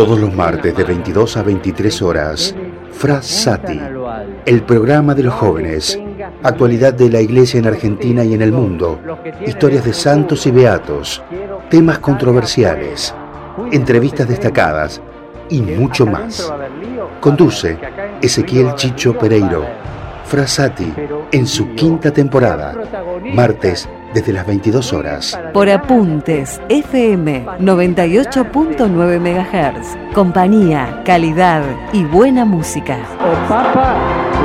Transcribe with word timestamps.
Todos 0.00 0.20
los 0.20 0.32
martes 0.32 0.76
de 0.76 0.84
22 0.84 1.36
a 1.38 1.42
23 1.42 2.02
horas, 2.02 2.54
Frasati, 2.92 3.80
el 4.46 4.62
programa 4.62 5.12
de 5.12 5.24
los 5.24 5.34
jóvenes, 5.34 5.98
actualidad 6.44 6.94
de 6.94 7.10
la 7.10 7.20
iglesia 7.20 7.58
en 7.58 7.66
Argentina 7.66 8.22
y 8.22 8.32
en 8.32 8.42
el 8.42 8.52
mundo, 8.52 9.00
historias 9.44 9.84
de 9.84 9.92
santos 9.92 10.46
y 10.46 10.52
beatos, 10.52 11.20
temas 11.68 11.98
controversiales, 11.98 13.12
entrevistas 13.72 14.28
destacadas 14.28 15.02
y 15.48 15.62
mucho 15.62 16.06
más. 16.06 16.48
Conduce 17.20 17.76
Ezequiel 18.22 18.76
Chicho 18.76 19.18
Pereiro, 19.18 19.66
Frasati, 20.28 20.92
en 21.32 21.46
su 21.46 21.74
quinta 21.74 22.10
temporada, 22.12 22.74
martes 23.34 23.88
desde 24.12 24.34
las 24.34 24.46
22 24.46 24.92
horas. 24.92 25.40
Por 25.54 25.70
Apuntes 25.70 26.60
FM 26.68 27.46
98.9 27.58 29.20
MHz. 29.20 29.96
Compañía, 30.14 31.02
calidad 31.06 31.62
y 31.94 32.04
buena 32.04 32.44
música. 32.44 32.98
O 33.20 33.48
Papa 33.48 33.96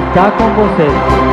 está 0.08 0.32
con 0.38 0.56
vocês. 0.56 1.33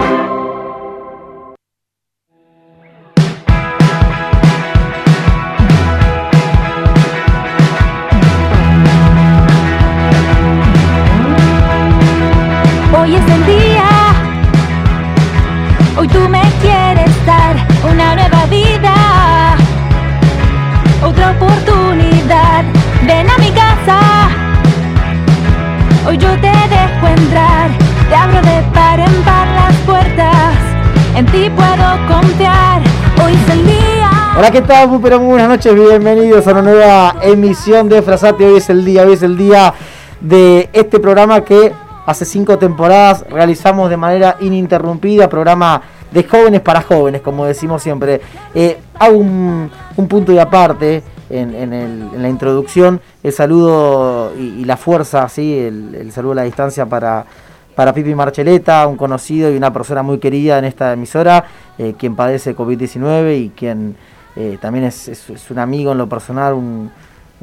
Hola, 34.41 34.51
¿qué 34.53 34.63
tal? 34.63 34.89
Muy, 34.89 35.01
pero 35.01 35.19
muy 35.21 35.33
buenas 35.33 35.51
noches, 35.51 35.75
bienvenidos 35.75 36.47
a 36.49 36.53
una 36.53 36.63
nueva 36.63 37.17
emisión 37.21 37.91
de 37.91 38.01
Frasate. 38.01 38.47
Hoy 38.47 38.57
es 38.57 38.71
el 38.71 38.87
día, 38.87 39.03
hoy 39.03 39.13
es 39.13 39.23
el 39.23 39.37
día 39.37 39.75
de 40.19 40.71
este 40.73 40.99
programa 40.99 41.45
que 41.45 41.75
hace 42.07 42.25
cinco 42.25 42.57
temporadas 42.57 43.23
realizamos 43.29 43.91
de 43.91 43.99
manera 43.99 44.39
ininterrumpida, 44.41 45.29
programa 45.29 45.83
de 46.11 46.25
jóvenes 46.25 46.63
para 46.63 46.81
jóvenes, 46.81 47.21
como 47.21 47.45
decimos 47.45 47.83
siempre. 47.83 48.23
Eh, 48.55 48.79
hago 48.99 49.19
un, 49.19 49.71
un 49.99 50.09
punto 50.09 50.33
y 50.33 50.39
aparte 50.39 51.03
en, 51.29 51.55
el- 51.55 52.09
en 52.15 52.23
la 52.23 52.29
introducción, 52.31 52.99
el 53.23 53.35
saludo 53.35 54.33
y, 54.39 54.65
la 54.65 54.79
fuerza, 54.79 55.29
¿sí? 55.29 55.59
el, 55.59 55.95
el 55.95 56.13
saludo 56.13 56.33
a 56.33 56.37
la 56.37 56.43
distancia 56.45 56.87
para, 56.87 57.27
para 57.75 57.93
Pipi 57.93 58.15
Marcheleta, 58.15 58.87
un 58.87 58.97
conocido 58.97 59.53
y 59.53 59.57
una 59.59 59.71
persona 59.71 60.03
muy 60.03 60.17
querida 60.17 60.57
en 60.59 60.65
esta 60.65 60.95
emisora, 60.95 61.45
eh, 61.77 61.93
quien 61.99 62.17
padece 62.17 62.57
COVID-19 62.57 63.37
y 63.39 63.51
quien 63.51 63.97
eh, 64.37 64.59
también 64.61 64.85
es, 64.87 65.09
es- 65.09 65.51
un 65.51 65.59
amigo 65.59 65.93
en 65.93 65.99
lo 65.99 66.09
personal, 66.09 66.55
un, 66.55 66.91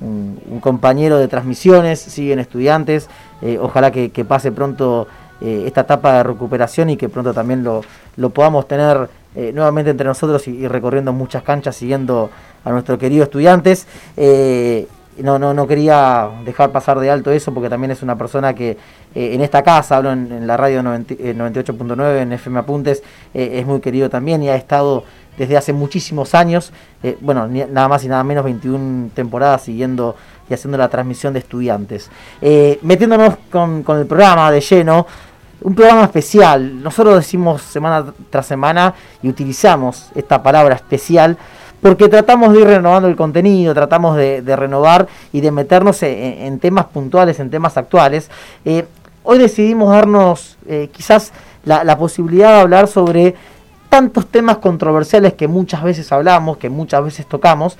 un- 0.01 0.59
compañero 0.61 1.17
de 1.17 1.27
transmisiones, 1.27 1.99
siguen 1.99 2.39
estudiantes, 2.39 3.07
eh, 3.41 3.57
ojalá 3.61 3.91
que, 3.91 4.09
pase 4.25 4.51
pronto 4.51 5.07
eh, 5.41 5.63
esta 5.67 5.81
etapa 5.81 6.13
de 6.13 6.23
recuperación 6.23 6.89
y 6.89 6.97
que 6.97 7.09
pronto 7.09 7.33
también 7.33 7.63
lo, 7.63 7.81
lo 8.15 8.29
podamos 8.31 8.67
tener 8.67 9.09
nuevamente 9.53 9.91
entre 9.91 10.07
nosotros 10.07 10.47
y, 10.47 10.67
recorriendo 10.67 11.13
muchas 11.13 11.43
canchas 11.43 11.75
siguiendo 11.75 12.31
a 12.65 12.71
nuestros 12.71 12.97
queridos 12.97 13.25
estudiantes. 13.27 13.85
No, 15.19 15.39
no, 15.39 15.51
no 15.53 15.65
quería 15.65 16.29
dejar 16.45 16.71
pasar 16.71 16.99
de 16.99 17.09
alto 17.09 17.31
eso 17.31 17.51
porque 17.51 17.69
también 17.69 17.89
es 17.89 18.03
una 18.03 18.15
persona 18.15 18.53
que 18.53 18.77
en 19.15 19.41
esta 19.41 19.63
casa, 19.63 19.97
hablo 19.97 20.11
en, 20.11 20.45
la 20.45 20.57
radio 20.57 20.83
90 20.83 21.13
eh, 21.15 21.35
98.9, 21.35 22.21
en 22.21 22.33
FM 22.33 22.59
Apuntes, 22.59 23.01
es 23.33 23.65
muy 23.65 23.79
querido 23.79 24.09
también 24.11 24.43
y 24.43 24.49
ha 24.49 24.55
estado 24.55 25.03
desde 25.37 25.55
hace 25.55 25.71
muchísimos 25.71 26.33
años, 26.33 26.71
eh, 27.03 27.17
bueno, 27.21 27.47
nada 27.47 27.87
más 27.87 28.03
y 28.03 28.07
nada 28.07 28.23
menos 28.23 28.43
21 28.43 29.11
temporadas 29.13 29.61
siguiendo 29.63 30.15
y 30.49 30.53
haciendo 30.53 30.77
la 30.77 30.89
transmisión 30.89 31.33
de 31.33 31.39
estudiantes. 31.39 32.09
Eh, 32.41 32.79
metiéndonos 32.81 33.35
con, 33.51 33.83
con 33.83 33.99
el 33.99 34.07
programa 34.07 34.51
de 34.51 34.61
lleno, 34.61 35.05
un 35.61 35.75
programa 35.75 36.03
especial. 36.03 36.81
Nosotros 36.81 37.15
decimos 37.15 37.61
semana 37.61 38.05
tras 38.29 38.45
semana 38.45 38.93
y 39.21 39.29
utilizamos 39.29 40.09
esta 40.15 40.41
palabra 40.41 40.75
especial 40.75 41.37
porque 41.81 42.09
tratamos 42.09 42.53
de 42.53 42.61
ir 42.61 42.67
renovando 42.67 43.07
el 43.07 43.15
contenido, 43.15 43.73
tratamos 43.73 44.17
de, 44.17 44.41
renovar 44.55 45.07
y 45.31 45.41
de 45.41 45.51
meternos 45.51 46.01
en, 46.01 46.57
temas 46.59 46.85
puntuales, 46.85 47.39
en 47.39 47.51
temas 47.51 47.77
actuales. 47.77 48.31
Eh, 48.65 48.85
hoy 49.23 49.37
decidimos 49.37 49.91
darnos 49.91 50.57
quizás 50.91 51.33
la 51.63 51.97
posibilidad 51.97 52.55
de 52.55 52.61
hablar 52.61 52.87
sobre 52.87 53.35
tantos 53.89 54.27
temas 54.27 54.57
controversiales 54.57 55.33
que 55.33 55.47
muchas 55.47 55.83
veces 55.83 56.11
hablamos, 56.11 56.57
que 56.57 56.69
muchas 56.69 57.03
veces 57.03 57.25
tocamos, 57.25 57.77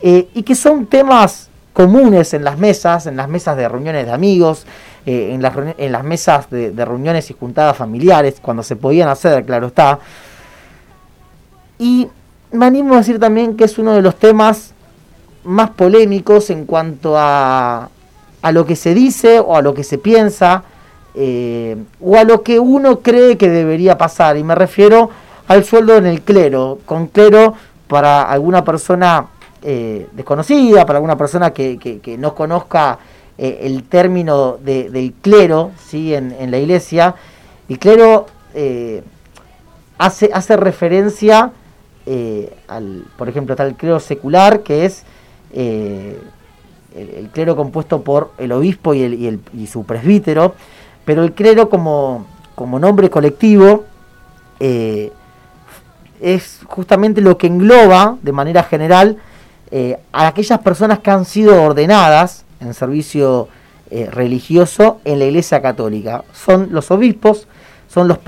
eh, 0.00 0.28
y 0.34 0.42
que 0.42 0.54
son 0.54 0.86
temas 0.86 1.48
comunes 1.72 2.34
en 2.34 2.44
las 2.44 2.58
mesas, 2.58 3.06
en 3.06 3.16
las 3.16 3.28
mesas 3.28 3.56
de 3.56 3.68
reuniones 3.68 4.06
de 4.06 4.12
amigos, 4.12 4.66
eh, 5.04 5.30
en, 5.32 5.42
las, 5.42 5.54
en 5.76 5.92
las 5.92 6.04
mesas 6.04 6.48
de, 6.50 6.70
de 6.70 6.84
reuniones 6.84 7.30
y 7.30 7.34
juntadas 7.34 7.76
familiares, 7.76 8.36
cuando 8.40 8.62
se 8.62 8.76
podían 8.76 9.08
hacer, 9.08 9.44
claro 9.44 9.68
está. 9.68 9.98
Y 11.78 12.08
me 12.52 12.66
animo 12.66 12.94
a 12.94 12.98
decir 12.98 13.18
también 13.18 13.56
que 13.56 13.64
es 13.64 13.78
uno 13.78 13.94
de 13.94 14.02
los 14.02 14.16
temas 14.16 14.72
más 15.44 15.70
polémicos 15.70 16.50
en 16.50 16.64
cuanto 16.64 17.16
a, 17.16 17.90
a 18.42 18.52
lo 18.52 18.66
que 18.66 18.76
se 18.76 18.94
dice 18.94 19.40
o 19.40 19.56
a 19.56 19.62
lo 19.62 19.74
que 19.74 19.84
se 19.84 19.98
piensa 19.98 20.64
eh, 21.14 21.76
o 22.00 22.16
a 22.16 22.24
lo 22.24 22.42
que 22.42 22.58
uno 22.58 23.00
cree 23.00 23.36
que 23.36 23.48
debería 23.48 23.96
pasar. 23.96 24.36
Y 24.36 24.44
me 24.44 24.54
refiero 24.54 25.10
al 25.48 25.64
sueldo 25.64 25.96
en 25.96 26.06
el 26.06 26.22
clero. 26.22 26.78
Con 26.84 27.06
clero 27.08 27.54
para 27.88 28.22
alguna 28.22 28.64
persona 28.64 29.26
eh, 29.62 30.06
desconocida, 30.12 30.84
para 30.86 30.98
alguna 30.98 31.16
persona 31.16 31.52
que, 31.52 31.78
que- 31.78 32.18
no 32.18 32.34
conozca 32.34 32.98
eh, 33.38 33.60
el 33.62 33.84
término 33.84 34.56
de- 34.58 34.90
del 34.90 35.12
clero 35.20 35.72
¿sí? 35.86 36.14
en, 36.14 36.32
en 36.38 36.50
la 36.50 36.58
iglesia, 36.58 37.14
el 37.68 37.78
clero 37.78 38.26
eh, 38.54 39.02
hace, 39.98 40.30
hace 40.32 40.56
referencia 40.56 41.50
al, 42.68 43.04
por 43.18 43.28
ejemplo, 43.28 43.54
está 43.54 43.64
el 43.66 43.74
clero 43.74 43.98
secular, 43.98 44.60
que 44.62 44.84
es 44.84 45.02
el, 45.52 46.18
clero 47.32 47.56
compuesto 47.56 48.02
por 48.02 48.30
el 48.38 48.52
obispo 48.52 48.94
y, 48.94 49.02
y, 49.02 49.26
el- 49.26 49.40
y 49.52 49.66
su 49.66 49.84
presbítero, 49.84 50.54
pero 51.04 51.24
el 51.24 51.32
clero 51.32 51.68
como, 51.68 52.26
como 52.54 52.78
nombre 52.78 53.10
colectivo 53.10 53.84
es 56.20 56.60
justamente 56.66 57.20
lo 57.20 57.38
que 57.38 57.46
engloba 57.46 58.16
de 58.22 58.32
manera 58.32 58.62
general 58.62 59.16
eh, 59.70 59.98
a 60.12 60.28
aquellas 60.28 60.60
personas 60.60 61.00
que 61.00 61.10
han 61.10 61.24
sido 61.24 61.62
ordenadas 61.62 62.44
en 62.60 62.74
servicio 62.74 63.48
eh, 63.90 64.08
religioso 64.10 65.00
en 65.04 65.18
la 65.18 65.26
Iglesia 65.26 65.60
Católica. 65.60 66.24
Son 66.32 66.68
los 66.70 66.90
obispos, 66.90 67.46
son 67.88 68.08
los, 68.08 68.18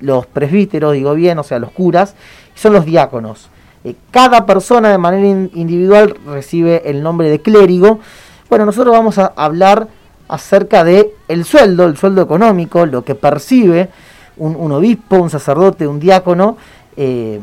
los 0.00 0.26
presbíteros, 0.26 0.92
digo 0.92 1.14
bien, 1.14 1.38
o 1.38 1.42
sea, 1.42 1.58
los 1.58 1.70
curas, 1.70 2.14
y 2.54 2.58
son 2.58 2.72
los 2.72 2.84
diáconos. 2.84 3.48
Eh, 3.84 3.94
cada 4.10 4.46
persona 4.46 4.90
de 4.90 4.98
manera 4.98 5.26
in- 5.26 5.50
individual 5.54 6.16
recibe 6.26 6.82
el 6.88 7.02
nombre 7.02 7.28
de 7.28 7.40
clérigo. 7.40 8.00
Bueno, 8.48 8.64
nosotros 8.66 8.94
vamos 8.94 9.18
a 9.18 9.32
hablar 9.36 9.88
acerca 10.28 10.84
de 10.84 11.12
el 11.28 11.44
sueldo, 11.44 11.84
el 11.84 11.96
sueldo 11.96 12.22
económico, 12.22 12.86
lo 12.86 13.04
que 13.04 13.14
percibe 13.14 13.90
un 14.36 14.72
obispo, 14.72 15.16
un 15.16 15.30
sacerdote, 15.30 15.86
un 15.86 16.00
diácono, 16.00 16.56
eh, 16.96 17.40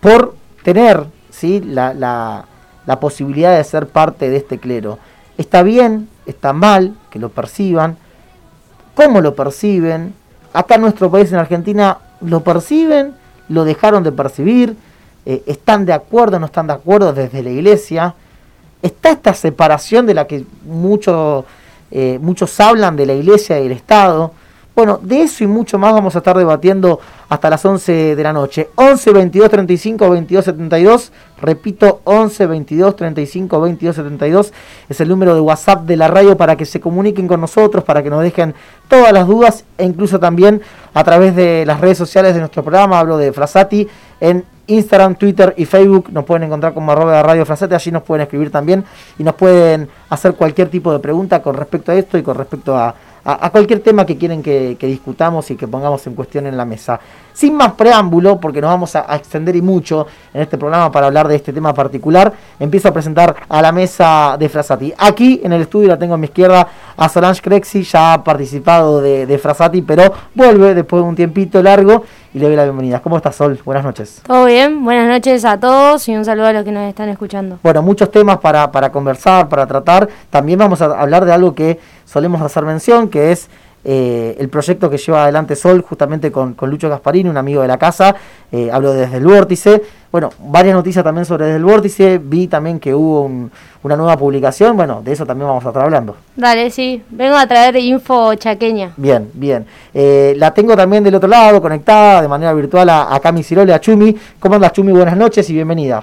por 0.00 0.34
tener 0.62 1.04
¿sí? 1.30 1.60
la, 1.60 1.94
la- 1.94 2.46
posibilidad 3.00 3.56
de 3.56 3.64
ser 3.64 3.88
parte 3.88 4.28
de 4.30 4.36
este 4.36 4.58
clero. 4.58 4.98
Está 5.38 5.62
bien, 5.62 6.08
está 6.26 6.52
mal 6.52 6.94
que 7.10 7.18
lo 7.18 7.28
perciban, 7.30 7.96
cómo 8.94 9.20
lo 9.20 9.34
perciben. 9.34 10.14
Acá 10.52 10.76
en 10.76 10.82
nuestro 10.82 11.10
país, 11.10 11.32
en 11.32 11.38
Argentina, 11.38 11.98
lo 12.20 12.40
perciben, 12.40 13.14
lo 13.48 13.64
dejaron 13.64 14.02
de 14.04 14.12
percibir, 14.12 14.76
eh, 15.26 15.42
están 15.46 15.86
de 15.86 15.92
acuerdo, 15.92 16.38
no 16.38 16.46
están 16.46 16.66
de 16.66 16.74
acuerdo 16.74 17.12
desde 17.12 17.42
la 17.42 17.50
iglesia. 17.50 18.14
Está 18.82 19.10
esta 19.10 19.32
separación 19.34 20.06
de 20.06 20.14
la 20.14 20.26
que 20.26 20.44
mucho, 20.66 21.46
eh, 21.90 22.18
muchos 22.20 22.60
hablan 22.60 22.96
de 22.96 23.06
la 23.06 23.14
iglesia 23.14 23.58
y 23.60 23.66
el 23.66 23.72
Estado. 23.72 24.32
Bueno, 24.76 24.98
de 25.02 25.22
eso 25.22 25.42
y 25.42 25.46
mucho 25.46 25.78
más 25.78 25.92
vamos 25.94 26.14
a 26.14 26.18
estar 26.18 26.36
debatiendo 26.36 27.00
hasta 27.28 27.50
las 27.50 27.64
11 27.64 28.16
de 28.16 28.22
la 28.22 28.32
noche. 28.32 28.70
11 28.74 29.12
22 29.12 29.50
35 29.50 30.10
22 30.10 30.44
72. 30.44 31.12
Repito, 31.40 32.00
11 32.04 32.46
22 32.46 32.96
35 32.96 33.60
22 33.60 33.96
72 33.96 34.52
es 34.88 35.00
el 35.00 35.08
número 35.08 35.34
de 35.34 35.40
WhatsApp 35.40 35.82
de 35.82 35.96
la 35.96 36.08
radio 36.08 36.36
para 36.36 36.56
que 36.56 36.64
se 36.64 36.80
comuniquen 36.80 37.28
con 37.28 37.40
nosotros, 37.40 37.84
para 37.84 38.02
que 38.02 38.10
nos 38.10 38.22
dejen 38.22 38.54
todas 38.88 39.12
las 39.12 39.26
dudas 39.26 39.64
e 39.76 39.84
incluso 39.84 40.18
también 40.18 40.62
a 40.92 41.04
través 41.04 41.34
de 41.36 41.64
las 41.66 41.80
redes 41.80 41.98
sociales 41.98 42.34
de 42.34 42.40
nuestro 42.40 42.62
programa. 42.62 42.98
Hablo 42.98 43.18
de 43.18 43.32
Frasati 43.32 43.88
en 44.20 44.44
Instagram, 44.66 45.16
Twitter 45.16 45.54
y 45.56 45.64
Facebook. 45.64 46.08
Nos 46.10 46.24
pueden 46.24 46.44
encontrar 46.44 46.72
como 46.72 46.92
arroba 46.92 47.16
de 47.16 47.22
Radio 47.22 47.44
Frasate. 47.44 47.74
Allí 47.74 47.90
nos 47.90 48.02
pueden 48.02 48.22
escribir 48.22 48.50
también 48.50 48.84
y 49.18 49.24
nos 49.24 49.34
pueden 49.34 49.88
hacer 50.08 50.34
cualquier 50.34 50.68
tipo 50.68 50.92
de 50.92 50.98
pregunta 50.98 51.42
con 51.42 51.56
respecto 51.56 51.92
a 51.92 51.94
esto 51.94 52.16
y 52.16 52.22
con 52.22 52.36
respecto 52.36 52.76
a, 52.76 52.94
a, 53.24 53.50
cualquier 53.50 53.80
tema 53.80 54.04
que 54.04 54.16
quieren 54.16 54.42
que, 54.42 54.76
discutamos 54.80 55.50
y 55.50 55.56
que 55.56 55.66
pongamos 55.66 56.06
en 56.06 56.14
cuestión 56.14 56.46
en 56.46 56.56
la 56.56 56.64
mesa. 56.64 57.00
Sin 57.32 57.56
más 57.56 57.72
preámbulo, 57.72 58.38
porque 58.38 58.60
nos 58.60 58.70
vamos 58.70 58.94
a, 58.96 59.16
extender 59.16 59.56
y 59.56 59.62
mucho 59.62 60.06
en 60.32 60.42
este 60.42 60.58
programa 60.58 60.92
para 60.92 61.06
hablar 61.06 61.26
de 61.28 61.36
este 61.36 61.52
tema 61.52 61.72
particular, 61.72 62.32
empiezo 62.60 62.88
a 62.88 62.92
presentar 62.92 63.34
a 63.48 63.62
la 63.62 63.72
mesa 63.72 64.36
de 64.38 64.48
Frasati. 64.48 64.92
Aquí 64.98 65.40
en 65.42 65.52
el 65.52 65.62
estudio 65.62 65.88
la 65.88 65.98
tengo 65.98 66.14
a 66.14 66.18
mi 66.18 66.26
izquierda 66.26 66.68
a 66.96 67.08
Solange 67.08 67.40
Crexi, 67.40 67.82
ya 67.82 68.14
ha 68.14 68.24
participado 68.24 69.00
de, 69.00 69.26
de 69.26 69.38
Frasati, 69.38 69.82
pero 69.82 70.12
vuelve 70.34 70.74
después 70.74 71.02
de 71.02 71.08
un 71.08 71.16
tiempito 71.16 71.62
largo 71.62 72.04
y 72.34 72.40
le 72.40 72.46
doy 72.46 72.56
la 72.56 72.64
bienvenida. 72.64 73.00
¿Cómo 73.00 73.16
estás, 73.16 73.36
Sol? 73.36 73.60
Buenas 73.64 73.84
noches. 73.84 74.20
Todo 74.26 74.46
bien, 74.46 74.84
buenas 74.84 75.08
noches 75.08 75.44
a 75.44 75.58
todos 75.58 76.06
y 76.08 76.16
un 76.16 76.24
saludo 76.24 76.46
a 76.46 76.52
los 76.52 76.64
que 76.64 76.72
nos 76.72 76.88
están 76.88 77.08
escuchando. 77.08 77.60
Bueno, 77.62 77.80
muchos 77.80 78.10
temas 78.10 78.38
para, 78.38 78.70
para 78.72 78.90
conversar, 78.90 79.48
para 79.48 79.66
tratar. 79.66 80.08
También 80.30 80.58
vamos 80.58 80.82
a 80.82 80.86
hablar 80.86 81.24
de 81.24 81.32
algo 81.32 81.54
que 81.54 81.78
solemos 82.04 82.40
hacer 82.42 82.64
mención, 82.64 83.08
que 83.08 83.32
es 83.32 83.48
eh, 83.86 84.36
el 84.38 84.48
proyecto 84.48 84.88
que 84.88 84.96
lleva 84.96 85.24
adelante 85.24 85.54
Sol, 85.54 85.82
justamente 85.82 86.32
con, 86.32 86.56
Lucho 86.62 86.88
Gasparini, 86.88 87.28
un 87.28 87.36
amigo 87.36 87.60
de 87.62 87.68
la 87.68 87.76
casa. 87.76 88.14
Eh, 88.50 88.70
hablo 88.72 88.94
desde 88.94 89.18
el 89.18 89.26
vórtice. 89.26 89.82
Bueno, 90.10 90.30
varias 90.38 90.74
noticias 90.74 91.04
también 91.04 91.26
sobre 91.26 91.46
desde 91.46 91.58
el 91.58 91.64
vórtice. 91.64 92.18
Vi 92.18 92.46
también 92.46 92.80
que 92.80 92.94
hubo 92.94 93.30
una 93.82 93.96
nueva 93.96 94.16
publicación. 94.16 94.76
Bueno, 94.76 95.02
de 95.04 95.12
eso 95.12 95.26
también 95.26 95.48
vamos 95.48 95.64
a 95.64 95.68
estar 95.68 95.84
hablando. 95.84 96.16
Dale, 96.34 96.70
sí. 96.70 97.02
Vengo 97.10 97.36
a 97.36 97.46
traer 97.46 97.76
info 97.76 98.34
chaqueña. 98.36 98.92
Bien, 98.96 99.28
bien. 99.34 99.66
Eh, 99.92 100.34
la 100.38 100.54
tengo 100.54 100.74
también 100.76 101.04
del 101.04 101.16
otro 101.16 101.28
lado, 101.28 101.60
conectada 101.60 102.22
de 102.22 102.28
manera 102.28 102.54
virtual 102.54 102.88
a, 102.88 103.14
a 103.14 103.20
Cami 103.20 103.42
Cirole, 103.42 103.74
a 103.74 103.80
Chumi. 103.80 104.16
¿Cómo 104.38 104.54
andas, 104.54 104.72
Chumi? 104.72 104.92
Buenas 104.92 105.16
noches 105.16 105.48
y 105.50 105.52
bienvenida. 105.52 106.02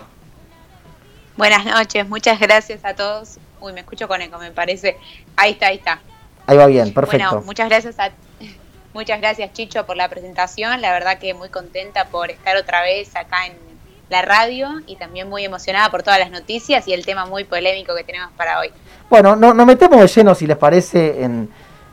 Buenas 1.37 1.65
noches, 1.65 2.07
muchas 2.07 2.39
gracias 2.39 2.83
a 2.83 2.93
todos. 2.93 3.37
Uy, 3.61 3.73
me 3.73 3.81
escucho 3.81 4.07
con 4.07 4.21
eco, 4.21 4.37
me 4.37 4.51
parece. 4.51 4.97
Ahí 5.35 5.51
está, 5.51 5.67
ahí 5.67 5.77
está. 5.77 5.99
Ahí 6.45 6.57
va 6.57 6.65
bien, 6.65 6.93
perfecto. 6.93 7.27
Bueno, 7.29 7.45
muchas 7.45 7.69
gracias 7.69 7.99
a 7.99 8.11
muchas 8.93 9.19
gracias 9.21 9.53
Chicho 9.53 9.85
por 9.85 9.95
la 9.95 10.09
presentación. 10.09 10.81
La 10.81 10.91
verdad 10.91 11.19
que 11.19 11.33
muy 11.33 11.49
contenta 11.49 12.07
por 12.07 12.31
estar 12.31 12.57
otra 12.57 12.81
vez 12.81 13.15
acá 13.15 13.45
en 13.45 13.53
la 14.09 14.21
radio 14.21 14.81
y 14.87 14.97
también 14.97 15.29
muy 15.29 15.45
emocionada 15.45 15.89
por 15.89 16.03
todas 16.03 16.19
las 16.19 16.31
noticias 16.31 16.85
y 16.87 16.93
el 16.93 17.05
tema 17.05 17.25
muy 17.25 17.45
polémico 17.45 17.95
que 17.95 18.03
tenemos 18.03 18.31
para 18.35 18.59
hoy. 18.59 18.69
Bueno, 19.09 19.35
no, 19.35 19.53
nos 19.53 19.65
metemos 19.65 20.01
de 20.01 20.07
lleno, 20.07 20.35
si 20.35 20.45
les 20.45 20.57
parece, 20.57 21.23
en, 21.23 21.49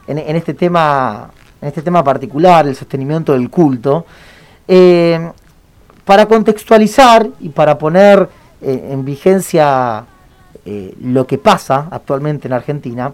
en, 0.09 0.37
este 0.37 0.53
tema 0.53 1.31
en 1.63 1.69
este 1.69 1.83
tema 1.83 2.03
particular, 2.03 2.67
el 2.67 2.75
sostenimiento 2.75 3.33
del 3.33 3.49
culto. 3.49 4.05
Eh, 4.67 5.31
para 6.05 6.27
contextualizar 6.27 7.29
y 7.39 7.51
para 7.51 7.77
poner 7.77 8.29
eh, 8.61 8.89
en 8.91 9.05
vigencia 9.05 10.05
eh, 10.65 10.95
lo 11.01 11.27
que 11.27 11.39
pasa 11.39 11.89
actualmente 11.91 12.49
en 12.49 12.55
Argentina, 12.55 13.13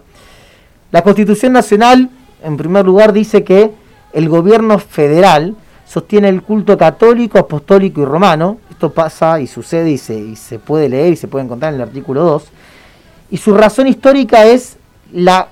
la 0.91 1.01
Constitución 1.01 1.53
Nacional, 1.53 2.09
en 2.43 2.57
primer 2.57 2.85
lugar, 2.85 3.11
dice 3.11 3.43
que 3.43 3.71
el 4.13 4.29
gobierno 4.29 4.79
federal 4.79 5.55
sostiene 5.85 6.29
el 6.29 6.41
culto 6.41 6.77
católico, 6.77 7.37
apostólico 7.37 8.01
y 8.01 8.05
romano. 8.05 8.59
Esto 8.69 8.91
pasa 8.91 9.39
y 9.39 9.47
sucede 9.47 9.91
y 9.91 9.97
se, 9.97 10.17
y 10.17 10.35
se 10.35 10.59
puede 10.59 10.89
leer 10.89 11.13
y 11.13 11.15
se 11.15 11.27
puede 11.27 11.45
encontrar 11.45 11.73
en 11.73 11.81
el 11.81 11.87
artículo 11.87 12.23
2. 12.23 12.43
Y 13.31 13.37
su 13.37 13.53
razón 13.53 13.87
histórica 13.87 14.45
es 14.45 14.77
la 15.11 15.49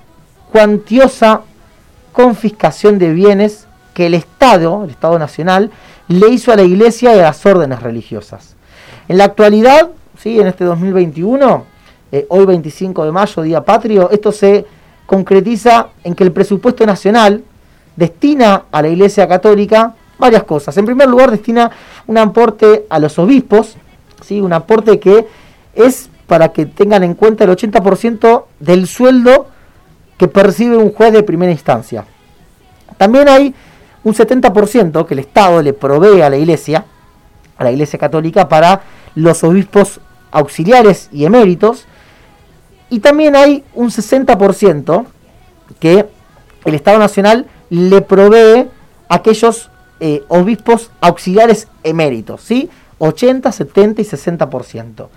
cuantiosa 0.50 1.42
confiscación 2.12 2.98
de 2.98 3.12
bienes 3.12 3.66
que 3.92 4.06
el 4.06 4.14
Estado, 4.14 4.84
el 4.84 4.90
Estado 4.90 5.18
Nacional, 5.18 5.70
le 6.08 6.28
hizo 6.28 6.52
a 6.52 6.56
la 6.56 6.62
Iglesia 6.62 7.14
y 7.14 7.18
a 7.18 7.22
las 7.22 7.44
órdenes 7.44 7.82
religiosas. 7.82 8.54
En 9.08 9.18
la 9.18 9.24
actualidad, 9.24 9.90
¿sí? 10.18 10.40
en 10.40 10.46
este 10.46 10.64
2021, 10.64 11.64
eh, 12.12 12.26
hoy 12.30 12.46
25 12.46 13.04
de 13.04 13.12
mayo, 13.12 13.42
Día 13.42 13.62
Patrio, 13.62 14.10
esto 14.10 14.32
se 14.32 14.64
concretiza 15.06 15.88
en 16.04 16.14
que 16.14 16.24
el 16.24 16.32
presupuesto 16.32 16.86
nacional 16.86 17.44
destina 17.96 18.64
a 18.72 18.80
la 18.82 18.88
Iglesia 18.88 19.28
Católica 19.28 19.94
varias 20.18 20.44
cosas. 20.44 20.76
En 20.78 20.86
primer 20.86 21.08
lugar, 21.08 21.30
destina 21.30 21.70
un 22.06 22.16
aporte 22.16 22.86
a 22.88 22.98
los 22.98 23.18
obispos, 23.18 23.76
¿sí? 24.22 24.40
un 24.40 24.54
aporte 24.54 24.98
que 24.98 25.26
es 25.74 26.08
para 26.26 26.48
que 26.52 26.64
tengan 26.64 27.02
en 27.02 27.14
cuenta 27.14 27.44
el 27.44 27.50
80% 27.50 28.44
del 28.58 28.86
sueldo 28.86 29.48
que 30.16 30.28
percibe 30.28 30.78
un 30.78 30.92
juez 30.92 31.12
de 31.12 31.22
primera 31.22 31.52
instancia. 31.52 32.06
También 32.96 33.28
hay 33.28 33.54
un 34.02 34.14
70% 34.14 35.04
que 35.04 35.14
el 35.14 35.20
Estado 35.20 35.60
le 35.60 35.74
provee 35.74 36.22
a 36.22 36.30
la 36.30 36.36
Iglesia, 36.36 36.86
a 37.56 37.64
la 37.64 37.72
Iglesia 37.72 37.98
Católica, 37.98 38.48
para 38.48 38.82
los 39.14 39.44
obispos 39.44 40.00
auxiliares 40.30 41.08
y 41.12 41.24
eméritos, 41.24 41.86
y 42.90 43.00
también 43.00 43.36
hay 43.36 43.64
un 43.74 43.90
60% 43.90 45.06
que 45.80 46.06
el 46.64 46.74
Estado 46.74 46.98
Nacional 46.98 47.46
le 47.70 48.00
provee 48.02 48.68
a 49.08 49.14
aquellos 49.16 49.70
eh, 50.00 50.22
obispos 50.28 50.90
auxiliares 51.00 51.68
eméritos, 51.82 52.42
¿sí? 52.42 52.68
80, 52.98 53.50
70 53.50 54.02
y 54.02 54.04
60%. 54.04 55.08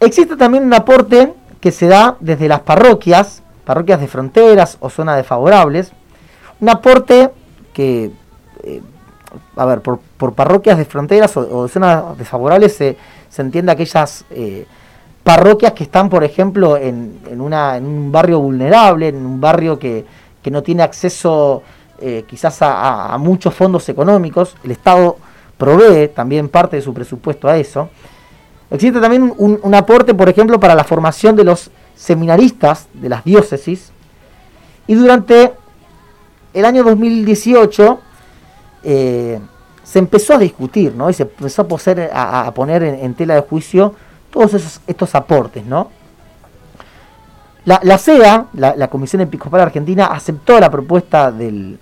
Existe 0.00 0.36
también 0.36 0.64
un 0.64 0.74
aporte 0.74 1.32
que 1.60 1.72
se 1.72 1.86
da 1.86 2.16
desde 2.20 2.48
las 2.48 2.60
parroquias, 2.60 3.42
parroquias 3.64 4.00
de 4.00 4.08
fronteras 4.08 4.76
o 4.80 4.90
zonas 4.90 5.16
desfavorables, 5.16 5.92
un 6.60 6.68
aporte 6.68 7.30
que, 7.72 8.10
eh, 8.62 8.82
a 9.56 9.64
ver, 9.64 9.80
por, 9.80 10.00
parroquias 10.34 10.78
de 10.78 10.84
fronteras 10.84 11.36
o, 11.36 11.68
zonas 11.68 12.16
desfavorables 12.18 12.74
se, 12.74 12.96
se 13.28 13.42
entiende 13.42 13.72
aquellas 13.72 14.24
eh, 14.30 14.66
parroquias 15.24 15.72
que 15.72 15.84
están, 15.84 16.08
por 16.08 16.22
ejemplo, 16.22 16.76
en, 16.76 17.18
en, 17.28 17.40
una, 17.40 17.76
en 17.78 17.86
un 17.86 18.12
barrio 18.12 18.40
vulnerable, 18.40 19.08
en 19.08 19.26
un 19.26 19.40
barrio 19.40 19.78
que, 19.78 20.04
no 20.50 20.62
tiene 20.62 20.82
acceso 20.82 21.62
eh, 21.98 22.24
quizás 22.28 22.58
a, 22.60 23.16
muchos 23.18 23.54
fondos 23.54 23.88
económicos, 23.88 24.54
el 24.62 24.72
Estado 24.72 25.16
provee 25.56 26.08
también 26.08 26.50
parte 26.50 26.76
de 26.76 26.82
su 26.82 26.92
presupuesto 26.92 27.48
a 27.48 27.56
eso. 27.56 27.88
Existe 28.70 29.00
también 29.00 29.32
un, 29.38 29.74
aporte, 29.74 30.12
por 30.12 30.28
ejemplo, 30.28 30.60
para 30.60 30.74
la 30.74 30.84
formación 30.84 31.34
de 31.34 31.44
los 31.44 31.70
seminaristas 31.96 32.88
de 32.92 33.08
las 33.08 33.24
diócesis. 33.24 33.90
Y 34.86 34.94
durante 34.94 35.52
el 36.52 36.64
año 36.66 36.84
2018 36.84 38.00
eh, 38.84 39.40
se 39.82 39.98
empezó 39.98 40.34
a 40.34 40.38
discutir, 40.38 40.94
¿no? 40.94 41.10
Y 41.10 41.14
se 41.14 41.24
empezó 41.24 41.66
a, 42.12 42.54
poner 42.54 42.82
en 42.82 43.14
tela 43.14 43.34
de 43.34 43.40
juicio 43.42 43.94
todos 44.30 44.80
estos 44.86 45.14
aportes, 45.14 45.64
¿no? 45.64 45.90
La, 47.64 47.80
la 47.82 47.96
CEA, 47.96 48.48
la, 48.52 48.88
Comisión 48.88 49.22
Episcopal 49.22 49.62
Argentina, 49.62 50.06
aceptó 50.06 50.60
la 50.60 50.70
propuesta 50.70 51.32
del, 51.32 51.78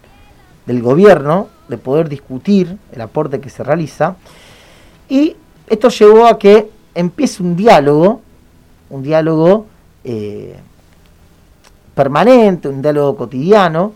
gobierno 0.67 1.49
de 1.69 1.77
poder 1.77 2.09
discutir 2.09 2.79
el 2.93 3.01
aporte 3.01 3.41
que 3.41 3.51
se 3.51 3.65
realiza 3.65 4.17
y 5.09 5.37
esto 5.67 5.89
llevó 5.89 6.27
a 6.27 6.39
que 6.39 6.71
empiece 6.95 7.43
un 7.43 7.57
diálogo, 7.57 8.21
un 8.91 9.03
diálogo 9.03 9.67
eh, 10.05 10.57
permanente, 11.95 12.69
un 12.69 12.81
diálogo 12.81 13.17
cotidiano, 13.17 13.93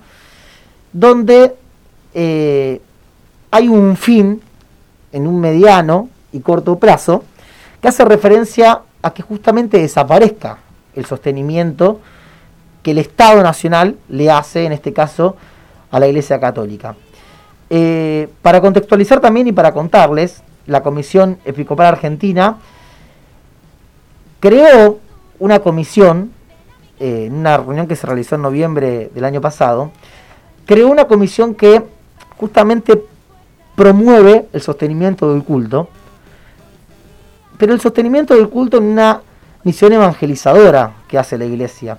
donde 0.92 1.54
eh, 2.14 2.80
hay 3.56 3.68
un 3.68 3.96
fin 3.96 4.42
en 5.12 5.26
un 5.26 5.40
mediano 5.40 6.10
y 6.30 6.40
corto 6.40 6.78
plazo 6.78 7.24
que 7.80 7.88
hace 7.88 8.04
referencia 8.04 8.82
a 9.00 9.14
que 9.14 9.22
justamente 9.22 9.78
desaparezca 9.78 10.58
el 10.94 11.06
sostenimiento 11.06 12.00
que 12.82 12.90
el 12.90 12.98
Estado 12.98 13.42
Nacional 13.42 13.96
le 14.10 14.30
hace, 14.30 14.66
en 14.66 14.72
este 14.72 14.92
caso, 14.92 15.36
a 15.90 15.98
la 15.98 16.06
Iglesia 16.06 16.38
Católica. 16.38 16.96
Eh, 17.70 18.28
para 18.42 18.60
contextualizar 18.60 19.20
también 19.20 19.46
y 19.46 19.52
para 19.52 19.72
contarles, 19.72 20.42
la 20.66 20.82
Comisión 20.82 21.38
Episcopal 21.46 21.86
Argentina 21.86 22.58
creó 24.38 24.98
una 25.38 25.60
comisión, 25.60 26.30
eh, 27.00 27.24
en 27.26 27.34
una 27.34 27.56
reunión 27.56 27.86
que 27.86 27.96
se 27.96 28.06
realizó 28.06 28.34
en 28.34 28.42
noviembre 28.42 29.10
del 29.14 29.24
año 29.24 29.40
pasado, 29.40 29.92
creó 30.66 30.88
una 30.88 31.06
comisión 31.06 31.54
que 31.54 31.82
justamente 32.36 33.02
promueve 33.76 34.48
el 34.52 34.60
sostenimiento 34.60 35.32
del 35.32 35.44
culto, 35.44 35.88
pero 37.58 37.74
el 37.74 37.80
sostenimiento 37.80 38.34
del 38.34 38.48
culto 38.48 38.78
en 38.78 38.84
una 38.84 39.20
misión 39.62 39.92
evangelizadora 39.92 40.92
que 41.06 41.18
hace 41.18 41.38
la 41.38 41.44
iglesia. 41.44 41.98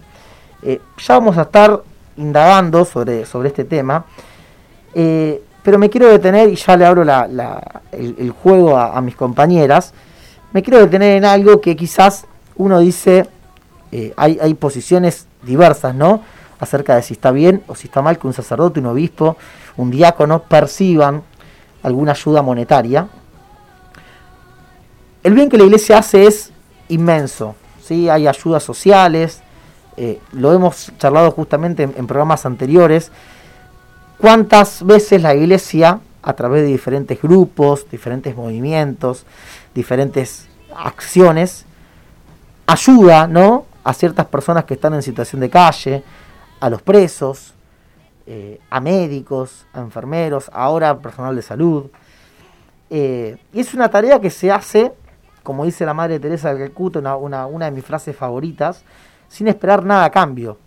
Eh, 0.64 0.82
ya 0.98 1.14
vamos 1.14 1.38
a 1.38 1.44
estar 1.44 1.82
indagando 2.18 2.84
sobre, 2.84 3.26
sobre 3.26 3.50
este 3.50 3.64
tema, 3.64 4.06
eh, 4.94 5.42
pero 5.62 5.78
me 5.78 5.90
quiero 5.90 6.08
detener, 6.08 6.50
y 6.50 6.56
ya 6.56 6.76
le 6.76 6.86
abro 6.86 7.04
el, 7.92 8.32
juego 8.32 8.78
a, 8.78 9.00
mis 9.02 9.16
compañeras, 9.16 9.94
me 10.54 10.64
quiero 10.64 10.80
detener 10.80 11.18
en 11.18 11.26
algo 11.26 11.62
que 11.62 11.76
quizás 11.76 12.26
uno 12.56 12.80
dice, 12.80 13.28
eh, 13.92 14.14
hay, 14.18 14.40
hay 14.42 14.54
posiciones 14.56 15.28
diversas, 15.44 15.94
¿no? 15.94 16.22
Acerca 16.60 16.96
de 16.96 17.04
si 17.04 17.14
está 17.14 17.32
bien 17.32 17.62
o 17.68 17.76
si 17.76 17.88
está 17.88 18.02
mal 18.02 18.18
que 18.18 18.26
un 18.26 18.34
sacerdote, 18.34 18.80
un 18.80 18.88
obispo, 18.88 19.38
un 19.76 19.92
diácono 19.92 20.42
perciban 20.42 21.22
alguna 21.84 22.12
ayuda 22.12 22.42
monetaria 22.42 23.08
el 25.28 25.34
bien 25.34 25.50
que 25.50 25.58
la 25.58 25.66
iglesia 25.66 25.98
hace 25.98 26.26
es 26.26 26.52
inmenso. 26.88 27.54
¿sí? 27.84 28.08
Hay 28.08 28.28
ayudas 28.28 28.64
sociales, 28.64 29.42
eh, 29.98 30.22
lo 30.32 30.54
hemos 30.54 30.90
charlado 30.98 31.32
justamente 31.32 31.84
en, 31.84 32.08
programas 32.08 32.46
anteriores. 32.46 33.12
¿Cuántas 34.18 34.86
veces 34.86 35.22
la 35.22 35.36
iglesia, 35.36 36.00
a 36.24 36.34
través 36.34 36.62
de 36.62 36.70
diferentes 36.70 37.22
grupos, 37.22 37.86
diferentes 37.92 38.38
movimientos, 38.38 39.26
diferentes 39.76 40.48
acciones, 40.74 41.66
ayuda 42.66 43.28
¿no? 43.28 43.66
a 43.84 43.94
ciertas 43.94 44.28
personas 44.28 44.64
que 44.64 44.76
están 44.76 44.94
en 44.94 45.02
situación 45.02 45.42
de 45.42 45.50
calle, 45.50 46.04
a 46.62 46.70
los 46.70 46.82
presos, 46.82 47.54
eh, 48.30 48.60
a 48.70 48.82
médicos, 48.82 49.66
a 49.72 49.80
enfermeros, 49.80 50.52
ahora 50.52 51.00
personal 51.00 51.34
de 51.34 51.42
salud. 51.42 51.86
Eh, 52.90 53.38
y 53.54 53.62
es 53.62 53.74
una 53.74 53.90
tarea 53.90 54.20
que 54.20 54.30
se 54.30 54.52
hace, 54.52 54.92
como 55.44 55.64
dice 55.64 55.86
la 55.86 55.94
Madre 55.94 56.20
Teresa 56.20 56.54
de 56.54 56.60
Calcuta, 56.60 57.00
una, 57.16 57.46
una, 57.46 57.66
de 57.66 57.72
mis 57.72 57.86
frases 57.86 58.14
favoritas, 58.14 58.84
sin 59.30 59.48
esperar 59.48 59.86
nada 59.86 60.04
a 60.04 60.10
cambio. 60.10 60.58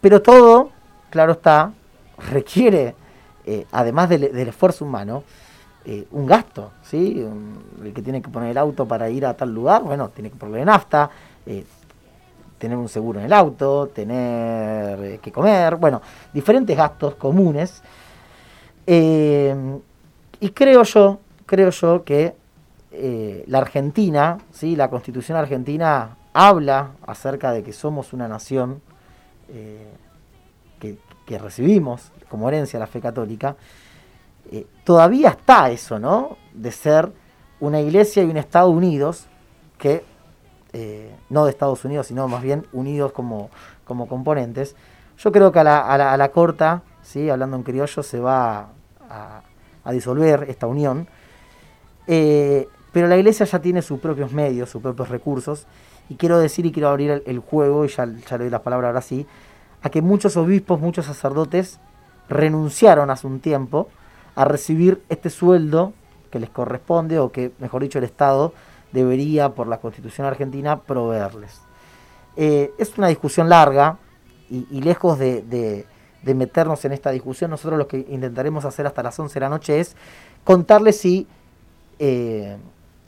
Pero 0.00 0.22
todo, 0.22 0.70
claro 1.10 1.32
está, 1.32 1.74
requiere, 2.30 2.94
eh, 3.44 3.66
además 3.70 4.08
del, 4.08 4.24
esfuerzo 4.24 4.86
humano, 4.86 5.24
un 6.10 6.24
gasto, 6.24 6.70
¿sí? 6.84 7.26
el 7.82 7.92
que 7.92 8.00
tiene 8.00 8.22
que 8.22 8.28
poner 8.28 8.50
el 8.50 8.58
auto 8.58 8.86
para 8.86 9.10
ir 9.10 9.26
a 9.26 9.34
tal 9.36 9.52
lugar, 9.52 9.82
bueno, 9.82 10.08
tiene 10.08 10.30
que 10.30 10.36
ponerle 10.36 10.64
nafta, 10.64 11.10
tener 12.60 12.76
un 12.76 12.90
seguro 12.90 13.18
en 13.18 13.24
el 13.24 13.32
auto, 13.32 13.88
tener 13.88 15.02
eh, 15.02 15.18
que 15.20 15.32
comer, 15.32 15.76
bueno, 15.76 16.02
diferentes 16.32 16.76
gastos 16.76 17.14
comunes. 17.14 17.82
Eh, 18.86 19.78
y 20.40 20.50
creo 20.50 20.82
yo, 20.82 21.20
creo 21.46 21.70
yo 21.70 22.04
que 22.04 22.34
eh, 22.92 23.44
la 23.46 23.58
Argentina, 23.58 24.36
¿sí? 24.52 24.76
la 24.76 24.90
constitución 24.90 25.38
argentina 25.38 26.18
habla 26.34 26.90
acerca 27.06 27.50
de 27.50 27.62
que 27.62 27.72
somos 27.72 28.12
una 28.12 28.28
nación 28.28 28.82
que, 30.78 30.98
recibimos 31.38 32.10
como 32.28 32.48
herencia 32.48 32.78
la 32.80 32.88
fe 32.88 33.00
católica. 33.00 33.56
todavía 34.84 35.30
está 35.30 35.70
eso, 35.70 35.98
¿no? 35.98 36.36
De 36.52 36.72
ser 36.72 37.12
una 37.60 37.80
iglesia 37.80 38.24
y 38.24 38.26
un 38.26 38.36
Estado 38.36 38.68
unidos 38.68 39.26
que 39.78 40.04
eh, 40.72 41.14
no 41.28 41.44
de 41.44 41.50
Estados 41.50 41.84
Unidos, 41.84 42.06
sino 42.06 42.28
más 42.28 42.42
bien 42.42 42.66
unidos 42.72 43.12
como, 43.12 43.50
como 43.84 44.06
componentes. 44.08 44.76
Yo 45.18 45.32
creo 45.32 45.52
que 45.52 45.58
a 45.58 45.64
la, 45.64 45.80
a 45.80 46.16
la, 46.16 46.28
corta, 46.30 46.82
¿sí? 47.02 47.28
hablando 47.28 47.56
en 47.56 47.62
criollo, 47.62 48.02
se 48.02 48.20
va 48.20 48.68
a, 49.08 49.42
disolver 49.92 50.46
esta 50.48 50.66
unión. 50.66 51.08
Eh, 52.06 52.68
pero 52.92 53.08
la 53.08 53.16
iglesia 53.16 53.44
ya 53.46 53.60
tiene 53.60 53.82
sus 53.82 53.98
propios 53.98 54.32
medios, 54.32 54.70
sus 54.70 54.80
propios 54.80 55.08
recursos. 55.08 55.66
Y 56.08 56.14
quiero 56.14 56.38
decir 56.38 56.66
y 56.66 56.72
quiero 56.72 56.88
abrir 56.88 57.22
el, 57.26 57.38
juego, 57.40 57.84
y 57.84 57.88
ya, 57.88 58.06
ya 58.06 58.38
le 58.38 58.44
doy 58.44 58.50
la 58.50 58.62
palabra 58.62 58.88
ahora 58.88 59.02
sí, 59.02 59.26
a 59.82 59.90
que 59.90 60.02
muchos 60.02 60.36
obispos, 60.36 60.80
muchos 60.80 61.06
sacerdotes 61.06 61.80
renunciaron 62.28 63.10
hace 63.10 63.26
un 63.26 63.40
tiempo 63.40 63.88
a 64.36 64.44
recibir 64.44 65.02
este 65.08 65.30
sueldo 65.30 65.92
que 66.30 66.38
les 66.38 66.50
corresponde, 66.50 67.18
o 67.18 67.32
que, 67.32 67.52
mejor 67.58 67.82
dicho, 67.82 67.98
el 67.98 68.04
Estado 68.04 68.52
debería, 68.92 69.50
por 69.50 69.66
la 69.66 69.78
Constitución 69.78 70.26
argentina, 70.26 70.80
proveerles. 70.80 71.60
Eh, 72.36 72.72
es 72.78 72.96
una 72.96 73.08
discusión 73.08 73.48
larga 73.48 73.98
y, 74.48 74.80
lejos 74.80 75.18
de, 75.18 75.86
meternos 76.24 76.84
en 76.84 76.92
esta 76.92 77.10
discusión, 77.10 77.50
nosotros 77.50 77.78
lo 77.78 77.86
que 77.86 78.06
intentaremos 78.08 78.64
hacer 78.64 78.86
hasta 78.86 79.02
las 79.02 79.18
11 79.18 79.34
de 79.34 79.40
la 79.40 79.48
noche 79.48 79.80
es 79.80 79.96
contarles 80.42 81.04
y 81.04 81.26
eh, 81.98 82.56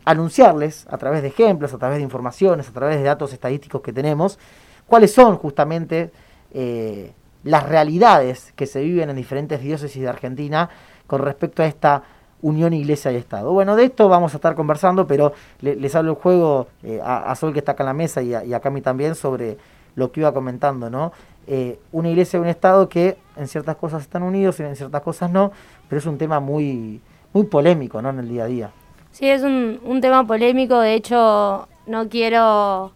anunciarles 0.05 0.87
a 0.89 0.99
través 0.99 1.23
de 1.23 1.29
ejemplos, 1.29 1.73
a 1.75 1.79
través 1.79 1.99
de 1.99 2.05
informaciones, 2.05 2.69
a 2.69 2.73
través 2.73 2.99
de 2.99 3.05
datos 3.05 3.33
estadísticos 3.33 3.83
que 3.83 3.93
tenemos, 3.93 4.39
cuáles 4.87 5.13
son 5.13 5.37
justamente 5.37 6.13
eh, 6.53 7.13
las 7.45 7.69
realidades 7.69 8.53
que 8.55 8.67
se 8.67 8.83
viven 8.83 9.11
en 9.11 9.17
diferentes 9.17 9.61
diócesis 9.61 10.03
de 10.03 10.09
Argentina 10.09 10.71
con 11.07 11.21
respecto 11.23 11.63
a 11.63 11.67
esta 11.67 12.03
unión 12.43 12.75
iglesia 12.75 13.13
y 13.13 13.17
Estado. 13.17 13.53
Bueno, 13.53 13.77
de 13.77 13.85
esto 13.85 14.09
vamos 14.09 14.35
a 14.35 14.37
estar 14.37 14.55
conversando, 14.55 15.07
pero 15.07 15.33
les 15.61 15.95
hablo 15.95 16.11
el 16.11 16.17
juego 16.17 16.67
eh, 16.83 17.01
a, 17.03 17.35
Sol 17.37 17.53
que 17.53 17.61
está 17.61 17.73
acá 17.73 17.85
en 17.85 17.87
la 17.87 17.95
mesa 17.95 18.21
y 18.23 18.35
a, 18.35 18.61
Cami 18.61 18.83
también 18.83 19.15
sobre 19.15 19.57
lo 19.95 20.11
que 20.11 20.21
iba 20.21 20.35
comentando, 20.35 20.91
¿no? 20.91 21.13
Eh, 21.47 21.79
una 21.93 22.09
iglesia 22.09 22.39
y 22.39 22.41
un 22.41 22.49
Estado 22.49 22.89
que 22.89 23.17
en 23.37 23.49
ciertas 23.49 23.77
cosas 23.77 24.03
están 24.03 24.23
unidos 24.23 24.59
y 24.61 24.65
en 24.65 24.77
ciertas 24.77 25.03
cosas 25.03 25.31
no, 25.31 25.53
pero 25.89 25.99
es 25.99 26.07
un 26.07 26.19
tema 26.19 26.41
muy, 26.41 27.01
muy 27.33 27.45
polémico, 27.45 28.03
¿no? 28.03 28.11
En 28.11 28.19
el 28.19 28.29
día 28.29 28.45
a 28.45 28.47
día. 28.47 28.71
Sí, 29.13 29.29
es 29.29 29.43
un, 29.43 29.81
un 29.85 30.01
tema 30.01 30.27
polémico, 30.27 30.79
de 30.81 30.95
hecho 30.95 31.69
no 31.87 32.09
quiero... 32.09 32.93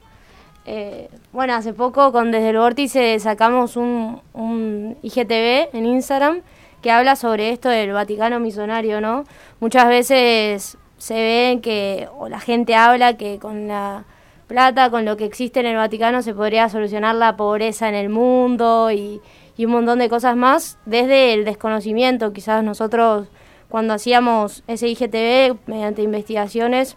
Eh, 0.69 1.09
bueno, 1.33 1.55
hace 1.55 1.73
poco 1.73 2.11
con 2.11 2.33
Desde 2.33 2.51
el 2.51 2.59
Vórtice 2.59 3.17
sacamos 3.21 3.77
un, 3.77 4.21
un 4.33 4.97
IGTV 5.03 5.69
en 5.73 5.87
Instagram 5.87 6.41
que 6.87 6.93
habla 6.93 7.17
sobre 7.17 7.51
esto 7.51 7.69
del 7.69 7.91
Vaticano 7.91 8.39
misionario, 8.39 9.01
¿no? 9.01 9.25
Muchas 9.59 9.89
veces 9.89 10.79
se 10.99 11.15
ve 11.15 11.59
que, 11.61 12.07
o 12.17 12.29
la 12.29 12.39
gente 12.39 12.77
habla 12.77 13.17
que 13.17 13.41
con 13.41 13.67
la 13.67 14.05
plata, 14.47 14.89
con 14.89 15.05
lo 15.05 15.17
que 15.17 15.25
existe 15.25 15.59
en 15.59 15.67
el 15.67 15.75
Vaticano, 15.75 16.23
se 16.23 16.33
podría 16.33 16.69
solucionar 16.69 17.17
la 17.17 17.37
pobreza 17.37 17.89
en 17.89 17.97
el 17.97 18.09
mundo 18.09 18.93
y, 18.93 19.21
un 19.59 19.71
montón 19.73 19.99
de 19.99 20.09
cosas 20.09 20.37
más 20.37 20.79
desde 20.87 21.35
el 21.35 21.45
desconocimiento. 21.45 22.33
Quizás 22.33 22.63
nosotros 22.63 23.27
cuando 23.69 23.93
hacíamos 23.93 24.63
ese 24.69 24.87
IGTV, 24.87 25.59
mediante 25.67 26.03
investigaciones, 26.03 26.97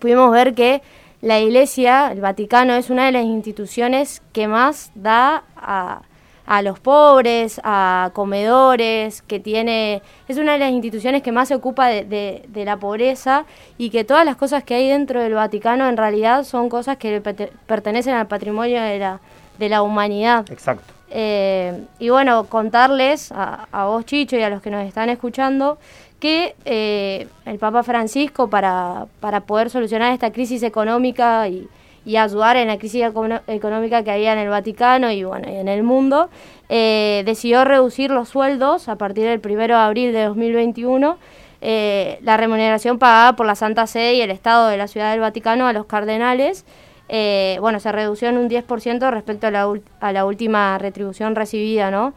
pudimos 0.00 0.32
ver 0.32 0.54
que 0.54 0.80
la 1.20 1.40
Iglesia, 1.40 2.10
el 2.10 2.22
Vaticano, 2.22 2.72
es 2.72 2.88
una 2.88 3.04
de 3.04 3.12
las 3.12 3.24
instituciones 3.24 4.22
que 4.32 4.48
más 4.48 4.92
da 4.94 5.44
a 5.56 6.00
a 6.46 6.62
los 6.62 6.78
pobres, 6.78 7.60
a 7.64 8.10
comedores, 8.12 9.22
que 9.22 9.40
tiene, 9.40 10.02
es 10.28 10.36
una 10.36 10.52
de 10.52 10.58
las 10.58 10.70
instituciones 10.70 11.22
que 11.22 11.32
más 11.32 11.48
se 11.48 11.54
ocupa 11.54 11.88
de, 11.88 12.42
la 12.54 12.76
pobreza 12.76 13.44
y 13.78 13.90
que 13.90 14.04
todas 14.04 14.24
las 14.24 14.36
cosas 14.36 14.64
que 14.64 14.74
hay 14.74 14.88
dentro 14.88 15.22
del 15.22 15.34
Vaticano 15.34 15.88
en 15.88 15.96
realidad 15.96 16.44
son 16.44 16.68
cosas 16.68 16.96
que 16.96 17.20
pertenecen 17.66 18.14
al 18.14 18.26
patrimonio 18.26 18.82
de 18.82 18.98
la, 18.98 19.20
de 19.58 19.68
la 19.68 19.82
humanidad. 19.82 20.44
Exacto. 20.50 20.92
Eh, 21.10 21.84
y 21.98 22.08
bueno, 22.08 22.44
contarles 22.44 23.30
a, 23.30 23.68
a, 23.70 23.86
vos, 23.86 24.04
Chicho, 24.04 24.36
y 24.36 24.42
a 24.42 24.50
los 24.50 24.60
que 24.60 24.70
nos 24.70 24.84
están 24.84 25.08
escuchando, 25.10 25.78
que 26.18 26.56
eh, 26.64 27.28
el 27.44 27.58
Papa 27.58 27.82
Francisco, 27.82 28.48
para, 28.48 29.06
para 29.20 29.40
poder 29.40 29.70
solucionar 29.70 30.12
esta 30.12 30.32
crisis 30.32 30.62
económica 30.62 31.48
y, 31.48 31.68
y 32.04 32.16
ayudar 32.16 32.56
en 32.56 32.68
la 32.68 32.78
crisis 32.78 33.02
económica 33.46 34.02
que 34.02 34.10
había 34.10 34.32
en 34.32 34.38
el 34.38 34.48
Vaticano 34.48 35.10
y 35.10 35.24
bueno 35.24 35.48
en 35.48 35.68
el 35.68 35.82
mundo, 35.82 36.28
eh, 36.68 37.22
decidió 37.24 37.64
reducir 37.64 38.10
los 38.10 38.28
sueldos 38.28 38.88
a 38.88 38.96
partir 38.96 39.24
del 39.24 39.40
1 39.44 39.66
de 39.66 39.72
abril 39.74 40.12
de 40.12 40.24
2021, 40.24 41.18
eh, 41.60 42.18
la 42.22 42.36
remuneración 42.36 42.98
pagada 42.98 43.36
por 43.36 43.46
la 43.46 43.54
Santa 43.54 43.86
Sede 43.86 44.14
y 44.14 44.20
el 44.20 44.30
Estado 44.30 44.68
de 44.68 44.76
la 44.76 44.86
Ciudad 44.86 45.12
del 45.12 45.20
Vaticano 45.20 45.66
a 45.66 45.72
los 45.72 45.86
cardenales. 45.86 46.66
Eh, 47.08 47.58
bueno, 47.60 47.80
se 47.80 47.92
redució 47.92 48.28
en 48.28 48.38
un 48.38 48.48
10% 48.48 49.10
respecto 49.10 49.46
a 49.46 49.50
la, 49.50 49.72
a 50.00 50.12
la 50.12 50.24
última 50.24 50.78
retribución 50.78 51.34
recibida, 51.34 51.90
¿no? 51.90 52.14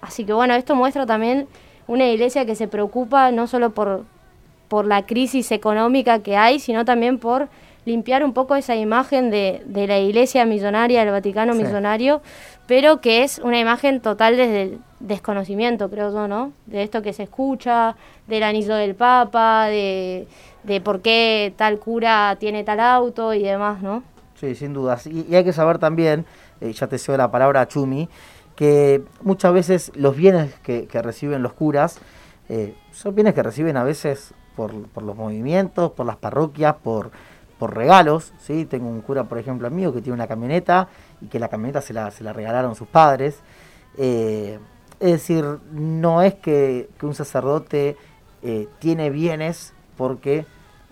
así 0.00 0.24
que 0.24 0.32
bueno, 0.32 0.54
esto 0.54 0.76
muestra 0.76 1.04
también 1.04 1.48
una 1.88 2.06
iglesia 2.06 2.46
que 2.46 2.54
se 2.54 2.68
preocupa 2.68 3.32
no 3.32 3.48
solo 3.48 3.70
por, 3.70 4.04
por 4.68 4.86
la 4.86 5.06
crisis 5.06 5.50
económica 5.50 6.20
que 6.20 6.36
hay, 6.36 6.60
sino 6.60 6.84
también 6.84 7.18
por 7.18 7.48
limpiar 7.88 8.22
un 8.22 8.32
poco 8.32 8.54
esa 8.54 8.76
imagen 8.76 9.30
de, 9.30 9.62
de 9.66 9.86
la 9.86 9.98
iglesia 9.98 10.44
millonaria, 10.44 11.00
del 11.00 11.10
Vaticano 11.10 11.54
millonario, 11.54 12.20
pero 12.66 13.00
que 13.00 13.24
es 13.24 13.38
una 13.38 13.58
imagen 13.58 14.00
total 14.00 14.36
desde 14.36 14.62
el 14.62 14.78
desconocimiento, 15.00 15.88
creo 15.88 16.12
yo, 16.12 16.28
¿no? 16.28 16.52
De 16.66 16.82
esto 16.82 17.00
que 17.00 17.14
se 17.14 17.22
escucha, 17.22 17.96
del 18.26 18.42
anillo 18.42 18.74
del 18.74 18.94
Papa, 18.94 19.66
de, 19.66 20.28
de 20.64 20.80
por 20.80 21.00
qué 21.00 21.54
tal 21.56 21.78
cura 21.78 22.36
tiene 22.38 22.62
tal 22.62 22.80
auto 22.80 23.32
y 23.32 23.42
demás, 23.42 23.82
¿no? 23.82 24.02
Sí, 24.34 24.54
sin 24.54 24.74
dudas. 24.74 25.06
Y, 25.06 25.34
hay 25.34 25.44
que 25.44 25.54
saber 25.54 25.78
también, 25.78 26.26
eh, 26.60 26.72
ya 26.72 26.86
te 26.86 26.98
cedo 26.98 27.16
la 27.16 27.30
palabra 27.30 27.62
a 27.62 27.68
Chumi, 27.68 28.08
que 28.54 29.02
muchas 29.22 29.52
veces 29.54 29.92
los 29.94 30.14
bienes 30.14 30.54
que, 30.60 30.86
reciben 31.02 31.42
los 31.42 31.54
curas 31.54 31.98
eh, 32.50 32.74
son 32.92 33.14
bienes 33.14 33.32
que 33.32 33.42
reciben 33.42 33.76
a 33.78 33.84
veces 33.84 34.34
por, 34.56 34.72
por 34.88 35.04
los 35.04 35.16
movimientos, 35.16 35.92
por 35.92 36.04
las 36.04 36.16
parroquias, 36.16 36.74
por 36.82 37.12
por 37.58 37.76
regalos, 37.76 38.32
¿sí? 38.38 38.64
Tengo 38.64 38.88
un 38.88 39.00
cura, 39.00 39.24
por 39.24 39.38
ejemplo, 39.38 39.66
amigo 39.66 39.92
que 39.92 40.00
tiene 40.00 40.14
una 40.14 40.28
camioneta 40.28 40.88
y 41.20 41.26
que 41.26 41.38
la 41.38 41.48
camioneta 41.48 41.80
se 41.80 41.92
la, 41.92 42.10
se 42.10 42.22
la 42.24 42.32
regalaron 42.32 42.74
sus 42.74 42.88
padres. 42.88 43.40
Eh, 43.96 44.58
es 45.00 45.12
decir, 45.12 45.44
no 45.72 46.22
es 46.22 46.34
que, 46.34 46.88
un 47.02 47.14
sacerdote 47.14 47.96
eh, 48.42 48.68
tiene 48.80 49.10
bienes 49.10 49.72
porque 49.96 50.44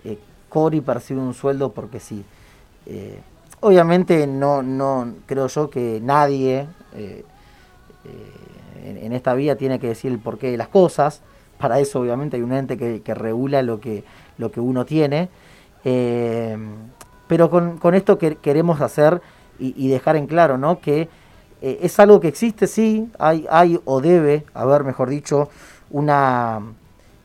eh, 0.03 0.17
y 0.71 0.81
percibe 0.81 1.19
un 1.19 1.33
sueldo 1.33 1.71
porque 1.71 1.99
sí. 1.99 2.23
Eh, 2.85 3.19
obviamente 3.59 4.25
no, 4.25 4.63
no 4.63 5.13
creo 5.27 5.47
yo 5.47 5.69
que 5.69 5.99
nadie 6.01 6.67
en, 8.83 9.13
esta 9.13 9.35
vida 9.35 9.55
tiene 9.55 9.77
que 9.77 9.89
decir 9.89 10.11
el 10.11 10.17
porqué 10.19 10.49
de 10.49 10.57
las 10.57 10.69
cosas. 10.69 11.21
Para 11.59 11.79
eso 11.79 11.99
obviamente 11.99 12.37
hay 12.37 12.43
un 12.43 12.53
ente 12.53 12.75
que, 12.75 13.01
que 13.01 13.13
regula 13.13 13.61
lo 13.61 13.79
que, 13.79 14.03
lo 14.37 14.51
que 14.51 14.59
uno 14.59 14.83
tiene. 14.85 15.29
Eh, 15.83 16.57
pero 17.27 17.49
con, 17.49 17.93
esto 17.93 18.17
que 18.17 18.35
queremos 18.35 18.81
hacer 18.81 19.21
y, 19.59 19.89
dejar 19.89 20.15
en 20.15 20.27
claro, 20.27 20.57
¿no? 20.57 20.79
Que 20.79 21.09
eh, 21.61 21.79
es 21.81 21.99
algo 21.99 22.19
que 22.19 22.27
existe, 22.27 22.67
sí, 22.67 23.09
hay, 23.17 23.47
hay 23.49 23.79
o 23.85 24.01
debe 24.01 24.45
haber, 24.53 24.83
mejor 24.83 25.09
dicho, 25.09 25.49
una, 25.89 26.61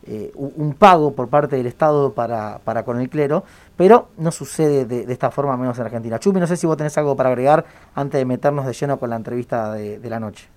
eh, 0.04 0.32
un 0.34 0.74
pago 0.74 1.14
por 1.14 1.28
parte 1.28 1.56
del 1.56 1.66
Estado 1.66 2.14
para, 2.14 2.58
para 2.60 2.84
con 2.84 3.00
el 3.00 3.10
clero, 3.10 3.44
pero 3.76 4.08
no 4.16 4.32
sucede 4.32 4.86
de, 4.86 5.12
esta 5.12 5.30
forma, 5.30 5.56
menos 5.56 5.78
en 5.78 5.84
Argentina. 5.84 6.18
Chumi, 6.18 6.40
no 6.40 6.46
sé 6.46 6.56
si 6.56 6.66
vos 6.66 6.76
tenés 6.76 6.96
algo 6.96 7.14
para 7.14 7.28
agregar 7.28 7.64
antes 7.94 8.18
de 8.18 8.24
meternos 8.24 8.66
de 8.66 8.72
lleno 8.72 8.98
con 8.98 9.10
la 9.10 9.16
entrevista 9.16 9.72
de 9.72 10.10
la 10.10 10.18
noche. 10.18 10.48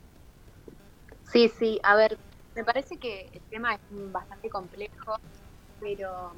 Sí, 1.31 1.51
sí, 1.59 1.79
a 1.83 1.95
ver, 1.95 2.17
me 2.55 2.63
parece 2.63 2.95
que 2.97 3.29
el 3.33 3.41
tema 3.49 3.75
es 3.75 3.81
bastante 4.11 4.49
complejo, 4.49 5.17
pero 5.81 6.31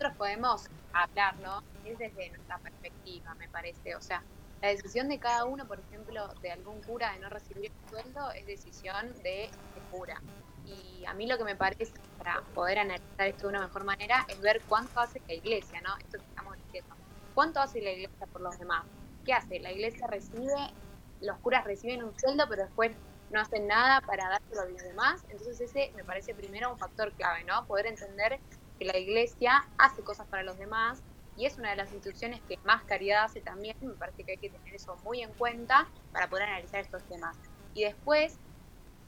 nosotros 0.00 0.16
podemos 0.16 0.64
hablar, 0.94 1.38
¿no? 1.40 1.62
Es 1.84 1.98
desde 1.98 2.30
nuestra 2.30 2.58
perspectiva, 2.58 3.34
me 3.34 3.48
parece. 3.50 3.94
O 3.96 4.00
sea, 4.00 4.22
la 4.62 4.68
decisión 4.68 5.10
de 5.10 5.18
cada 5.18 5.44
uno, 5.44 5.66
por 5.66 5.78
ejemplo, 5.78 6.26
de 6.40 6.50
algún 6.50 6.80
cura 6.82 7.12
de 7.12 7.18
no 7.18 7.28
recibir 7.28 7.70
un 7.70 7.90
sueldo, 7.90 8.30
es 8.32 8.46
decisión 8.46 9.12
de 9.22 9.44
ese 9.44 9.80
cura. 9.90 10.22
Y 10.64 11.04
a 11.06 11.12
mí 11.12 11.26
lo 11.26 11.36
que 11.36 11.44
me 11.44 11.54
parece, 11.54 11.92
para 12.16 12.40
poder 12.54 12.78
analizar 12.78 13.26
esto 13.26 13.42
de 13.42 13.48
una 13.48 13.66
mejor 13.66 13.84
manera, 13.84 14.24
es 14.28 14.40
ver 14.40 14.62
cuánto 14.66 15.00
hace 15.00 15.20
la 15.28 15.34
iglesia, 15.34 15.82
¿no? 15.82 15.94
Esto 15.98 16.18
que 16.18 16.24
estamos 16.24 16.56
diciendo. 16.64 16.96
¿Cuánto 17.34 17.60
hace 17.60 17.82
la 17.82 17.90
iglesia 17.90 18.26
por 18.32 18.40
los 18.40 18.58
demás? 18.58 18.86
¿Qué 19.26 19.34
hace? 19.34 19.60
La 19.60 19.70
iglesia 19.70 20.06
recibe, 20.06 20.56
los 21.20 21.38
curas 21.40 21.64
reciben 21.64 22.02
un 22.04 22.18
sueldo, 22.18 22.46
pero 22.48 22.62
después 22.64 22.96
no 23.30 23.40
hacen 23.40 23.66
nada 23.66 24.00
para 24.00 24.30
dárselo 24.30 24.62
a 24.62 24.64
los 24.64 24.82
demás. 24.82 25.24
Entonces 25.28 25.60
ese 25.60 25.92
me 25.94 26.04
parece 26.04 26.34
primero 26.34 26.72
un 26.72 26.78
factor 26.78 27.12
clave, 27.12 27.44
¿no? 27.44 27.66
Poder 27.66 27.86
entender 27.86 28.40
que 28.80 28.86
la 28.86 28.96
iglesia 28.96 29.62
hace 29.76 30.02
cosas 30.02 30.26
para 30.28 30.42
los 30.42 30.58
demás 30.58 31.02
y 31.36 31.44
es 31.44 31.58
una 31.58 31.70
de 31.70 31.76
las 31.76 31.92
instituciones 31.92 32.40
que 32.48 32.58
más 32.64 32.82
caridad 32.84 33.24
hace 33.24 33.42
también. 33.42 33.76
Me 33.80 33.92
parece 33.94 34.24
que 34.24 34.32
hay 34.32 34.38
que 34.38 34.48
tener 34.48 34.74
eso 34.74 34.96
muy 35.04 35.20
en 35.20 35.32
cuenta 35.34 35.86
para 36.12 36.28
poder 36.28 36.48
analizar 36.48 36.80
estos 36.80 37.02
temas. 37.04 37.36
Y 37.74 37.84
después, 37.84 38.38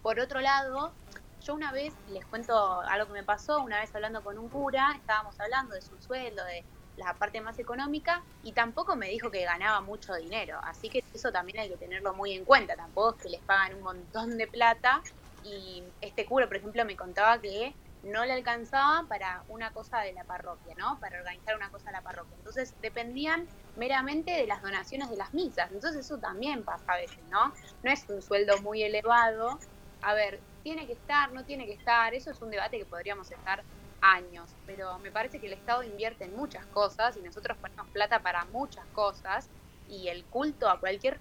por 0.02 0.20
otro 0.20 0.40
lado, 0.40 0.92
yo 1.40 1.54
una 1.54 1.72
vez 1.72 1.94
les 2.10 2.24
cuento 2.26 2.82
algo 2.82 3.06
que 3.06 3.14
me 3.14 3.24
pasó, 3.24 3.60
una 3.60 3.80
vez 3.80 3.94
hablando 3.94 4.22
con 4.22 4.38
un 4.38 4.50
cura, 4.50 4.92
estábamos 4.94 5.40
hablando 5.40 5.74
de 5.74 5.80
su 5.80 5.96
sueldo, 6.02 6.44
de 6.44 6.64
la 6.96 7.14
parte 7.14 7.40
más 7.40 7.58
económica, 7.58 8.22
y 8.42 8.52
tampoco 8.52 8.94
me 8.94 9.08
dijo 9.08 9.30
que 9.30 9.42
ganaba 9.44 9.80
mucho 9.80 10.14
dinero. 10.14 10.60
Así 10.64 10.90
que 10.90 11.02
eso 11.14 11.32
también 11.32 11.60
hay 11.60 11.70
que 11.70 11.78
tenerlo 11.78 12.12
muy 12.12 12.32
en 12.34 12.44
cuenta. 12.44 12.76
Tampoco 12.76 13.16
es 13.16 13.22
que 13.22 13.30
les 13.30 13.40
pagan 13.40 13.76
un 13.76 13.82
montón 13.82 14.36
de 14.36 14.46
plata. 14.46 15.02
Y 15.42 15.82
este 16.00 16.26
cura, 16.26 16.46
por 16.46 16.58
ejemplo, 16.58 16.84
me 16.84 16.94
contaba 16.94 17.40
que 17.40 17.74
no 18.02 18.25
le 18.25 18.32
alcanzaba 18.32 19.06
para 19.09 19.44
una 19.49 19.73
cosa 19.73 20.00
de 20.00 20.12
la 20.12 20.25
parroquia, 20.25 20.75
¿no? 20.76 20.99
Para 20.99 21.18
organizar 21.18 21.56
una 21.56 21.71
cosa 21.71 21.87
de 21.87 21.92
la 21.92 22.02
parroquia. 22.02 22.35
Entonces 22.37 22.75
dependían 22.82 23.47
meramente 23.76 24.32
de 24.32 24.47
las 24.47 24.62
donaciones 24.62 25.09
de 25.09 25.16
las 25.16 25.32
misas. 25.35 25.71
Entonces 25.71 26.04
eso 26.04 26.18
también 26.18 26.64
pasa 26.64 26.85
a 26.92 26.97
veces, 26.97 27.23
¿no? 27.30 27.52
No 27.82 27.90
es 27.90 28.09
un 28.09 28.21
sueldo 28.21 28.61
muy 28.62 28.82
elevado. 28.82 29.59
A 30.02 30.14
ver, 30.14 30.40
tiene 30.64 30.87
que 30.87 30.94
estar, 30.94 31.32
no 31.32 31.44
tiene 31.44 31.66
que 31.66 31.75
estar. 31.75 32.12
Eso 32.14 32.30
es 32.30 32.42
un 32.42 32.50
debate 32.50 32.78
que 32.78 32.87
podríamos 32.87 33.30
estar 33.30 33.62
años, 34.00 34.50
pero 34.66 34.99
me 34.99 35.12
parece 35.12 35.38
que 35.38 35.47
el 35.47 35.52
Estado 35.52 35.85
invierte 35.85 36.25
en 36.25 36.37
muchas 36.37 36.66
cosas 36.66 37.16
y 37.16 37.21
nosotros 37.21 37.56
ponemos 37.59 37.88
plata 37.90 38.18
para 38.18 38.44
muchas 38.47 38.85
cosas 38.87 39.49
y 39.88 40.09
el 40.09 40.25
culto 40.25 40.68
a 40.68 40.80
cualquier 40.80 41.21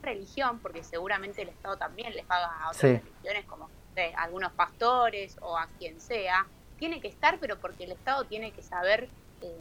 religión, 0.00 0.60
porque 0.60 0.84
seguramente 0.84 1.42
el 1.42 1.48
Estado 1.48 1.76
también 1.76 2.14
les 2.14 2.24
paga 2.24 2.46
a 2.62 2.70
otras 2.70 3.02
religiones 3.02 3.44
como 3.46 3.68
algunos 4.16 4.52
pastores 4.52 5.36
o 5.42 5.56
a 5.56 5.66
quien 5.78 6.00
sea, 6.00 6.46
tiene 6.78 7.00
que 7.00 7.08
estar, 7.08 7.38
pero 7.38 7.58
porque 7.58 7.84
el 7.84 7.92
Estado 7.92 8.24
tiene 8.24 8.52
que 8.52 8.62
saber 8.62 9.08
eh, 9.42 9.56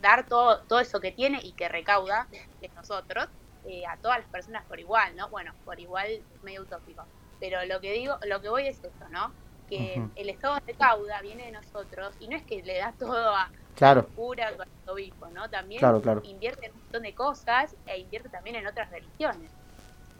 dar 0.00 0.26
todo, 0.26 0.60
todo 0.62 0.80
eso 0.80 1.00
que 1.00 1.12
tiene 1.12 1.40
y 1.42 1.52
que 1.52 1.68
recauda 1.68 2.28
de 2.60 2.68
nosotros 2.76 3.28
eh, 3.64 3.84
a 3.86 3.96
todas 3.98 4.18
las 4.18 4.28
personas 4.28 4.64
por 4.66 4.80
igual, 4.80 5.14
¿no? 5.16 5.28
Bueno, 5.28 5.52
por 5.64 5.78
igual 5.80 6.08
es 6.08 6.42
medio 6.42 6.62
utópico. 6.62 7.04
Pero 7.38 7.64
lo 7.66 7.80
que 7.80 7.92
digo, 7.92 8.18
lo 8.26 8.40
que 8.40 8.48
voy 8.48 8.66
es 8.66 8.82
esto, 8.82 9.08
¿no? 9.10 9.32
Que 9.68 10.02
el 10.16 10.28
Estado 10.28 10.58
recauda, 10.66 11.20
viene 11.20 11.44
de 11.44 11.52
nosotros, 11.52 12.14
y 12.18 12.26
no 12.26 12.36
es 12.36 12.42
que 12.42 12.60
le 12.62 12.78
da 12.78 12.92
todo 12.98 13.34
a 13.34 13.50
claro. 13.76 14.08
cura, 14.16 14.48
al 14.48 14.56
obispo, 14.86 15.28
¿no? 15.28 15.48
También 15.48 15.80
invierte 16.24 16.66
en 16.66 16.72
un 16.72 16.80
montón 16.80 17.02
de 17.02 17.14
cosas 17.14 17.76
e 17.86 17.98
invierte 17.98 18.28
también 18.28 18.56
en 18.56 18.66
otras 18.66 18.90
religiones. 18.90 19.52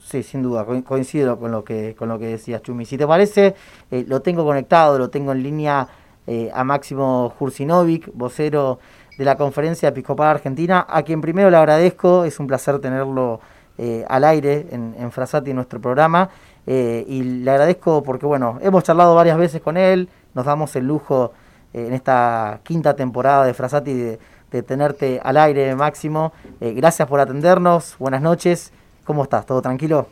Sí, 0.02 0.22
sin 0.22 0.42
duda, 0.42 0.64
coincido 0.84 1.38
con 1.38 1.52
lo 1.52 1.62
que 1.62 1.94
con 1.94 2.08
lo 2.08 2.18
que 2.18 2.26
decías, 2.26 2.62
Chumi. 2.62 2.84
Si 2.86 2.96
te 2.96 3.06
parece, 3.06 3.54
eh, 3.90 4.04
lo 4.08 4.22
tengo 4.22 4.44
conectado, 4.44 4.98
lo 4.98 5.10
tengo 5.10 5.32
en 5.32 5.42
línea 5.42 5.86
eh, 6.26 6.50
a 6.54 6.64
Máximo 6.64 7.32
Jursinovic, 7.38 8.10
vocero 8.14 8.78
de 9.18 9.24
la 9.24 9.36
Conferencia 9.36 9.90
Episcopal 9.90 10.28
Argentina, 10.28 10.86
a 10.88 11.02
quien 11.02 11.20
primero 11.20 11.50
le 11.50 11.58
agradezco, 11.58 12.24
es 12.24 12.40
un 12.40 12.46
placer 12.46 12.78
tenerlo 12.80 13.40
eh, 13.76 14.04
al 14.08 14.24
aire 14.24 14.68
en, 14.70 14.94
en 14.98 15.12
Frasati, 15.12 15.50
en 15.50 15.56
nuestro 15.56 15.80
programa, 15.80 16.30
y 16.66 17.22
le 17.22 17.50
agradezco 17.50 18.02
porque, 18.02 18.26
bueno, 18.26 18.58
hemos 18.62 18.84
charlado 18.84 19.14
varias 19.14 19.36
veces 19.36 19.60
con 19.60 19.76
él, 19.76 20.08
nos 20.34 20.44
damos 20.44 20.76
el 20.76 20.86
lujo 20.86 21.32
en 21.72 21.92
esta 21.92 22.60
quinta 22.62 22.94
temporada 22.94 23.44
de 23.44 23.54
Frasati 23.54 23.92
de, 23.92 24.18
de 24.52 24.62
tenerte 24.62 25.20
al 25.22 25.36
aire, 25.36 25.74
Máximo. 25.74 26.32
gracias 26.60 27.08
por 27.08 27.18
atendernos, 27.18 27.96
buenas 27.98 28.22
noches 28.22 28.72
¿Cómo 29.10 29.24
estás? 29.24 29.44
¿Todo 29.44 29.60
tranquilo? 29.60 30.06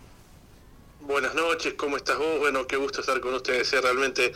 Buenas 1.02 1.32
noches, 1.32 1.74
¿cómo 1.74 1.96
estás 1.96 2.18
vos? 2.18 2.40
Bueno, 2.40 2.66
qué 2.66 2.74
gusto 2.76 3.00
estar 3.00 3.20
con 3.20 3.32
ustedes. 3.32 3.72
¿eh? 3.72 3.80
Realmente, 3.80 4.32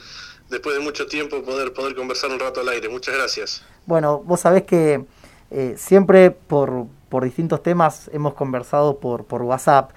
después 0.51 0.77
de 0.77 0.81
mucho 0.81 1.05
tiempo, 1.09 1.42
poder, 1.42 1.72
poder 1.72 1.96
conversar 1.96 2.31
un 2.31 2.38
rato 2.38 2.61
al 2.61 2.68
aire. 2.68 2.88
Muchas 2.88 3.16
gracias. 3.16 3.64
Bueno, 3.87 4.20
vos 4.20 4.38
sabés 4.38 4.62
que 4.62 5.05
eh, 5.51 5.75
siempre 5.77 6.31
por, 6.31 6.87
por, 7.09 7.25
distintos 7.25 7.61
temas 7.64 8.09
hemos 8.12 8.35
conversado 8.35 9.01
por, 9.01 9.25
por 9.25 9.42
WhatsApp. 9.42 9.90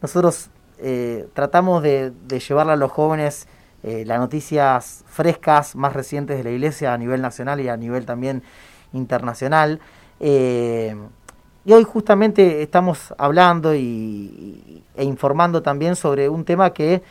Nosotros 0.00 0.50
eh, 0.78 1.26
tratamos 1.34 1.82
de, 1.82 2.12
de, 2.12 2.38
llevarle 2.38 2.74
a 2.74 2.76
los 2.76 2.92
jóvenes 2.92 3.48
las 3.82 4.20
noticias 4.20 5.02
frescas, 5.08 5.74
más 5.74 5.94
recientes 5.94 6.38
de 6.38 6.44
la 6.44 6.50
Iglesia 6.50 6.94
a 6.94 6.96
nivel 6.96 7.20
nacional 7.20 7.60
y 7.60 7.68
a 7.68 7.76
nivel 7.76 8.06
también 8.06 8.44
internacional. 8.92 9.80
Y 11.64 11.72
hoy 11.72 11.84
justamente 11.84 12.60
estamos 12.60 13.14
hablando 13.18 13.72
y, 13.72 14.82
e 14.96 15.04
informando 15.04 15.62
también 15.62 15.94
sobre 15.94 16.28
un 16.28 16.44
tema 16.44 16.72
que 16.72 17.02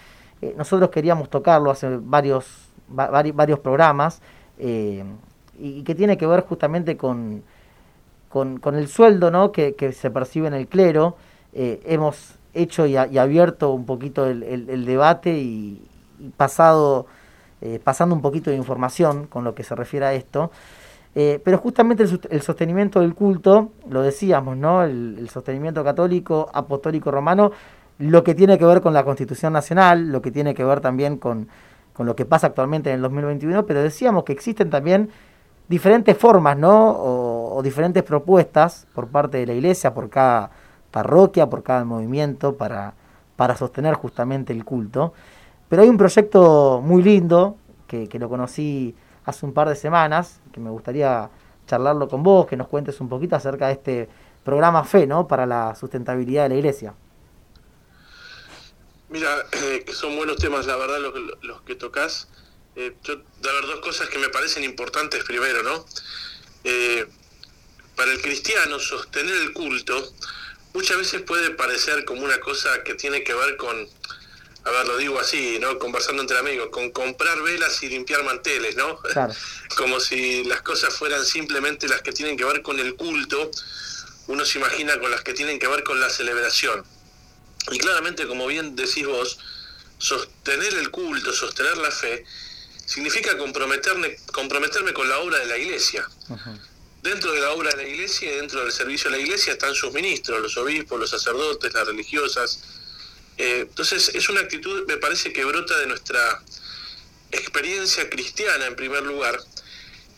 eh, 0.41 0.53
nosotros 0.57 0.89
queríamos 0.89 1.29
tocarlo 1.29 1.71
hace 1.71 1.97
varios, 2.01 2.69
varios 2.89 3.59
programas 3.59 4.21
eh, 4.59 5.05
y 5.57 5.83
que 5.83 5.95
tiene 5.95 6.17
que 6.17 6.27
ver 6.27 6.41
justamente 6.41 6.97
con, 6.97 7.43
con, 8.27 8.75
el 8.75 8.89
sueldo 8.89 9.31
¿no? 9.31 9.53
que, 9.53 9.73
se 9.93 10.11
percibe 10.11 10.47
en 10.47 10.53
el 10.53 10.67
clero. 10.67 11.15
Eh, 11.53 11.81
hemos 11.85 12.35
hecho 12.53 12.85
y, 12.85 12.97
abierto 12.97 13.71
un 13.71 13.85
poquito 13.85 14.25
el, 14.25 14.85
debate 14.85 15.31
y, 15.37 15.81
pasado, 16.35 17.05
pasando 17.85 18.13
un 18.13 18.21
poquito 18.21 18.49
de 18.49 18.57
información 18.57 19.27
con 19.27 19.45
lo 19.45 19.55
que 19.55 19.63
se 19.63 19.75
refiere 19.75 20.05
a 20.07 20.13
esto. 20.13 20.51
Eh, 21.13 21.41
pero 21.43 21.57
justamente 21.57 22.03
el, 22.03 22.41
sostenimiento 22.41 23.01
del 23.01 23.13
culto, 23.13 23.71
lo 23.89 24.01
decíamos, 24.01 24.55
¿no? 24.55 24.83
El, 24.83 25.27
sostenimiento 25.29 25.83
católico, 25.83 26.49
apostólico 26.53 27.11
romano, 27.11 27.51
lo 27.99 28.23
que 28.23 28.33
tiene 28.33 28.57
que 28.57 28.65
ver 28.65 28.81
con 28.81 28.93
la 28.93 29.03
Constitución 29.03 29.51
Nacional, 29.51 30.09
lo 30.09 30.21
que 30.21 30.31
tiene 30.31 30.53
que 30.53 30.63
ver 30.63 30.79
también 30.79 31.17
con, 31.17 31.47
lo 31.99 32.15
que 32.15 32.25
pasa 32.25 32.47
actualmente 32.47 32.89
en 32.89 32.95
el 32.95 33.01
2021, 33.03 33.65
pero 33.67 33.83
decíamos 33.83 34.23
que 34.23 34.33
existen 34.33 34.71
también 34.71 35.09
diferentes 35.67 36.17
formas, 36.17 36.57
¿no? 36.57 36.91
O, 36.91 37.61
diferentes 37.61 38.01
propuestas 38.01 38.87
por 38.95 39.07
parte 39.09 39.37
de 39.37 39.45
la 39.45 39.53
Iglesia, 39.53 39.93
por 39.93 40.09
cada 40.09 40.49
parroquia, 40.89 41.47
por 41.47 41.61
cada 41.61 41.85
movimiento, 41.85 42.55
para, 42.55 42.95
para 43.35 43.55
sostener 43.55 43.93
justamente 43.93 44.51
el 44.51 44.65
culto. 44.65 45.13
Pero 45.69 45.83
hay 45.83 45.89
un 45.89 45.97
proyecto 45.97 46.81
muy 46.83 47.03
lindo, 47.03 47.57
que, 47.85 48.07
que 48.07 48.17
lo 48.17 48.29
conocí 48.29 48.95
hace 49.25 49.45
un 49.45 49.53
par 49.53 49.69
de 49.69 49.75
semanas, 49.75 50.39
que 50.53 50.59
me 50.59 50.69
gustaría 50.69 51.29
charlarlo 51.67 52.07
con 52.07 52.23
vos, 52.23 52.47
que 52.47 52.57
nos 52.57 52.67
cuentes 52.67 52.99
un 52.99 53.09
poquito 53.09 53.35
acerca 53.35 53.67
de 53.67 53.73
este 53.73 54.09
programa 54.43 54.83
FE, 54.83 55.07
¿no? 55.07 55.27
Para 55.27 55.45
la 55.45 55.75
sustentabilidad 55.75 56.43
de 56.43 56.49
la 56.49 56.55
iglesia. 56.55 56.93
Mira, 59.09 59.29
eh, 59.51 59.85
son 59.93 60.15
buenos 60.15 60.37
temas, 60.37 60.65
la 60.65 60.77
verdad, 60.77 60.99
los, 60.99 61.13
los 61.41 61.61
que 61.61 61.75
tocas. 61.75 62.29
Eh, 62.75 62.95
yo, 63.03 63.17
de 63.17 63.23
ver, 63.41 63.65
dos 63.67 63.81
cosas 63.81 64.09
que 64.09 64.17
me 64.17 64.29
parecen 64.29 64.63
importantes 64.63 65.23
primero, 65.25 65.63
¿no? 65.63 65.85
Eh, 66.63 67.05
para 67.95 68.11
el 68.11 68.21
cristiano, 68.21 68.79
sostener 68.79 69.35
el 69.35 69.53
culto 69.53 69.93
muchas 70.73 70.97
veces 70.97 71.21
puede 71.21 71.51
parecer 71.51 72.05
como 72.05 72.23
una 72.23 72.39
cosa 72.39 72.69
que 72.83 72.95
tiene 72.95 73.23
que 73.23 73.33
ver 73.33 73.57
con 73.57 73.87
a 74.63 74.69
ver, 74.69 74.87
lo 74.87 74.97
digo 74.97 75.19
así, 75.19 75.57
¿no? 75.59 75.79
Conversando 75.79 76.21
entre 76.21 76.37
amigos, 76.37 76.69
con 76.71 76.91
comprar 76.91 77.41
velas 77.41 77.81
y 77.81 77.89
limpiar 77.89 78.23
manteles, 78.23 78.75
¿no? 78.75 78.99
Como 79.77 79.99
si 79.99 80.43
las 80.43 80.61
cosas 80.61 80.93
fueran 80.93 81.25
simplemente 81.25 81.87
las 81.87 82.01
que 82.01 82.11
tienen 82.11 82.37
que 82.37 82.45
ver 82.45 82.61
con 82.61 82.79
el 82.79 82.95
culto, 82.95 83.49
uno 84.27 84.45
se 84.45 84.59
imagina 84.59 84.99
con 84.99 85.09
las 85.09 85.21
que 85.21 85.33
tienen 85.33 85.57
que 85.57 85.67
ver 85.67 85.83
con 85.83 85.99
la 85.99 86.09
celebración. 86.09 86.83
Y 87.71 87.77
claramente, 87.79 88.27
como 88.27 88.47
bien 88.47 88.75
decís 88.75 89.05
vos, 89.05 89.39
sostener 89.97 90.73
el 90.75 90.91
culto, 90.91 91.33
sostener 91.33 91.77
la 91.77 91.91
fe, 91.91 92.25
significa 92.85 93.37
comprometerme, 93.37 94.17
comprometerme 94.31 94.93
con 94.93 95.07
la 95.09 95.19
obra 95.19 95.39
de 95.39 95.45
la 95.45 95.57
iglesia. 95.57 96.07
Dentro 97.01 97.31
de 97.31 97.39
la 97.39 97.51
obra 97.51 97.71
de 97.71 97.77
la 97.77 97.87
iglesia 97.87 98.31
y 98.31 98.35
dentro 98.35 98.61
del 98.61 98.71
servicio 98.71 99.09
de 99.09 99.17
la 99.17 99.23
iglesia 99.23 99.53
están 99.53 99.73
sus 99.73 99.91
ministros, 99.91 100.39
los 100.39 100.55
obispos, 100.57 100.99
los 100.99 101.09
sacerdotes, 101.09 101.73
las 101.73 101.87
religiosas. 101.87 102.59
Eh, 103.37 103.65
entonces 103.67 104.11
es 104.13 104.29
una 104.29 104.41
actitud, 104.41 104.85
me 104.87 104.97
parece 104.97 105.33
que 105.33 105.43
brota 105.45 105.77
de 105.79 105.87
nuestra 105.87 106.43
experiencia 107.31 108.09
cristiana 108.09 108.67
en 108.67 108.75
primer 108.75 109.03
lugar 109.03 109.39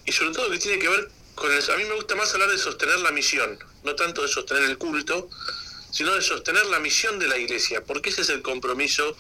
y 0.06 0.12
sobre 0.12 0.34
todo 0.34 0.50
que 0.50 0.58
tiene 0.58 0.80
que 0.80 0.90
ver 0.90 1.10
con 1.36 1.52
el, 1.52 1.72
a 1.72 1.78
mí 1.78 1.84
me 1.86 1.96
gusta 1.96 2.16
más 2.16 2.34
hablar 2.34 2.50
de 2.50 2.58
sostener 2.58 3.00
la 3.00 3.12
misión, 3.12 3.58
no 3.84 3.96
tanto 3.96 4.22
de 4.22 4.28
sostener 4.28 4.64
el 4.64 4.78
culto, 4.78 5.30
sino 5.92 6.14
de 6.16 6.22
sostener 6.22 6.66
la 6.68 6.80
misión 6.80 7.20
de 7.20 7.28
la 7.28 7.38
iglesia, 7.38 7.84
porque 7.84 8.10
ese 8.10 8.22
es 8.22 8.30
el 8.30 8.42
compromiso 8.42 9.16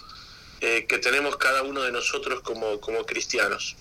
eh, 0.61 0.85
que 0.87 0.97
tenemos 0.97 1.37
cada 1.37 1.61
uno 1.63 1.81
de 1.81 1.91
nosotros 1.91 2.41
como, 2.41 2.79
como 2.79 3.05
cristianos. 3.05 3.75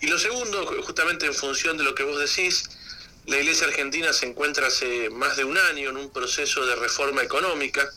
Y 0.00 0.06
lo 0.06 0.18
segundo, 0.18 0.64
justamente 0.82 1.26
en 1.26 1.34
función 1.34 1.76
de 1.76 1.84
lo 1.84 1.94
que 1.94 2.04
vos 2.04 2.18
decís, 2.18 2.70
la 3.26 3.38
iglesia 3.38 3.66
argentina 3.66 4.12
se 4.12 4.26
encuentra 4.26 4.66
hace 4.66 5.10
más 5.10 5.36
de 5.36 5.44
un 5.44 5.56
año 5.56 5.90
en 5.90 5.96
un 5.96 6.10
proceso 6.10 6.64
de 6.66 6.74
reforma 6.76 7.22
económica 7.22 7.88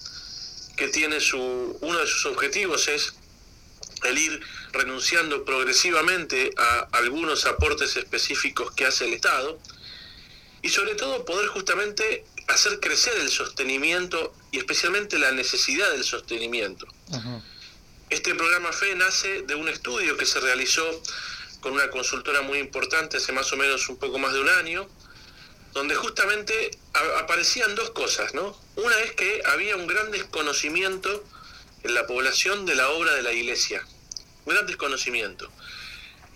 que 0.76 0.88
tiene 0.90 1.20
su, 1.20 1.78
uno 1.82 2.00
de 2.00 2.08
sus 2.08 2.26
objetivos 2.26 2.88
es 2.88 3.14
el 4.04 4.18
ir 4.18 4.42
renunciando 4.72 5.46
progresivamente 5.46 6.52
a 6.58 6.88
algunos 6.92 7.46
aportes 7.46 7.96
específicos 7.98 8.72
que 8.72 8.86
hace 8.86 9.06
el 9.06 9.14
Estado 9.14 9.60
y 10.62 10.70
sobre 10.70 10.96
todo 10.96 11.26
poder 11.26 11.48
justamente 11.48 12.26
hacer 12.48 12.80
crecer 12.80 13.14
el 13.20 13.30
sostenimiento 13.30 14.34
y 14.52 14.58
especialmente 14.58 15.18
la 15.18 15.32
necesidad 15.32 15.92
del 15.92 16.04
sostenimiento. 16.04 16.88
Este 18.10 18.36
programa 18.36 18.72
FE 18.72 18.96
nace 18.96 19.42
de 19.44 19.56
un 19.56 19.68
estudio 19.68 20.16
que 20.18 20.26
se 20.26 20.40
realizó 20.40 20.84
con 21.60 21.74
una 21.74 21.90
consultora 21.90 22.42
muy 22.42 22.60
importante 22.60 23.18
hace 23.18 23.32
más 23.32 23.52
o 23.52 23.58
menos 23.58 23.90
un 23.90 23.98
poco 23.98 24.20
más 24.20 24.34
de 24.34 24.42
un 24.42 24.50
año, 24.50 24.88
donde 25.76 25.94
justamente 25.94 26.72
aparecían 27.18 27.76
dos 27.76 27.90
cosas, 27.90 28.34
¿no? 28.34 28.58
Una 28.78 28.98
es 29.02 29.12
que 29.12 29.44
había 29.46 29.76
un 29.76 29.88
gran 29.88 30.10
desconocimiento 30.10 31.22
en 31.84 31.94
la 31.94 32.08
población 32.08 32.66
de 32.66 32.76
la 32.76 32.90
obra 32.92 33.14
de 33.14 33.22
la 33.22 33.34
iglesia, 33.34 33.86
un 34.46 34.54
gran 34.54 34.66
desconocimiento. 34.66 35.52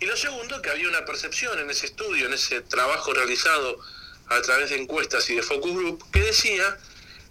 Y 0.01 0.07
lo 0.07 0.17
segundo, 0.17 0.61
que 0.61 0.69
había 0.69 0.89
una 0.89 1.05
percepción 1.05 1.57
en 1.57 1.69
ese 1.69 1.85
estudio, 1.85 2.25
en 2.25 2.33
ese 2.33 2.59
trabajo 2.61 3.13
realizado 3.13 3.79
a 4.27 4.41
través 4.41 4.71
de 4.71 4.75
encuestas 4.77 5.29
y 5.29 5.35
de 5.35 5.41
focus 5.41 5.71
group, 5.71 6.03
que 6.11 6.21
decía 6.21 6.77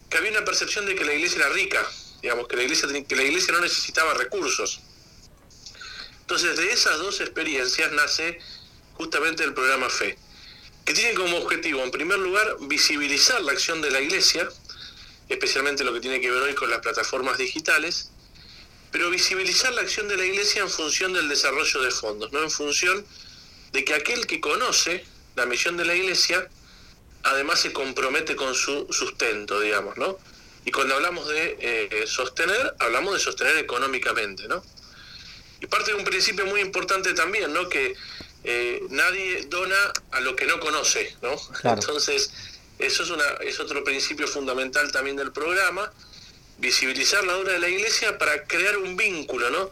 que 0.08 0.16
había 0.16 0.30
una 0.30 0.46
percepción 0.46 0.86
de 0.86 0.94
que 0.94 1.04
la 1.04 1.12
iglesia 1.12 1.40
era 1.44 1.50
rica, 1.50 1.86
digamos, 2.22 2.48
que 2.48 2.56
la 2.56 2.62
iglesia, 2.62 2.88
que 3.06 3.16
la 3.16 3.22
iglesia 3.22 3.52
no 3.52 3.60
necesitaba 3.60 4.14
recursos. 4.14 4.80
Entonces, 6.22 6.56
de 6.56 6.72
esas 6.72 6.96
dos 6.98 7.20
experiencias 7.20 7.92
nace 7.92 8.38
justamente 8.94 9.44
el 9.44 9.52
programa 9.52 9.90
FE, 9.90 10.18
que 10.88 10.94
tiene 10.94 11.12
como 11.12 11.36
objetivo, 11.36 11.84
en 11.84 11.90
primer 11.90 12.18
lugar, 12.18 12.56
visibilizar 12.62 13.42
la 13.42 13.52
acción 13.52 13.82
de 13.82 13.90
la 13.90 14.00
iglesia, 14.00 14.48
especialmente 15.28 15.84
lo 15.84 15.92
que 15.92 16.00
tiene 16.00 16.18
que 16.18 16.30
ver 16.30 16.40
hoy 16.40 16.54
con 16.54 16.70
las 16.70 16.78
plataformas 16.78 17.36
digitales, 17.36 18.10
pero 18.90 19.10
visibilizar 19.10 19.70
la 19.74 19.82
acción 19.82 20.08
de 20.08 20.16
la 20.16 20.24
iglesia 20.24 20.62
en 20.62 20.70
función 20.70 21.12
del 21.12 21.28
desarrollo 21.28 21.82
de 21.82 21.90
fondos, 21.90 22.32
no 22.32 22.42
en 22.42 22.50
función 22.50 23.04
de 23.72 23.84
que 23.84 23.92
aquel 23.92 24.26
que 24.26 24.40
conoce 24.40 25.04
la 25.36 25.44
misión 25.44 25.76
de 25.76 25.84
la 25.84 25.94
iglesia, 25.94 26.48
además 27.22 27.60
se 27.60 27.70
compromete 27.70 28.34
con 28.34 28.54
su 28.54 28.90
sustento, 28.90 29.60
digamos, 29.60 29.98
¿no? 29.98 30.18
Y 30.64 30.70
cuando 30.70 30.94
hablamos 30.94 31.28
de 31.28 31.58
eh, 31.60 32.06
sostener, 32.06 32.74
hablamos 32.78 33.12
de 33.12 33.20
sostener 33.20 33.58
económicamente, 33.58 34.48
¿no? 34.48 34.64
Y 35.60 35.66
parte 35.66 35.90
de 35.90 35.98
un 35.98 36.04
principio 36.04 36.46
muy 36.46 36.62
importante 36.62 37.12
también, 37.12 37.52
¿no? 37.52 37.68
Que 37.68 37.94
eh, 38.44 38.82
nadie 38.90 39.46
dona 39.46 39.92
a 40.12 40.20
lo 40.20 40.36
que 40.36 40.46
no 40.46 40.60
conoce, 40.60 41.16
¿no? 41.22 41.36
Entonces, 41.64 42.30
eso 42.78 43.02
es, 43.02 43.10
una, 43.10 43.24
es 43.40 43.58
otro 43.60 43.82
principio 43.84 44.28
fundamental 44.28 44.90
también 44.92 45.16
del 45.16 45.32
programa 45.32 45.92
visibilizar 46.58 47.24
la 47.24 47.36
obra 47.36 47.52
de 47.52 47.60
la 47.60 47.68
iglesia 47.68 48.18
para 48.18 48.44
crear 48.44 48.76
un 48.76 48.96
vínculo, 48.96 49.50
¿no? 49.50 49.70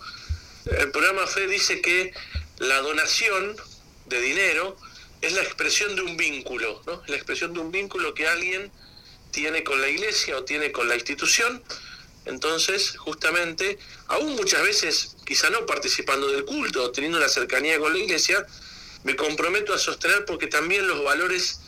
El 0.66 0.90
programa 0.90 1.26
FE 1.26 1.46
dice 1.46 1.80
que 1.80 2.12
la 2.58 2.80
donación 2.80 3.56
de 4.06 4.20
dinero 4.20 4.76
es 5.20 5.32
la 5.32 5.42
expresión 5.42 5.94
de 5.96 6.02
un 6.02 6.16
vínculo, 6.16 6.82
¿no? 6.86 7.02
La 7.06 7.16
expresión 7.16 7.52
de 7.52 7.60
un 7.60 7.70
vínculo 7.70 8.14
que 8.14 8.26
alguien 8.26 8.70
tiene 9.30 9.64
con 9.64 9.80
la 9.80 9.88
iglesia 9.88 10.36
o 10.36 10.44
tiene 10.44 10.72
con 10.72 10.88
la 10.88 10.94
institución. 10.94 11.62
Entonces, 12.26 12.96
justamente, 12.96 13.78
aún 14.08 14.36
muchas 14.36 14.62
veces, 14.62 15.16
quizá 15.24 15.48
no 15.50 15.64
participando 15.64 16.26
del 16.28 16.44
culto, 16.44 16.90
teniendo 16.90 17.18
una 17.18 17.28
cercanía 17.28 17.78
con 17.78 17.92
la 17.92 17.98
iglesia, 17.98 18.44
me 19.04 19.14
comprometo 19.14 19.72
a 19.72 19.78
sostener 19.78 20.24
porque 20.24 20.48
también 20.48 20.86
los 20.86 21.02
valores 21.04 21.60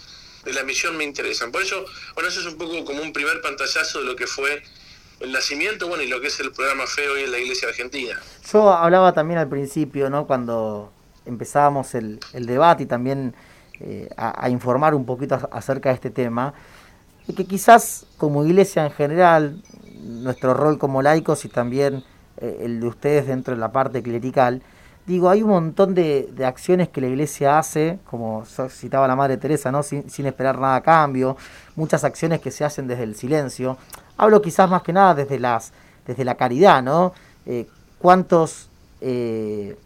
de 0.45 0.53
la 0.53 0.65
misión 0.65 0.97
me 0.97 1.05
interesan. 1.05 1.53
Por 1.53 1.63
eso, 1.63 1.85
bueno, 2.15 2.29
eso 2.29 2.41
es 2.41 2.47
un 2.47 2.57
poco 2.57 2.85
como 2.85 3.03
un 3.03 3.13
primer 3.13 3.41
pantallazo 3.41 4.01
de 4.01 4.05
lo 4.05 4.17
que 4.17 4.27
fue 4.27 4.63
el 5.21 5.33
nacimiento, 5.33 5.89
bueno, 5.89 6.03
y 6.03 6.09
lo 6.09 6.21
que 6.21 6.29
es 6.29 6.41
el 6.41 6.53
programa 6.53 6.87
FE 6.87 7.09
hoy 7.09 7.23
en 7.23 7.33
la 7.33 7.39
Iglesia 7.39 7.69
Argentina. 7.69 8.21
Yo 8.53 8.73
hablaba 8.73 9.13
también 9.13 9.39
al 9.39 9.49
principio, 9.49 10.11
¿no? 10.11 10.27
Cuando 10.27 10.93
empezábamos 11.27 11.95
el, 11.95 12.21
debate 12.33 12.85
y 12.85 12.87
también 12.87 13.35
eh, 13.81 14.09
a, 14.17 14.49
informar 14.49 14.95
un 14.95 15.07
poquito 15.07 15.49
acerca 15.53 15.91
de 15.91 15.97
este 15.97 16.11
tema, 16.11 16.55
que 17.37 17.45
quizás 17.45 18.07
como 18.17 18.45
iglesia 18.45 18.87
en 18.87 18.93
general, 18.93 19.63
nuestro 20.03 20.55
rol 20.55 20.79
como 20.79 21.03
laicos 21.03 21.45
y 21.45 21.49
también 21.49 22.05
eh, 22.39 22.61
el 22.63 22.81
de 22.81 22.87
ustedes 22.87 23.27
dentro 23.27 23.55
de 23.55 23.61
la 23.61 23.73
parte 23.73 24.03
clerical, 24.03 24.63
digo, 25.07 25.31
hay 25.31 25.43
un 25.43 25.51
montón 25.51 25.95
de, 25.95 26.31
acciones 26.45 26.89
que 26.89 27.01
la 27.01 27.09
iglesia 27.09 27.59
hace, 27.59 27.99
como 28.09 28.45
citaba 28.69 29.09
la 29.09 29.17
Madre 29.17 29.39
Teresa, 29.39 29.73
¿no? 29.73 29.83
Sin, 29.83 30.09
sin, 30.11 30.27
esperar 30.27 30.59
nada 30.59 30.77
a 30.77 30.83
cambio, 30.83 31.37
muchas 31.77 32.05
acciones 32.05 32.41
que 32.41 32.51
se 32.51 32.65
hacen 32.65 32.87
desde 32.87 33.05
el 33.05 33.15
silencio. 33.15 33.79
Hablo 34.19 34.43
quizás 34.43 34.69
más 34.69 34.83
que 34.83 34.93
nada 34.93 35.15
desde, 35.15 35.39
las, 35.39 35.73
desde 36.07 36.25
la 36.25 36.35
caridad, 36.35 36.83
¿no? 36.83 37.15
Eh, 37.47 37.67
¿cuántos, 37.99 38.69
eh, 39.01 39.77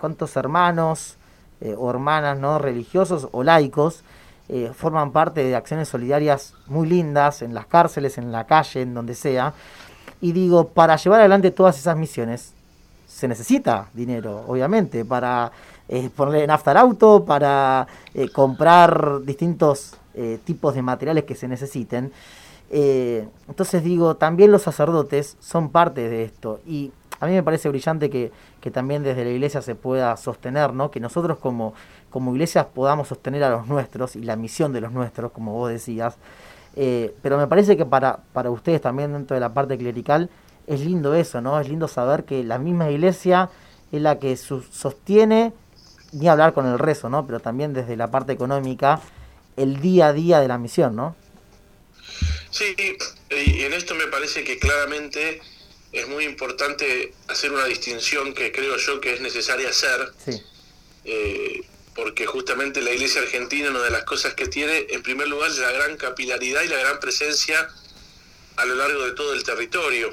¿Cuántos 0.00 0.36
hermanos 0.36 1.16
eh, 1.60 1.74
o 1.76 1.90
hermanas 1.90 2.38
no 2.38 2.58
religiosos 2.58 3.28
o 3.32 3.42
laicos 3.42 4.02
forman 4.74 5.12
parte 5.12 5.42
de 5.42 5.56
acciones 5.56 5.88
solidarias 5.88 6.54
muy 6.66 6.88
lindas 6.88 7.42
en 7.42 7.54
las 7.54 7.66
cárceles, 7.66 8.18
en 8.18 8.30
la 8.32 8.44
calle, 8.44 8.82
en 8.82 8.94
donde 8.94 9.14
sea? 9.14 9.52
Y 10.20 10.32
digo, 10.32 10.68
para 10.68 10.96
llevar 10.96 11.20
adelante 11.20 11.50
todas 11.50 11.78
esas 11.78 11.96
misiones 11.96 12.52
se 13.06 13.28
necesita 13.28 13.88
dinero, 13.92 14.44
obviamente, 14.46 15.04
para 15.04 15.50
ponerle 16.14 16.46
nafta 16.46 16.70
al 16.70 16.76
auto, 16.76 17.24
para 17.24 17.86
comprar 18.32 19.20
distintos 19.22 19.96
tipos 20.44 20.74
de 20.74 20.82
materiales 20.82 21.24
que 21.24 21.34
se 21.34 21.48
necesiten. 21.48 22.12
Eh, 22.70 23.28
entonces 23.48 23.84
digo, 23.84 24.16
también 24.16 24.50
los 24.50 24.62
sacerdotes 24.62 25.36
son 25.40 25.70
parte 25.70 26.08
de 26.08 26.24
esto 26.24 26.60
y 26.66 26.90
a 27.20 27.26
mí 27.26 27.32
me 27.32 27.42
parece 27.42 27.68
brillante 27.68 28.10
que, 28.10 28.30
también 28.70 29.02
desde 29.04 29.24
la 29.24 29.30
iglesia 29.30 29.62
se 29.62 29.76
pueda 29.76 30.16
sostener, 30.16 30.72
¿no? 30.72 30.90
que 30.90 30.98
nosotros 30.98 31.38
como, 31.38 31.72
como 32.10 32.32
iglesias 32.32 32.66
podamos 32.66 33.08
sostener 33.08 33.44
a 33.44 33.50
los 33.50 33.68
nuestros 33.68 34.16
y 34.16 34.22
la 34.22 34.34
misión 34.34 34.72
de 34.72 34.80
los 34.80 34.92
nuestros, 34.92 35.30
como 35.30 35.52
vos 35.52 35.70
decías. 35.70 36.16
Eh, 36.74 37.14
pero 37.22 37.38
me 37.38 37.46
parece 37.46 37.76
que 37.76 37.86
para, 37.86 38.18
para 38.32 38.50
ustedes 38.50 38.80
también 38.80 39.12
dentro 39.12 39.34
de 39.34 39.40
la 39.40 39.54
parte 39.54 39.78
clerical 39.78 40.28
es 40.66 40.80
lindo 40.80 41.14
eso, 41.14 41.40
¿no? 41.40 41.60
Es 41.60 41.68
lindo 41.68 41.88
saber 41.88 42.24
que 42.24 42.42
la 42.42 42.58
misma 42.58 42.90
iglesia 42.90 43.50
es 43.92 44.02
la 44.02 44.18
que 44.18 44.36
sostiene, 44.36 45.52
ni 46.12 46.28
hablar 46.28 46.52
con 46.52 46.66
el 46.66 46.78
rezo, 46.78 47.08
¿no? 47.08 47.26
Pero 47.26 47.40
también 47.40 47.72
desde 47.72 47.96
la 47.96 48.10
parte 48.10 48.32
económica, 48.32 49.00
el 49.56 49.80
día 49.80 50.08
a 50.08 50.12
día 50.12 50.40
de 50.40 50.48
la 50.48 50.58
misión, 50.58 50.96
¿no? 50.96 51.14
Sí, 52.50 52.74
y 53.30 53.62
en 53.62 53.72
esto 53.72 53.94
me 53.94 54.06
parece 54.06 54.44
que 54.44 54.58
claramente 54.58 55.40
es 55.96 56.08
muy 56.08 56.24
importante 56.24 57.14
hacer 57.28 57.52
una 57.52 57.64
distinción 57.64 58.34
que 58.34 58.52
creo 58.52 58.76
yo 58.76 59.00
que 59.00 59.14
es 59.14 59.20
necesaria 59.22 59.70
hacer, 59.70 60.12
eh, 61.04 61.62
porque 61.94 62.26
justamente 62.26 62.82
la 62.82 62.92
Iglesia 62.92 63.22
Argentina, 63.22 63.70
una 63.70 63.82
de 63.82 63.90
las 63.90 64.04
cosas 64.04 64.34
que 64.34 64.46
tiene, 64.46 64.86
en 64.90 65.02
primer 65.02 65.26
lugar, 65.26 65.50
es 65.50 65.58
la 65.58 65.72
gran 65.72 65.96
capilaridad 65.96 66.62
y 66.62 66.68
la 66.68 66.76
gran 66.78 67.00
presencia 67.00 67.70
a 68.56 68.64
lo 68.66 68.74
largo 68.74 69.04
de 69.04 69.12
todo 69.12 69.32
el 69.32 69.42
territorio. 69.42 70.12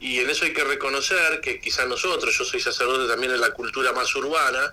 Y 0.00 0.20
en 0.20 0.30
eso 0.30 0.46
hay 0.46 0.54
que 0.54 0.64
reconocer 0.64 1.40
que 1.42 1.60
quizás 1.60 1.86
nosotros, 1.86 2.36
yo 2.36 2.44
soy 2.44 2.60
sacerdote 2.60 3.08
también 3.08 3.32
en 3.32 3.40
la 3.42 3.50
cultura 3.50 3.92
más 3.92 4.14
urbana, 4.14 4.72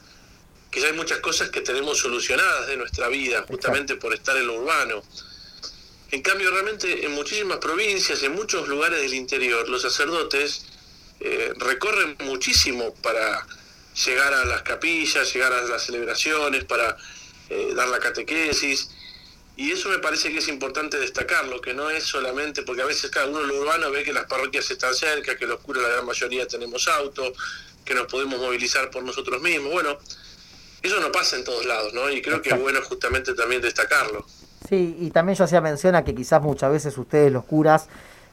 que 0.72 0.80
ya 0.80 0.88
hay 0.88 0.94
muchas 0.94 1.20
cosas 1.20 1.50
que 1.50 1.60
tenemos 1.60 1.98
solucionadas 1.98 2.68
de 2.68 2.78
nuestra 2.78 3.10
vida, 3.10 3.44
justamente 3.48 3.96
por 3.96 4.14
estar 4.14 4.38
en 4.38 4.48
lo 4.48 4.62
urbano. 4.62 5.04
En 6.16 6.22
cambio, 6.22 6.50
realmente 6.50 7.06
en 7.06 7.12
muchísimas 7.12 7.58
provincias, 7.58 8.24
en 8.24 8.32
muchos 8.32 8.70
lugares 8.70 9.02
del 9.02 9.14
interior, 9.16 9.68
los 9.68 9.82
sacerdotes 9.82 10.66
eh, 11.20 11.52
recorren 11.58 12.16
muchísimo 12.20 12.94
para 13.04 13.46
llegar 14.06 14.34
a 14.34 14.46
las 14.46 14.62
capillas, 14.62 15.34
llegar 15.34 15.52
a 15.52 15.62
las 15.64 15.84
celebraciones, 15.84 16.64
para 16.64 16.96
eh, 17.50 17.74
dar 17.76 17.90
la 17.90 18.00
catequesis. 18.00 18.92
Y 19.58 19.74
eso 19.74 19.90
me 19.90 20.00
parece 20.00 20.32
que 20.32 20.38
es 20.38 20.48
importante 20.48 20.98
destacarlo, 20.98 21.60
que 21.60 21.74
no 21.74 21.90
es 21.90 22.06
solamente, 22.06 22.64
porque 22.64 22.84
a 22.84 22.86
veces 22.86 23.12
cada 23.12 23.28
uno 23.28 23.42
en 23.42 23.50
lo 23.50 23.60
urbano 23.60 23.92
ve 23.92 24.06
que 24.06 24.14
las 24.14 24.24
parroquias 24.24 24.72
están 24.72 24.96
cerca, 24.96 25.36
que 25.36 25.46
los 25.46 25.60
curas 25.60 25.84
la 25.84 25.90
gran 25.90 26.06
mayoría 26.06 26.48
tenemos 26.48 26.88
auto, 26.88 27.34
que 27.84 27.94
nos 27.94 28.08
podemos 28.08 28.40
movilizar 28.40 28.90
por 28.90 29.04
nosotros 29.04 29.42
mismos. 29.42 29.74
Bueno, 29.74 30.00
eso 30.82 30.98
no 31.02 31.12
pasa 31.12 31.36
en 31.36 31.44
todos 31.44 31.66
lados, 31.66 31.94
¿no? 31.94 32.10
Y 32.10 32.22
creo 32.22 32.42
que 32.42 32.52
es 32.52 32.58
bueno 32.58 32.82
justamente 32.84 33.34
también 33.34 33.62
destacarlo. 33.62 34.26
Sí, 34.68 34.98
y 35.00 35.12
también 35.12 35.36
yo 35.38 35.44
hacía 35.44 35.62
mención 35.62 35.96
a 35.96 36.04
que 36.04 36.16
quizás 36.16 36.42
muchas 36.42 36.72
veces 36.72 36.98
ustedes, 36.98 37.32
los 37.32 37.44
curas, 37.44 37.88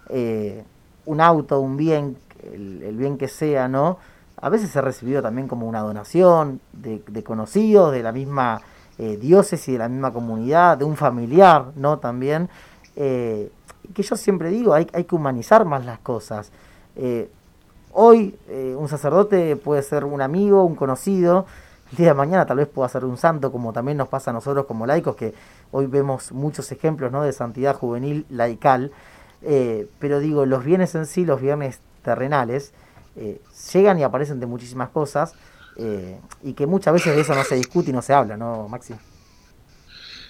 eh, 0.08 0.64
un 1.06 1.20
auto, 1.20 1.60
un 1.60 1.76
bien, 1.76 2.16
el, 2.42 2.96
bien 2.96 3.18
que 3.18 3.28
sea, 3.28 3.68
¿no? 3.68 3.98
A 4.40 4.48
veces 4.48 4.70
se 4.70 4.78
ha 4.78 4.82
recibido 4.82 5.22
también 5.22 5.46
como 5.46 5.68
una 5.68 5.80
donación 5.80 6.60
de, 6.72 7.00
conocidos, 7.22 7.92
de 7.92 8.02
la 8.02 8.12
misma 8.12 8.60
eh, 8.98 9.16
diócesis, 9.16 9.72
de 9.74 9.78
la 9.78 9.88
misma 9.88 10.12
comunidad, 10.12 10.78
de 10.78 10.84
un 10.84 10.96
familiar, 10.96 11.66
¿no? 11.76 11.98
También. 11.98 12.48
Eh, 12.96 13.50
que 13.94 14.02
yo 14.02 14.16
siempre 14.16 14.50
digo, 14.50 14.74
hay, 14.74 14.86
hay 14.92 15.04
que 15.04 15.14
humanizar 15.14 15.64
más 15.64 15.84
las 15.84 15.98
cosas. 16.00 16.50
Eh, 16.96 17.30
hoy 17.92 18.36
un 18.76 18.88
sacerdote 18.88 19.56
puede 19.56 19.82
ser 19.82 20.04
un 20.04 20.22
amigo, 20.22 20.64
un 20.64 20.74
conocido, 20.74 21.46
el 21.92 21.98
día 21.98 22.08
de 22.08 22.14
mañana 22.14 22.46
tal 22.46 22.56
vez 22.56 22.68
pueda 22.68 22.88
ser 22.88 23.04
un 23.04 23.18
santo, 23.18 23.52
como 23.52 23.72
también 23.72 23.98
nos 23.98 24.08
pasa 24.08 24.30
a 24.30 24.34
nosotros 24.34 24.64
como 24.64 24.86
laicos, 24.86 25.14
que 25.14 25.34
hoy 25.72 25.86
vemos 25.86 26.30
muchos 26.30 26.70
ejemplos 26.70 27.10
¿no? 27.10 27.24
de 27.24 27.32
santidad 27.32 27.74
juvenil 27.74 28.24
laical. 28.30 28.92
Eh, 29.42 29.88
pero 29.98 30.20
digo, 30.20 30.46
los 30.46 30.64
bienes 30.64 30.94
en 30.94 31.06
sí, 31.06 31.24
los 31.24 31.40
bienes 31.40 31.80
terrenales, 32.04 32.72
eh, 33.16 33.40
llegan 33.72 33.98
y 33.98 34.04
aparecen 34.04 34.38
de 34.38 34.46
muchísimas 34.46 34.90
cosas 34.90 35.32
eh, 35.76 36.20
y 36.42 36.52
que 36.52 36.66
muchas 36.66 36.94
veces 36.94 37.16
de 37.16 37.22
eso 37.22 37.34
no 37.34 37.42
se 37.42 37.56
discute 37.56 37.90
y 37.90 37.92
no 37.92 38.02
se 38.02 38.12
habla, 38.12 38.36
¿no, 38.36 38.68
Maxi? 38.68 38.94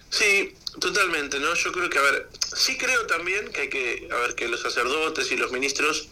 Sí, 0.09 0.55
totalmente, 0.79 1.39
¿no? 1.41 1.53
Yo 1.55 1.73
creo 1.73 1.91
que, 1.91 1.99
a 1.99 2.03
ver, 2.03 2.29
sí 2.41 2.79
creo 2.79 3.07
también 3.07 3.51
que 3.51 3.63
hay 3.63 3.69
que, 3.69 4.09
a 4.11 4.17
ver, 4.17 4.35
que 4.35 4.49
los 4.49 4.61
sacerdotes 4.61 5.31
y 5.33 5.37
los 5.37 5.53
ministros, 5.53 6.09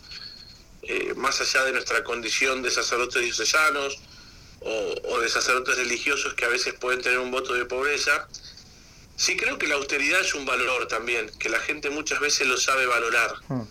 más 1.17 1.41
allá 1.41 1.65
de 1.67 1.73
nuestra 1.73 2.03
condición 2.03 2.63
de 2.63 2.71
sacerdotes 2.71 3.23
diocesanos 3.23 4.01
o, 4.61 4.95
o 5.11 5.21
de 5.21 5.29
sacerdotes 5.29 5.77
religiosos 5.77 6.35
que 6.35 6.47
a 6.47 6.49
veces 6.49 6.75
pueden 6.75 7.01
tener 7.01 7.19
un 7.19 7.31
voto 7.31 7.53
de 7.53 7.65
pobreza, 7.67 8.27
Sí, 9.21 9.37
creo 9.37 9.59
que 9.59 9.67
la 9.67 9.75
austeridad 9.75 10.19
es 10.23 10.33
un 10.33 10.47
valor 10.47 10.89
también, 10.89 11.31
que 11.39 11.51
la 11.51 11.61
gente 11.61 11.91
muchas 11.91 12.21
veces 12.21 12.47
lo 12.47 12.57
sabe 12.57 12.87
valorar. 12.87 13.35
Hmm. 13.49 13.65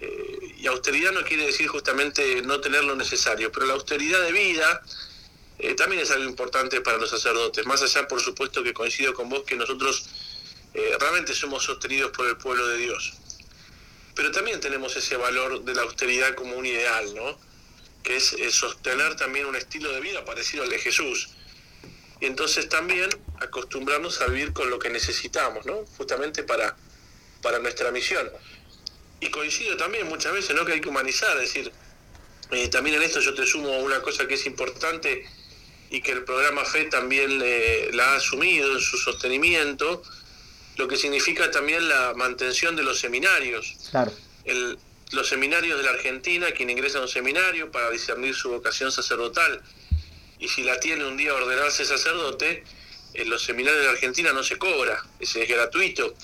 Eh, 0.00 0.54
y 0.56 0.66
austeridad 0.66 1.12
no 1.12 1.24
quiere 1.24 1.44
decir 1.44 1.68
justamente 1.68 2.40
no 2.40 2.58
tener 2.62 2.84
lo 2.84 2.96
necesario, 2.96 3.52
pero 3.52 3.66
la 3.66 3.74
austeridad 3.74 4.22
de 4.22 4.32
vida 4.32 4.80
eh, 5.58 5.74
también 5.74 6.00
es 6.00 6.10
algo 6.10 6.24
importante 6.24 6.80
para 6.80 6.96
los 6.96 7.10
sacerdotes. 7.10 7.66
Más 7.66 7.82
allá, 7.82 8.08
por 8.08 8.22
supuesto, 8.22 8.62
que 8.62 8.72
coincido 8.72 9.12
con 9.12 9.28
vos 9.28 9.42
que 9.42 9.56
nosotros 9.56 10.08
eh, 10.72 10.96
realmente 10.98 11.34
somos 11.34 11.64
sostenidos 11.64 12.10
por 12.12 12.26
el 12.26 12.38
pueblo 12.38 12.66
de 12.68 12.78
Dios. 12.78 13.12
Pero 14.14 14.30
también 14.30 14.58
tenemos 14.58 14.96
ese 14.96 15.18
valor 15.18 15.64
de 15.64 15.74
la 15.74 15.82
austeridad 15.82 16.34
como 16.34 16.56
un 16.56 16.64
ideal, 16.64 17.14
¿no? 17.14 17.38
Que 18.02 18.16
es 18.16 18.34
sostener 18.52 19.16
también 19.16 19.44
un 19.44 19.54
estilo 19.54 19.92
de 19.92 20.00
vida 20.00 20.24
parecido 20.24 20.62
al 20.62 20.70
de 20.70 20.78
Jesús 20.78 21.28
y 22.20 22.26
entonces 22.26 22.68
también 22.68 23.08
acostumbrarnos 23.40 24.20
a 24.20 24.26
vivir 24.26 24.52
con 24.52 24.70
lo 24.70 24.78
que 24.78 24.90
necesitamos, 24.90 25.66
¿no? 25.66 25.84
Justamente 25.96 26.42
para, 26.42 26.76
para 27.42 27.58
nuestra 27.58 27.90
misión. 27.90 28.28
Y 29.20 29.30
coincido 29.30 29.76
también 29.76 30.08
muchas 30.08 30.32
veces, 30.32 30.54
¿no? 30.54 30.64
Que 30.64 30.72
hay 30.72 30.80
que 30.80 30.88
humanizar, 30.88 31.36
es 31.36 31.54
decir, 31.54 31.72
eh, 32.50 32.68
también 32.68 32.96
en 32.96 33.02
esto 33.02 33.20
yo 33.20 33.34
te 33.34 33.46
sumo 33.46 33.78
una 33.78 34.00
cosa 34.00 34.26
que 34.26 34.34
es 34.34 34.46
importante 34.46 35.26
y 35.90 36.00
que 36.00 36.12
el 36.12 36.24
programa 36.24 36.64
FE 36.64 36.84
también 36.84 37.38
la 37.96 38.12
ha 38.12 38.16
asumido 38.16 38.72
en 38.72 38.80
su 38.80 38.98
sostenimiento, 38.98 40.02
lo 40.76 40.86
que 40.86 40.96
significa 40.96 41.50
también 41.50 41.88
la 41.88 42.14
mantención 42.14 42.76
de 42.76 42.82
los 42.82 42.98
seminarios. 42.98 43.76
Claro. 43.90 44.12
los 45.12 45.26
seminarios 45.26 45.78
de 45.78 45.84
la 45.84 45.90
Argentina, 45.90 46.50
quien 46.52 46.68
ingresa 46.68 46.98
a 46.98 47.02
un 47.02 47.08
seminario 47.08 47.70
para 47.70 47.90
discernir 47.90 48.34
su 48.34 48.50
vocación 48.50 48.92
sacerdotal, 48.92 49.62
y 50.38 50.48
si 50.48 50.62
la 50.62 50.78
tiene 50.78 51.04
un 51.04 51.16
día 51.16 51.34
ordenarse 51.34 51.84
sacerdote, 51.84 52.64
en 53.14 53.30
los 53.30 53.42
seminarios 53.42 53.82
de 53.82 53.90
Argentina 53.90 54.32
no 54.32 54.42
se 54.42 54.58
cobra, 54.58 55.02
es 55.18 55.34
gratuito. 55.48 56.14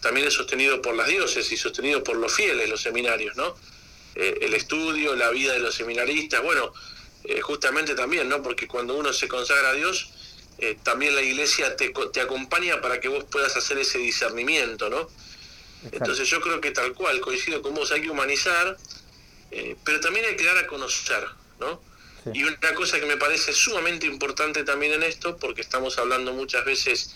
También 0.00 0.26
es 0.26 0.34
sostenido 0.34 0.80
por 0.82 0.94
las 0.94 1.08
dioses 1.08 1.50
y 1.50 1.56
sostenido 1.56 2.04
por 2.04 2.16
los 2.16 2.32
fieles 2.32 2.68
los 2.68 2.80
seminarios, 2.80 3.36
¿no? 3.36 3.56
Eh, 4.14 4.38
el 4.42 4.54
estudio, 4.54 5.16
la 5.16 5.30
vida 5.30 5.52
de 5.52 5.60
los 5.60 5.74
seminaristas, 5.74 6.42
bueno, 6.42 6.72
eh, 7.24 7.40
justamente 7.40 7.94
también, 7.94 8.28
¿no? 8.28 8.42
Porque 8.42 8.66
cuando 8.66 8.96
uno 8.96 9.12
se 9.12 9.28
consagra 9.28 9.70
a 9.70 9.72
Dios, 9.72 10.10
eh, 10.58 10.76
también 10.82 11.14
la 11.14 11.22
iglesia 11.22 11.76
te, 11.76 11.92
te, 12.12 12.20
acompaña 12.20 12.80
para 12.80 13.00
que 13.00 13.08
vos 13.08 13.24
puedas 13.24 13.56
hacer 13.56 13.78
ese 13.78 13.98
discernimiento, 13.98 14.90
¿no? 14.90 15.08
Entonces 15.92 16.28
yo 16.28 16.40
creo 16.40 16.60
que 16.60 16.72
tal 16.72 16.92
cual, 16.94 17.20
coincido 17.20 17.62
con 17.62 17.74
vos, 17.74 17.92
hay 17.92 18.02
que 18.02 18.10
humanizar, 18.10 18.76
pero 19.84 20.00
también 20.00 20.26
hay 20.26 20.36
que 20.36 20.44
dar 20.44 20.58
a 20.58 20.66
conocer, 20.66 21.24
¿no? 21.60 21.80
Y 22.34 22.44
una 22.44 22.74
cosa 22.74 22.98
que 23.00 23.06
me 23.06 23.16
parece 23.16 23.52
sumamente 23.52 24.06
importante 24.06 24.64
también 24.64 24.92
en 24.92 25.02
esto, 25.02 25.36
porque 25.36 25.60
estamos 25.60 25.98
hablando 25.98 26.32
muchas 26.32 26.64
veces 26.64 27.14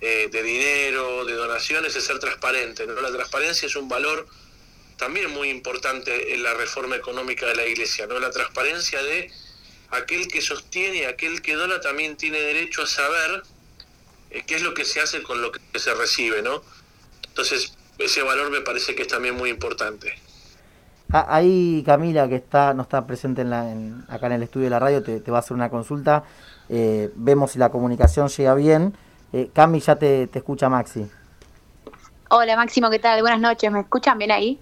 eh, 0.00 0.28
de 0.30 0.42
dinero, 0.42 1.24
de 1.24 1.34
donaciones, 1.34 1.96
es 1.96 2.04
ser 2.04 2.18
transparente. 2.18 2.86
¿no? 2.86 3.00
La 3.00 3.10
transparencia 3.10 3.66
es 3.66 3.76
un 3.76 3.88
valor 3.88 4.26
también 4.96 5.30
muy 5.30 5.50
importante 5.50 6.34
en 6.34 6.42
la 6.42 6.54
reforma 6.54 6.96
económica 6.96 7.46
de 7.46 7.56
la 7.56 7.66
Iglesia. 7.66 8.06
¿no? 8.06 8.18
La 8.18 8.30
transparencia 8.30 9.02
de 9.02 9.30
aquel 9.90 10.28
que 10.28 10.40
sostiene 10.40 11.06
aquel 11.06 11.40
que 11.42 11.54
dona 11.54 11.80
también 11.80 12.16
tiene 12.16 12.40
derecho 12.40 12.82
a 12.82 12.86
saber 12.86 13.42
eh, 14.30 14.44
qué 14.46 14.56
es 14.56 14.62
lo 14.62 14.74
que 14.74 14.84
se 14.84 15.00
hace 15.00 15.22
con 15.22 15.40
lo 15.42 15.52
que 15.52 15.78
se 15.78 15.94
recibe. 15.94 16.42
¿no? 16.42 16.62
Entonces, 17.28 17.72
ese 17.98 18.22
valor 18.22 18.50
me 18.50 18.60
parece 18.60 18.94
que 18.94 19.02
es 19.02 19.08
también 19.08 19.34
muy 19.34 19.50
importante. 19.50 20.18
Ah, 21.10 21.26
ahí 21.28 21.82
Camila, 21.86 22.28
que 22.28 22.36
está 22.36 22.74
no 22.74 22.82
está 22.82 23.06
presente 23.06 23.40
en 23.40 23.48
la, 23.48 23.62
acá 24.08 24.26
en 24.26 24.32
el 24.32 24.42
estudio 24.42 24.64
de 24.64 24.70
la 24.70 24.78
radio, 24.78 25.02
te, 25.02 25.30
va 25.30 25.38
a 25.38 25.40
hacer 25.40 25.54
una 25.54 25.70
consulta. 25.70 26.24
Eh, 26.68 27.10
vemos 27.14 27.52
si 27.52 27.58
la 27.58 27.70
comunicación 27.70 28.28
llega 28.28 28.54
bien. 28.54 28.94
Eh, 29.32 29.50
Cami, 29.54 29.80
ya 29.80 29.96
te, 29.96 30.28
escucha 30.32 30.68
Maxi. 30.68 31.10
Hola 32.28 32.56
Máximo, 32.56 32.90
¿qué 32.90 32.98
tal? 32.98 33.22
Buenas 33.22 33.40
noches, 33.40 33.72
¿me 33.72 33.80
escuchan 33.80 34.18
bien 34.18 34.32
ahí? 34.32 34.60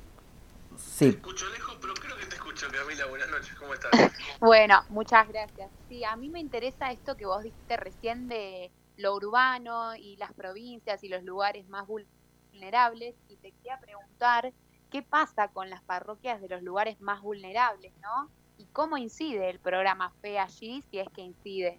Sí. 0.77 1.11
Te 1.11 1.17
escucho 1.17 1.49
lejos, 1.51 1.77
pero 1.81 1.95
creo 1.95 2.17
que 2.17 2.27
te 2.27 2.37
escucho, 2.37 2.67
Camila. 2.71 3.07
Buenas 3.07 3.29
noches, 3.29 3.55
¿cómo 3.59 3.75
estás? 3.75 3.91
bueno, 4.41 4.85
muchas 4.91 5.27
gracias. 5.29 5.69
Sí, 5.89 6.05
a 6.05 6.15
mí 6.15 6.29
me 6.29 6.39
interesa 6.39 6.93
esto 6.93 7.17
que 7.17 7.27
vos 7.27 7.43
dijiste 7.43 7.77
recién 7.77 8.29
de 8.29 8.71
lo 8.99 9.17
urbano 9.17 9.97
y 9.97 10.17
las 10.17 10.33
provincias 10.33 11.03
y 11.03 11.09
los 11.09 11.25
lugares 11.25 11.69
más 11.69 11.89
vulnerables. 11.89 13.17
Y 13.29 13.37
te 13.37 13.51
quería 13.51 13.81
preguntar 13.81 14.53
qué 14.91 15.03
pasa 15.03 15.49
con 15.49 15.71
las 15.71 15.83
parroquias 15.83 16.41
de 16.41 16.49
los 16.49 16.63
lugares 16.63 17.01
más 17.01 17.21
vulnerables, 17.23 17.93
¿no? 18.03 18.31
Y 18.59 18.65
cómo 18.73 18.97
incide 18.97 19.51
el 19.51 19.59
programa 19.59 20.13
FE 20.23 20.39
allí, 20.39 20.83
si 20.91 20.99
es 20.99 21.09
que 21.15 21.23
incide. 21.23 21.79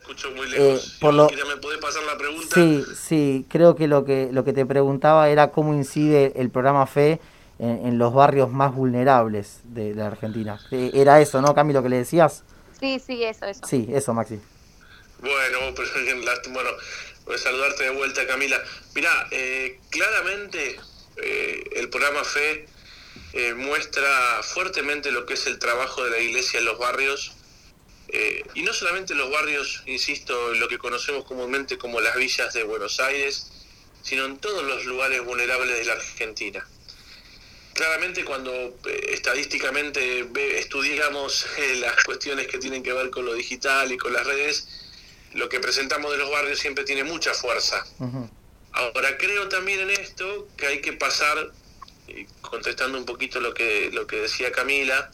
Escucho 0.00 0.30
muy 0.30 0.48
lejos. 0.48 0.86
Eh, 0.86 0.96
por 1.00 1.14
lo... 1.14 1.28
¿Me 1.28 1.56
puede 1.56 1.78
pasar 1.78 2.04
la 2.04 2.16
pregunta? 2.16 2.54
Sí, 2.54 2.84
sí, 2.94 3.46
creo 3.48 3.74
que 3.74 3.88
lo 3.88 4.04
que 4.04 4.28
lo 4.32 4.44
que 4.44 4.52
te 4.52 4.64
preguntaba 4.64 5.28
era 5.28 5.50
cómo 5.50 5.74
incide 5.74 6.32
el 6.36 6.50
programa 6.50 6.86
FE 6.86 7.20
en, 7.58 7.98
los 7.98 8.14
barrios 8.14 8.50
más 8.50 8.74
vulnerables 8.74 9.60
de, 9.64 9.94
la 9.94 10.06
Argentina. 10.06 10.60
Eh, 10.70 10.92
era 10.94 11.20
eso, 11.20 11.42
¿no, 11.42 11.54
Cami, 11.54 11.72
lo 11.72 11.82
que 11.82 11.88
le 11.88 11.96
decías? 11.96 12.44
Sí, 12.78 13.00
sí, 13.04 13.24
eso, 13.24 13.46
eso. 13.46 13.66
Sí, 13.66 13.88
eso, 13.92 14.14
Maxi. 14.14 14.38
Bueno, 15.20 15.58
pero, 15.76 16.52
bueno, 16.52 16.70
voy 17.24 17.34
a 17.34 17.38
saludarte 17.38 17.84
de 17.84 17.90
vuelta, 17.90 18.26
Camila. 18.26 18.56
Mirá, 18.94 19.10
eh, 19.32 19.80
claramente 19.90 20.78
eh, 21.22 21.64
el 21.76 21.88
programa 21.88 22.24
FE 22.24 22.66
eh, 23.32 23.54
muestra 23.54 24.42
fuertemente 24.42 25.10
lo 25.10 25.26
que 25.26 25.34
es 25.34 25.46
el 25.46 25.58
trabajo 25.58 26.04
de 26.04 26.10
la 26.10 26.18
iglesia 26.18 26.58
en 26.58 26.64
los 26.64 26.78
barrios, 26.78 27.32
eh, 28.08 28.42
y 28.54 28.62
no 28.62 28.72
solamente 28.72 29.12
en 29.12 29.18
los 29.18 29.30
barrios, 29.30 29.82
insisto, 29.86 30.54
lo 30.54 30.68
que 30.68 30.78
conocemos 30.78 31.24
comúnmente 31.24 31.76
como 31.76 32.00
las 32.00 32.16
villas 32.16 32.54
de 32.54 32.64
Buenos 32.64 33.00
Aires, 33.00 33.50
sino 34.02 34.24
en 34.24 34.38
todos 34.38 34.64
los 34.64 34.86
lugares 34.86 35.22
vulnerables 35.24 35.78
de 35.78 35.84
la 35.84 35.92
Argentina. 35.94 36.66
Claramente 37.74 38.24
cuando 38.24 38.76
estadísticamente 39.08 40.26
estudiamos 40.58 41.46
las 41.76 42.02
cuestiones 42.02 42.48
que 42.48 42.58
tienen 42.58 42.82
que 42.82 42.92
ver 42.92 43.10
con 43.10 43.24
lo 43.24 43.34
digital 43.34 43.92
y 43.92 43.98
con 43.98 44.12
las 44.12 44.26
redes, 44.26 44.66
lo 45.34 45.48
que 45.48 45.60
presentamos 45.60 46.10
de 46.10 46.18
los 46.18 46.30
barrios 46.30 46.58
siempre 46.58 46.84
tiene 46.84 47.04
mucha 47.04 47.34
fuerza. 47.34 47.84
Ahora 48.78 49.18
creo 49.18 49.48
también 49.48 49.80
en 49.80 49.90
esto 49.90 50.46
que 50.56 50.68
hay 50.68 50.80
que 50.80 50.92
pasar, 50.92 51.50
contestando 52.42 52.96
un 52.96 53.04
poquito 53.04 53.40
lo 53.40 53.52
que, 53.52 53.90
lo 53.92 54.06
que 54.06 54.20
decía 54.20 54.52
Camila, 54.52 55.10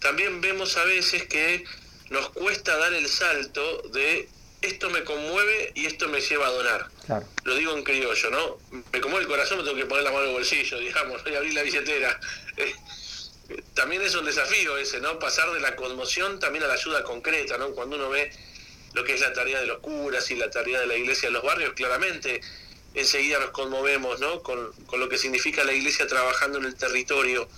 también 0.00 0.40
vemos 0.40 0.76
a 0.76 0.84
veces 0.84 1.22
que 1.28 1.64
nos 2.10 2.30
cuesta 2.30 2.76
dar 2.76 2.92
el 2.92 3.08
salto 3.08 3.82
de 3.92 4.28
esto 4.60 4.90
me 4.90 5.04
conmueve 5.04 5.70
y 5.76 5.86
esto 5.86 6.08
me 6.08 6.20
lleva 6.20 6.48
a 6.48 6.50
donar. 6.50 6.88
Lo 7.44 7.54
digo 7.54 7.76
en 7.76 7.84
criollo, 7.84 8.30
¿no? 8.30 8.58
Me 8.92 9.00
conmueve 9.00 9.22
el 9.22 9.30
corazón, 9.30 9.58
me 9.58 9.64
tengo 9.64 9.76
que 9.76 9.86
poner 9.86 10.02
la 10.02 10.10
mano 10.10 10.24
en 10.24 10.30
el 10.30 10.34
bolsillo, 10.34 10.78
digamos, 10.80 11.22
y 11.30 11.34
abrir 11.34 11.54
la 11.54 11.62
billetera. 11.62 12.18
También 13.74 14.02
es 14.02 14.16
un 14.16 14.24
desafío 14.24 14.78
ese, 14.78 15.00
¿no? 15.00 15.20
Pasar 15.20 15.52
de 15.52 15.60
la 15.60 15.76
conmoción 15.76 16.40
también 16.40 16.64
a 16.64 16.66
la 16.66 16.74
ayuda 16.74 17.04
concreta, 17.04 17.56
¿no? 17.56 17.70
Cuando 17.70 17.96
uno 17.96 18.08
ve 18.08 18.32
lo 18.94 19.04
que 19.04 19.12
es 19.14 19.20
la 19.20 19.32
tarea 19.32 19.60
de 19.60 19.66
los 19.66 19.80
curas 19.80 20.30
y 20.30 20.36
la 20.36 20.48
tarea 20.50 20.80
de 20.80 20.86
la 20.86 20.96
iglesia 20.96 21.26
en 21.26 21.34
los 21.34 21.42
barrios, 21.42 21.74
claramente 21.74 22.40
enseguida 22.94 23.40
nos 23.40 23.50
conmovemos 23.50 24.20
¿no? 24.20 24.42
con, 24.42 24.72
lo 24.92 25.08
que 25.08 25.18
significa 25.18 25.64
la 25.64 25.72
iglesia 25.72 26.06
trabajando 26.06 26.58
en 26.58 26.64
el 26.64 26.76
territorio. 26.76 27.48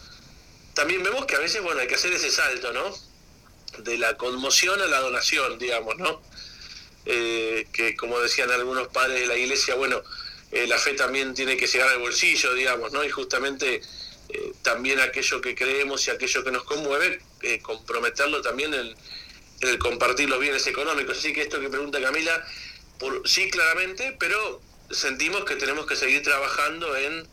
también 0.75 1.03
vemos 1.03 1.27
que 1.27 1.37
a 1.37 1.39
veces, 1.39 1.63
bueno, 1.63 1.81
hay 1.81 1.87
que 1.87 1.95
hacer 1.95 2.13
ese 2.13 2.31
salto, 2.31 2.73
¿no? 2.73 2.95
De 3.79 3.99
la 3.99 4.17
conmoción 4.17 4.81
a 4.81 4.87
la 4.87 5.01
donación, 5.01 5.59
digamos, 5.59 5.97
¿no? 5.99 6.23
Eh, 7.05 7.67
que 7.73 7.95
como 7.95 8.19
decían 8.19 8.51
algunos 8.51 8.89
padres 8.89 9.21
de 9.21 9.27
la 9.27 9.37
iglesia, 9.37 9.75
bueno, 9.75 10.03
eh, 10.51 10.67
la 10.67 10.79
fe 10.79 10.95
también 10.95 11.35
tiene 11.35 11.57
que 11.57 11.67
llegar 11.67 11.89
al 11.89 11.99
bolsillo, 11.99 12.55
digamos, 12.55 12.93
¿no? 12.93 13.05
Y 13.05 13.11
justamente 13.11 13.83
eh, 14.29 14.53
también 14.63 14.99
aquello 15.01 15.41
que 15.41 15.55
creemos 15.55 16.07
y 16.07 16.11
aquello 16.11 16.43
que 16.43 16.51
nos 16.51 16.65
conmueve, 16.65 17.21
comprometerlo 17.63 18.43
también 18.43 18.75
en, 18.75 18.95
el 19.61 19.79
compartir 19.79 20.29
los 20.29 20.41
bienes 20.41 20.67
económicos. 20.67 21.19
Así 21.19 21.33
que 21.33 21.43
esto 21.43 21.61
que 21.61 21.69
pregunta 21.69 22.01
Camila, 22.01 22.45
por, 22.99 23.29
sí 23.29 23.51
claramente, 23.51 24.17
pero 24.19 24.61
sentimos 24.91 25.45
que 25.45 25.57
tenemos 25.57 25.87
que 25.87 25.97
seguir 25.97 26.23
trabajando 26.23 26.97
en 26.97 27.27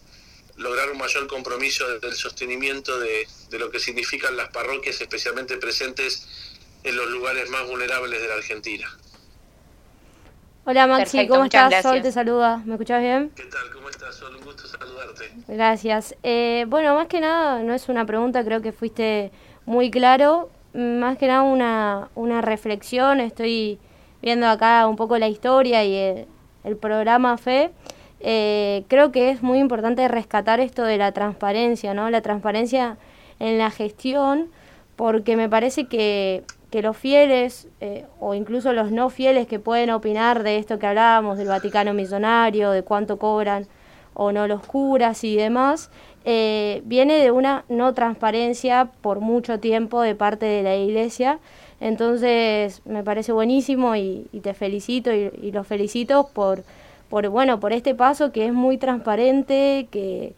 lograr 0.57 0.91
un 0.91 0.97
mayor 0.97 1.27
compromiso 1.27 1.99
del 1.99 2.13
sostenimiento 2.13 2.99
de, 2.99 3.27
lo 3.57 3.69
que 3.71 3.79
significan 3.79 4.35
las 4.37 4.49
parroquias, 4.49 4.99
especialmente 5.01 5.57
presentes 5.57 6.27
en 6.83 6.95
los 6.95 7.09
lugares 7.09 7.49
más 7.49 7.67
vulnerables 7.67 8.21
de 8.21 8.27
la 8.27 8.35
Argentina. 8.35 8.87
Hola 10.65 10.87
Maxi, 10.87 11.27
¿cómo 11.27 11.45
estás? 11.45 11.83
Sol 11.83 12.01
te 12.01 12.11
saluda, 12.11 12.61
¿me 12.65 12.73
escuchas 12.73 13.01
bien? 13.01 13.31
¿Qué 13.35 13.43
tal? 13.43 13.69
¿Cómo 13.73 13.89
estás, 13.89 14.15
Sol? 14.15 14.35
Un 14.35 14.45
gusto 14.45 14.65
saludarte. 14.65 15.31
Gracias. 15.47 16.15
Eh, 16.23 16.65
bueno, 16.67 16.95
más 16.95 17.07
que 17.07 17.19
nada, 17.19 17.61
no 17.63 17.73
es 17.73 17.89
una 17.89 18.05
pregunta, 18.05 18.43
creo 18.45 18.61
que 18.61 18.71
fuiste 18.71 19.31
muy 19.65 19.91
claro. 19.91 20.49
Más 20.73 21.17
que 21.17 21.27
nada 21.27 21.43
una, 21.43 22.09
una 22.15 22.41
reflexión, 22.41 23.19
estoy 23.19 23.77
viendo 24.21 24.47
acá 24.47 24.87
un 24.87 24.95
poco 24.95 25.17
la 25.17 25.27
historia 25.27 25.83
y 25.83 25.95
el, 25.95 26.27
el 26.63 26.77
programa 26.77 27.37
FE. 27.37 27.71
Eh, 28.19 28.85
creo 28.87 29.11
que 29.11 29.29
es 29.29 29.43
muy 29.43 29.59
importante 29.59 30.07
rescatar 30.07 30.59
esto 30.59 30.83
de 30.83 30.97
la 30.97 31.11
transparencia, 31.11 31.93
¿no? 31.93 32.09
La 32.09 32.21
transparencia 32.21 32.97
en 33.39 33.57
la 33.57 33.69
gestión, 33.69 34.49
porque 34.95 35.35
me 35.35 35.49
parece 35.49 35.85
que, 35.87 36.43
que 36.71 36.81
los 36.81 36.95
fieles 36.95 37.67
eh, 37.81 38.05
o 38.19 38.33
incluso 38.33 38.73
los 38.73 38.91
no 38.91 39.09
fieles 39.09 39.45
que 39.45 39.59
pueden 39.59 39.89
opinar 39.89 40.43
de 40.43 40.57
esto 40.57 40.79
que 40.79 40.87
hablábamos, 40.87 41.37
del 41.37 41.47
Vaticano 41.47 41.93
millonario, 41.93 42.71
de 42.71 42.83
cuánto 42.83 43.19
cobran 43.19 43.67
o 44.13 44.31
no 44.31 44.47
los 44.47 44.65
curas 44.65 45.23
y 45.23 45.35
demás, 45.35 45.91
eh, 46.25 46.81
viene 46.85 47.17
de 47.17 47.31
una 47.31 47.65
no 47.67 47.93
transparencia 47.93 48.89
por 49.01 49.19
mucho 49.19 49.59
tiempo 49.59 50.01
de 50.01 50.15
parte 50.15 50.45
de 50.45 50.63
la 50.63 50.75
Iglesia. 50.75 51.39
Entonces 51.83 52.81
me 52.85 53.03
parece 53.03 53.31
buenísimo 53.31 53.95
y, 53.95 54.27
te 54.41 54.53
felicito 54.53 55.13
y, 55.13 55.31
y 55.41 55.51
los 55.51 55.67
felicito 55.67 56.29
por 56.33 56.63
por, 57.13 57.29
bueno, 57.29 57.59
por 57.59 57.73
este 57.73 57.93
paso 57.93 58.31
que 58.31 58.47
es 58.47 58.53
muy 58.53 58.79
transparente, 58.79 59.87
que, 59.91 60.33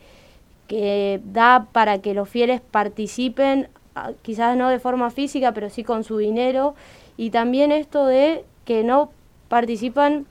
que 0.67 1.21
da 1.23 1.67
para 1.71 1.99
que 1.99 2.13
los 2.13 2.27
fieles 2.27 2.60
participen, 2.60 3.69
ah, 3.95 4.12
quizás 4.23 4.58
no 4.58 4.67
de 4.67 4.79
forma 4.79 5.10
física, 5.10 5.53
pero 5.53 5.69
sí 5.69 5.86
con 5.86 6.03
su 6.03 6.17
dinero, 6.17 6.75
y 7.15 7.29
también 7.29 7.71
esto 7.71 8.05
de 8.05 8.43
que 8.65 8.84
no 8.84 9.10
participan 9.47 10.25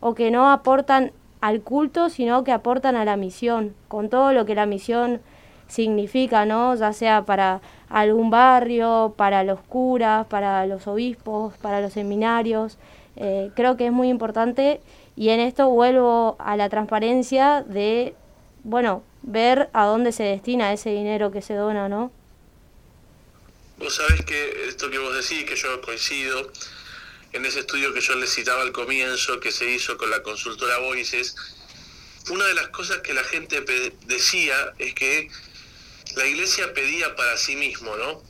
o 0.00 0.16
que 0.16 0.32
no 0.32 0.50
aportan 0.50 1.12
al 1.40 1.60
culto, 1.60 2.10
sino 2.10 2.42
que 2.42 2.50
aportan 2.50 2.96
a 2.96 3.04
la 3.04 3.16
misión, 3.16 3.72
con 3.86 4.08
todo 4.08 4.32
lo 4.32 4.46
que 4.46 4.56
la 4.56 4.66
misión 4.66 5.20
significa, 5.68 6.44
¿no? 6.44 6.74
Ya 6.74 6.92
sea 6.92 7.22
para 7.22 7.60
algún 7.94 8.28
barrio, 8.28 9.14
para 9.16 9.44
los 9.44 9.60
curas, 9.60 10.26
para 10.26 10.66
los 10.66 10.88
obispos, 10.88 11.56
para 11.58 11.80
los 11.80 11.92
seminarios. 11.92 12.76
Eh, 13.14 13.52
creo 13.54 13.76
que 13.76 13.86
es 13.86 13.92
muy 13.92 14.08
importante 14.08 14.80
y 15.14 15.28
en 15.28 15.38
esto 15.38 15.68
vuelvo 15.68 16.34
a 16.40 16.56
la 16.56 16.68
transparencia 16.68 17.62
de, 17.62 18.16
bueno, 18.64 19.04
ver 19.22 19.70
a 19.72 19.86
dónde 19.86 20.10
se 20.10 20.24
destina 20.24 20.72
ese 20.72 20.90
dinero 20.90 21.30
que 21.30 21.40
se 21.40 21.54
dona, 21.54 21.88
¿no? 21.88 22.10
Vos 23.78 23.94
sabés 23.94 24.24
que 24.24 24.66
esto 24.66 24.90
que 24.90 24.98
vos 24.98 25.14
decís, 25.14 25.44
que 25.44 25.54
yo 25.54 25.80
coincido, 25.80 26.50
en 27.32 27.44
ese 27.46 27.60
estudio 27.60 27.94
que 27.94 28.00
yo 28.00 28.16
les 28.16 28.34
citaba 28.34 28.62
al 28.62 28.72
comienzo, 28.72 29.38
que 29.38 29.52
se 29.52 29.70
hizo 29.70 29.96
con 29.96 30.10
la 30.10 30.20
consultora 30.24 30.78
Voices, 30.78 31.36
una 32.28 32.44
de 32.46 32.54
las 32.54 32.68
cosas 32.70 32.98
que 32.98 33.14
la 33.14 33.22
gente 33.22 33.64
decía 34.06 34.54
es 34.78 34.94
que 34.94 35.30
la 36.16 36.26
iglesia 36.26 36.72
pedía 36.72 37.14
para 37.16 37.36
sí 37.36 37.56
mismo, 37.56 37.96
¿no? 37.96 38.22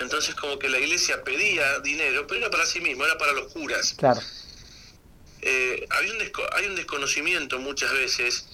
Entonces 0.00 0.34
como 0.34 0.58
que 0.58 0.68
la 0.68 0.78
iglesia 0.78 1.22
pedía 1.24 1.80
dinero, 1.80 2.26
pero 2.26 2.40
era 2.40 2.50
para 2.50 2.66
sí 2.66 2.80
mismo, 2.80 3.04
era 3.04 3.18
para 3.18 3.32
los 3.32 3.52
curas. 3.52 3.94
Claro. 3.94 4.20
Eh, 5.42 5.86
hay, 5.90 6.10
un 6.10 6.18
hay 6.52 6.66
un 6.66 6.74
desconocimiento 6.74 7.58
muchas 7.58 7.92
veces 7.92 8.46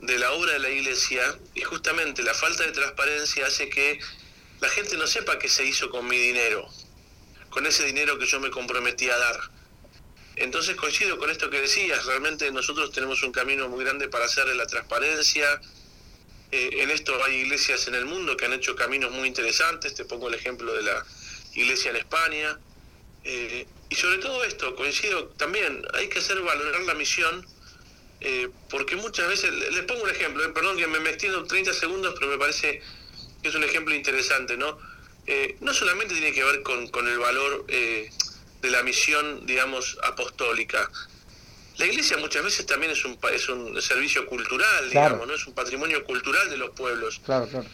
de 0.00 0.18
la 0.18 0.32
obra 0.32 0.54
de 0.54 0.58
la 0.58 0.70
iglesia 0.70 1.22
y 1.54 1.62
justamente 1.62 2.22
la 2.22 2.34
falta 2.34 2.64
de 2.64 2.72
transparencia 2.72 3.46
hace 3.46 3.68
que 3.68 4.00
la 4.60 4.68
gente 4.68 4.96
no 4.96 5.06
sepa 5.06 5.38
qué 5.38 5.48
se 5.48 5.64
hizo 5.64 5.90
con 5.90 6.06
mi 6.06 6.16
dinero, 6.16 6.68
con 7.50 7.66
ese 7.66 7.84
dinero 7.84 8.18
que 8.18 8.26
yo 8.26 8.40
me 8.40 8.50
comprometí 8.50 9.08
a 9.10 9.16
dar. 9.16 9.40
Entonces 10.36 10.76
coincido 10.76 11.18
con 11.18 11.30
esto 11.30 11.50
que 11.50 11.60
decías, 11.60 12.04
realmente 12.06 12.50
nosotros 12.50 12.90
tenemos 12.90 13.22
un 13.22 13.32
camino 13.32 13.68
muy 13.68 13.84
grande 13.84 14.08
para 14.08 14.24
hacer 14.24 14.46
la 14.56 14.66
transparencia. 14.66 15.60
Eh, 16.52 16.82
en 16.82 16.90
esto 16.90 17.18
hay 17.24 17.36
iglesias 17.36 17.88
en 17.88 17.94
el 17.94 18.04
mundo 18.04 18.36
que 18.36 18.44
han 18.44 18.52
hecho 18.52 18.76
caminos 18.76 19.10
muy 19.10 19.26
interesantes, 19.26 19.94
te 19.94 20.04
pongo 20.04 20.28
el 20.28 20.34
ejemplo 20.34 20.74
de 20.74 20.82
la 20.82 21.04
iglesia 21.54 21.90
en 21.90 21.96
España. 21.96 22.58
Eh, 23.24 23.66
y 23.88 23.94
sobre 23.94 24.18
todo 24.18 24.44
esto, 24.44 24.76
coincido 24.76 25.28
también, 25.38 25.82
hay 25.94 26.08
que 26.08 26.18
hacer 26.18 26.38
valorar 26.42 26.82
la 26.82 26.92
misión, 26.92 27.46
eh, 28.20 28.50
porque 28.68 28.96
muchas 28.96 29.28
veces, 29.28 29.50
les 29.50 29.84
pongo 29.84 30.02
un 30.02 30.10
ejemplo, 30.10 30.52
perdón 30.52 30.76
que 30.76 30.86
me, 30.86 30.98
extiendo 31.08 31.42
30 31.44 31.72
segundos, 31.72 32.14
pero 32.18 32.30
me 32.30 32.36
parece 32.36 32.82
que 33.42 33.48
es 33.48 33.54
un 33.54 33.64
ejemplo 33.64 33.94
interesante, 33.94 34.56
¿no? 34.56 34.78
No 35.60 35.72
solamente 35.72 36.14
tiene 36.14 36.32
que 36.32 36.44
ver 36.44 36.62
con 36.62 37.08
el 37.08 37.18
valor 37.18 37.64
de 37.66 38.70
la 38.70 38.82
misión, 38.82 39.46
digamos, 39.46 39.98
apostólica. 40.02 40.90
La 41.78 41.86
iglesia 41.86 42.16
muchas 42.18 42.44
veces 42.44 42.66
también 42.66 42.92
es 42.92 43.04
un, 43.04 43.18
es 43.32 43.48
un 43.48 43.80
servicio 43.80 44.26
cultural, 44.26 44.88
digamos, 44.88 45.26
¿no? 45.26 45.34
Es 45.34 45.46
un 45.46 45.54
patrimonio 45.54 46.04
cultural 46.04 46.50
de 46.50 46.58
los 46.58 46.70
pueblos. 46.70 47.20
Claro, 47.24 47.48
claro 47.48 47.66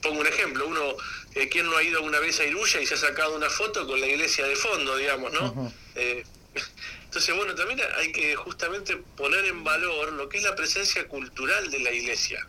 pongo 0.00 0.20
un 0.20 0.26
ejemplo, 0.26 0.66
uno, 0.66 0.96
eh, 1.34 1.48
¿quién 1.48 1.66
no 1.66 1.76
ha 1.76 1.82
ido 1.82 1.98
alguna 1.98 2.20
vez 2.20 2.38
a 2.40 2.44
Iruya 2.44 2.80
y 2.80 2.86
se 2.86 2.94
ha 2.94 2.98
sacado 2.98 3.36
una 3.36 3.48
foto 3.48 3.86
con 3.86 4.00
la 4.00 4.06
iglesia 4.06 4.46
de 4.46 4.56
fondo, 4.56 4.96
digamos, 4.96 5.32
¿no? 5.32 5.72
Eh, 5.94 6.24
entonces, 7.04 7.34
bueno, 7.34 7.54
también 7.54 7.80
hay 7.96 8.12
que 8.12 8.36
justamente 8.36 8.96
poner 9.16 9.44
en 9.46 9.64
valor 9.64 10.12
lo 10.12 10.28
que 10.28 10.38
es 10.38 10.44
la 10.44 10.54
presencia 10.54 11.06
cultural 11.08 11.70
de 11.70 11.78
la 11.80 11.92
iglesia. 11.92 12.46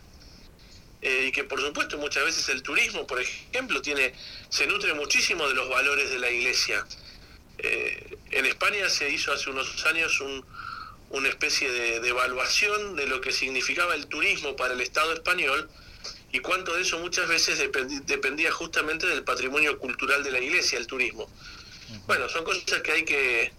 Eh, 1.02 1.26
y 1.28 1.32
que 1.32 1.44
por 1.44 1.60
supuesto 1.60 1.98
muchas 1.98 2.24
veces 2.24 2.48
el 2.48 2.62
turismo, 2.62 3.06
por 3.06 3.20
ejemplo, 3.20 3.82
tiene, 3.82 4.14
se 4.48 4.66
nutre 4.66 4.94
muchísimo 4.94 5.46
de 5.46 5.54
los 5.54 5.68
valores 5.68 6.08
de 6.10 6.18
la 6.18 6.30
iglesia. 6.30 6.86
En 7.58 8.46
España 8.46 8.88
se 8.88 9.10
hizo 9.10 9.32
hace 9.32 9.50
unos 9.50 9.84
años 9.86 10.20
un, 10.20 10.44
una 11.10 11.28
especie 11.28 11.70
de 11.70 12.08
evaluación 12.08 12.96
de 12.96 13.06
lo 13.06 13.20
que 13.20 13.32
significaba 13.32 13.94
el 13.94 14.06
turismo 14.06 14.56
para 14.56 14.74
el 14.74 14.80
Estado 14.80 15.12
español, 15.12 15.68
y 16.34 16.40
cuánto 16.40 16.74
de 16.74 16.82
eso 16.82 16.98
muchas 16.98 17.28
veces 17.28 17.62
dependía 18.06 18.50
justamente 18.50 19.06
del 19.06 19.22
patrimonio 19.22 19.78
cultural 19.78 20.24
de 20.24 20.32
la 20.32 20.40
iglesia, 20.40 20.80
el 20.80 20.88
turismo. 20.88 21.28
Bueno, 22.08 22.28
son 22.28 22.42
cosas 22.42 22.80
que 22.82 22.90
hay 22.90 23.04
que 23.04 23.52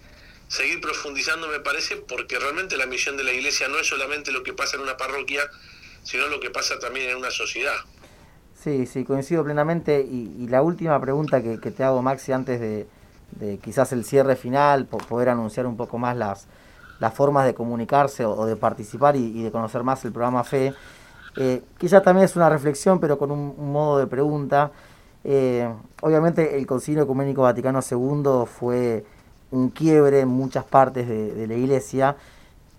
seguir 0.49 0.81
profundizando, 0.81 1.47
me 1.47 1.61
parece, 1.61 1.95
porque 1.95 2.37
realmente 2.37 2.75
la 2.75 2.85
misión 2.85 3.15
de 3.15 3.23
la 3.23 3.31
iglesia 3.31 3.69
no 3.69 3.79
es 3.79 3.87
solamente 3.87 4.33
lo 4.33 4.43
que 4.43 4.51
pasa 4.51 4.75
en 4.75 4.81
una 4.81 4.97
parroquia, 4.97 5.49
sino 6.03 6.27
lo 6.27 6.41
que 6.41 6.49
pasa 6.49 6.77
también 6.77 7.11
en 7.11 7.15
una 7.15 7.31
sociedad. 7.31 7.77
Sí, 8.61 8.85
sí, 8.85 9.05
coincido 9.05 9.45
plenamente. 9.45 10.01
Y, 10.01 10.47
la 10.49 10.61
última 10.61 10.99
pregunta 10.99 11.41
que, 11.41 11.57
te 11.57 11.81
hago, 11.81 12.01
Maxi, 12.01 12.33
antes 12.33 12.59
de, 12.59 12.87
quizás 13.61 13.91
el 13.91 14.05
cierre 14.05 14.35
final, 14.35 14.85
por 14.85 15.05
poder 15.05 15.29
anunciar 15.29 15.65
un 15.65 15.75
poco 15.75 15.97
más 15.97 16.15
las, 16.15 16.47
las 16.99 17.13
formas 17.13 17.45
de 17.45 17.53
comunicarse 17.53 18.25
o, 18.25 18.45
de 18.45 18.55
participar 18.55 19.15
y, 19.15 19.43
de 19.43 19.51
conocer 19.51 19.83
más 19.83 20.03
el 20.05 20.11
programa 20.11 20.43
FE, 20.43 20.73
eh, 21.37 21.63
quizás 21.77 22.01
también 22.03 22.25
es 22.25 22.35
una 22.35 22.49
reflexión, 22.49 22.99
pero 22.99 23.17
con 23.17 23.31
un, 23.31 23.71
modo 23.71 23.99
de 23.99 24.07
pregunta. 24.07 24.71
Eh, 25.23 25.67
obviamente 26.01 26.57
el 26.57 26.65
Concilio 26.65 27.03
Ecuménico 27.03 27.41
Vaticano 27.41 27.79
II 27.79 28.45
fue 28.45 29.03
un 29.51 29.69
quiebre 29.69 30.21
en 30.21 30.27
muchas 30.27 30.63
partes 30.63 31.07
de, 31.07 31.47
la 31.47 31.53
Iglesia, 31.55 32.15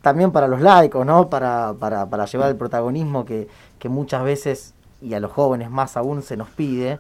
también 0.01 0.31
para 0.31 0.47
los 0.47 0.61
laicos, 0.61 1.05
¿no? 1.05 1.29
para, 1.29 1.75
para, 1.79 2.07
para 2.07 2.27
llevar 2.27 2.51
el 2.51 2.57
protagonismo 2.57 3.25
que, 3.25 3.49
que, 3.79 3.89
muchas 3.89 4.23
veces, 4.23 4.75
y 5.01 5.15
a 5.15 5.21
los 5.21 5.33
jóvenes 5.33 5.71
más 5.71 5.97
aún, 5.97 6.23
se 6.23 6.37
nos 6.37 6.49
pide. 6.51 6.99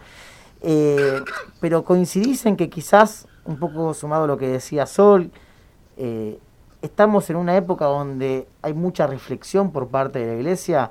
Eh, 0.63 1.21
pero 1.61 1.85
coincidís 1.85 2.47
en 2.47 2.57
que 2.57 2.69
quizás, 2.69 3.29
un 3.47 3.59
poco 3.59 3.95
sumado 3.95 4.25
a 4.25 4.27
lo 4.27 4.37
que 4.37 4.49
decía 4.49 4.87
Sol, 4.87 5.31
eh, 5.97 6.39
estamos 6.83 7.31
en 7.31 7.37
una 7.37 7.57
época 7.57 7.87
donde 7.87 8.47
hay 8.63 8.75
mucha 8.75 9.07
reflexión 9.07 9.73
por 9.73 9.89
parte 9.89 10.19
de 10.19 10.27
la 10.27 10.35
Iglesia 10.35 10.91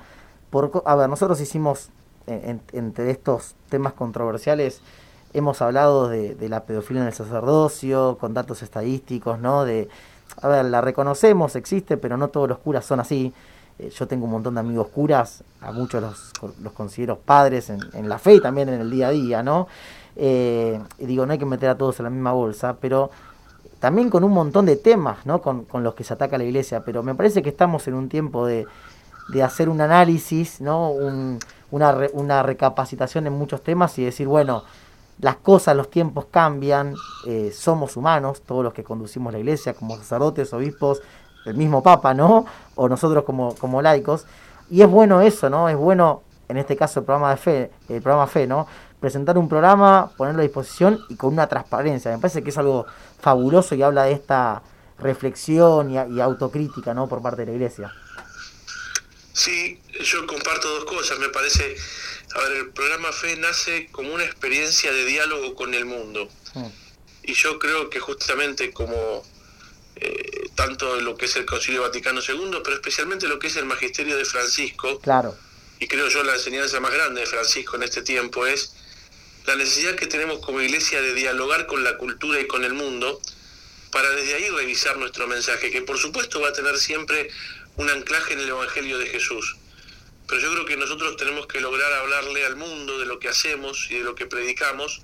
a 0.86 0.96
ver, 0.96 1.10
nosotros 1.10 1.40
hicimos, 1.42 1.90
eh, 2.28 2.58
entre 2.72 3.12
estos 3.12 3.56
temas 3.70 3.94
controversiales, 3.94 4.82
hemos 5.34 5.62
hablado 5.62 6.08
de, 6.08 6.38
la 6.48 6.64
pedofilia 6.64 7.02
en 7.02 7.08
el 7.08 7.14
sacerdocio, 7.14 8.18
con 8.20 8.34
datos 8.34 8.64
estadísticos, 8.64 9.40
¿no? 9.40 9.66
De, 9.66 9.90
a 10.42 10.48
ver, 10.48 10.66
la 10.66 10.82
reconocemos, 10.82 11.56
existe, 11.56 11.98
pero 11.98 12.16
no 12.16 12.30
todos 12.30 12.48
los 12.48 12.60
curas 12.60 12.86
son 12.86 13.00
así. 13.00 13.34
eh, 13.80 13.90
yo 13.90 14.08
tengo 14.08 14.26
un 14.26 14.32
montón 14.32 14.54
de 14.54 14.62
amigos 14.62 14.88
curas, 14.88 15.44
a 15.60 15.74
muchos 15.74 16.02
los, 16.02 16.32
los 16.62 16.72
considero 16.72 17.20
padres 17.20 17.70
en, 17.70 18.08
la 18.08 18.18
fe 18.18 18.36
y 18.36 18.42
también 18.42 18.70
en 18.70 18.80
el 18.80 18.90
día 18.90 19.10
a 19.10 19.12
día, 19.12 19.44
¿no? 19.44 19.68
Eh, 20.16 20.80
y 20.98 21.06
digo, 21.06 21.26
no 21.26 21.34
hay 21.34 21.40
que 21.40 21.46
meter 21.46 21.70
a 21.70 21.78
todos 21.78 22.00
en 22.00 22.06
la 22.06 22.10
misma 22.10 22.32
bolsa, 22.32 22.78
pero 22.80 23.10
también 23.80 24.10
con 24.10 24.24
un 24.24 24.32
montón 24.32 24.66
de 24.66 24.78
temas, 24.78 25.26
¿no? 25.26 25.42
Con, 25.42 25.66
los 25.84 25.94
que 25.94 26.04
se 26.04 26.14
ataca 26.14 26.38
la 26.38 26.44
iglesia, 26.44 26.84
pero 26.84 27.04
me 27.04 27.16
parece 27.16 27.42
que 27.44 27.50
estamos 27.50 27.88
en 27.88 27.94
un 27.94 28.10
tiempo 28.10 28.46
de, 28.46 28.66
de 29.30 29.44
hacer 29.44 29.70
un 29.70 29.82
análisis, 29.82 30.62
¿no? 30.62 30.92
una, 31.72 31.98
una 32.14 32.44
recapacitación 32.44 33.28
en 33.28 33.34
muchos 33.34 33.62
temas 33.62 33.98
y 34.00 34.06
decir, 34.06 34.28
bueno, 34.28 34.64
las 35.20 35.38
cosas, 35.38 35.76
los 35.76 35.90
tiempos 35.90 36.26
cambian, 36.30 36.96
eh, 37.26 37.52
somos 37.54 37.96
humanos, 37.96 38.42
todos 38.46 38.64
los 38.64 38.74
que 38.74 38.84
conducimos 38.84 39.32
la 39.32 39.40
iglesia, 39.40 39.74
como 39.74 39.96
sacerdotes, 39.98 40.54
obispos, 40.54 41.02
el 41.46 41.56
mismo 41.56 41.82
Papa, 41.82 42.14
¿no? 42.14 42.46
O 42.76 42.90
nosotros 42.90 43.24
como, 43.24 43.56
como 43.56 43.82
laicos. 43.82 44.26
Y 44.70 44.82
es 44.82 44.90
bueno 44.90 45.22
eso, 45.22 45.50
¿no? 45.50 45.70
Es 45.70 45.78
bueno, 45.78 46.24
en 46.50 46.58
este 46.58 46.76
caso, 46.76 47.00
el 47.00 47.06
programa 47.06 47.32
de 47.32 47.38
fe, 47.38 47.72
el 47.88 48.02
programa 48.02 48.28
Fe, 48.28 48.48
¿no? 48.48 48.68
Presentar 49.00 49.38
un 49.38 49.50
programa, 49.50 50.12
ponerlo 50.18 50.42
a 50.42 50.44
disposición 50.44 51.04
y 51.10 51.16
con 51.16 51.34
una 51.34 51.48
transparencia. 51.48 52.12
Me 52.12 52.18
parece 52.18 52.44
que 52.44 52.50
es 52.50 52.58
algo 52.58 52.86
fabuloso 53.20 53.76
y 53.76 53.84
habla 53.84 54.06
de 54.06 54.14
esta 54.14 54.64
reflexión 54.98 55.92
y, 55.92 55.96
y 56.16 56.22
autocrítica, 56.22 56.94
¿no? 56.94 57.08
Por 57.08 57.22
parte 57.22 57.42
de 57.42 57.48
la 57.48 57.52
iglesia. 57.54 57.94
Sí, 59.34 59.82
yo 60.02 60.26
comparto 60.26 60.70
dos 60.70 60.86
cosas. 60.86 61.20
Me 61.20 61.30
parece 61.30 61.76
a 62.36 62.40
ver, 62.40 62.52
el 62.52 62.70
programa 62.72 63.12
FE 63.14 63.38
nace 63.38 63.88
como 63.92 64.14
una 64.14 64.26
experiencia 64.26 64.92
de 64.92 65.06
diálogo 65.06 65.56
con 65.56 65.74
el 65.74 65.86
mundo. 65.86 66.28
Mm. 66.54 66.68
Y 67.24 67.34
yo 67.34 67.58
creo 67.60 67.90
que 67.90 68.00
justamente 68.00 68.72
como 68.72 69.24
eh, 69.96 70.50
tanto 70.54 71.00
lo 71.00 71.16
que 71.16 71.26
es 71.26 71.36
el 71.38 71.46
Concilio 71.46 71.82
Vaticano 71.84 72.20
II, 72.20 72.60
pero 72.62 72.76
especialmente 72.76 73.28
lo 73.28 73.40
que 73.40 73.48
es 73.48 73.56
el 73.56 73.66
magisterio 73.66 74.18
de 74.18 74.26
Francisco, 74.26 75.00
claro. 75.00 75.36
y 75.80 75.88
creo 75.88 76.10
yo 76.10 76.24
la 76.24 76.34
enseñanza 76.34 76.80
más 76.82 76.92
grande 76.92 77.22
de 77.22 77.28
Francisco 77.28 77.78
en 77.78 77.84
este 77.84 78.02
tiempo 78.02 78.46
es 78.46 78.76
la 79.46 79.56
necesidad 79.56 79.96
que 79.96 80.08
tenemos 80.08 80.40
como 80.40 80.62
iglesia 80.62 81.02
de 81.02 81.14
dialogar 81.14 81.68
con 81.68 81.84
la 81.84 81.98
cultura 81.98 82.40
y 82.40 82.48
con 82.48 82.64
el 82.64 82.74
mundo 82.74 83.22
para 83.92 84.10
desde 84.12 84.36
ahí 84.36 84.50
revisar 84.50 84.98
nuestro 84.98 85.28
mensaje, 85.28 85.72
que 85.72 85.82
por 85.82 85.98
supuesto 85.98 86.42
va 86.42 86.50
a 86.50 86.54
tener 86.54 86.78
siempre 86.78 87.30
un 87.78 87.90
anclaje 87.90 88.34
en 88.34 88.40
el 88.40 88.50
Evangelio 88.50 88.98
de 88.98 89.08
Jesús 89.08 89.56
pero 90.28 90.42
yo 90.42 90.52
creo 90.52 90.66
que 90.66 90.78
nosotros 90.78 91.18
tenemos 91.18 91.48
que 91.48 91.62
lograr 91.62 91.92
hablarle 91.94 92.46
al 92.46 92.56
mundo 92.56 92.98
de 92.98 93.06
lo 93.06 93.20
que 93.20 93.30
hacemos 93.30 93.88
y 93.90 93.96
de 93.96 94.04
lo 94.04 94.16
que 94.16 94.26
predicamos 94.26 95.02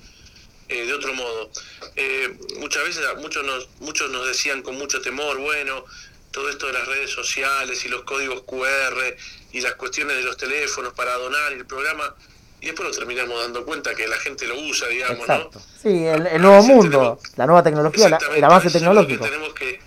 eh, 0.67 0.85
de 0.85 0.93
otro 0.93 1.13
modo. 1.13 1.51
Eh, 1.95 2.37
muchas 2.57 2.83
veces 2.83 3.05
muchos 3.17 3.45
nos, 3.45 3.69
muchos 3.79 4.09
nos 4.09 4.25
decían 4.25 4.61
con 4.63 4.75
mucho 4.77 5.01
temor, 5.01 5.37
bueno, 5.37 5.85
todo 6.31 6.49
esto 6.49 6.67
de 6.67 6.73
las 6.73 6.87
redes 6.87 7.11
sociales 7.11 7.83
y 7.85 7.89
los 7.89 8.03
códigos 8.03 8.43
QR 8.43 9.15
y 9.51 9.61
las 9.61 9.75
cuestiones 9.75 10.17
de 10.17 10.23
los 10.23 10.37
teléfonos 10.37 10.93
para 10.93 11.13
donar 11.15 11.51
y 11.51 11.55
el 11.55 11.65
programa, 11.65 12.15
y 12.61 12.67
después 12.67 12.87
nos 12.87 12.97
terminamos 12.97 13.41
dando 13.41 13.65
cuenta 13.65 13.95
que 13.95 14.07
la 14.07 14.17
gente 14.17 14.45
lo 14.45 14.55
usa, 14.59 14.87
digamos, 14.87 15.27
¿no? 15.27 15.49
Sí, 15.81 16.05
el, 16.05 16.41
nuevo 16.41 16.61
mundo, 16.61 17.19
la 17.35 17.47
nueva 17.47 17.63
tecnología, 17.63 18.19
el 18.35 18.43
avance 18.43 18.69
tecnológico. 18.69 19.25
tenemos 19.25 19.53
que, 19.55 19.81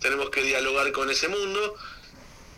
tenemos 0.00 0.30
que 0.30 0.42
dialogar 0.42 0.92
con 0.92 1.10
ese 1.10 1.26
mundo 1.26 1.74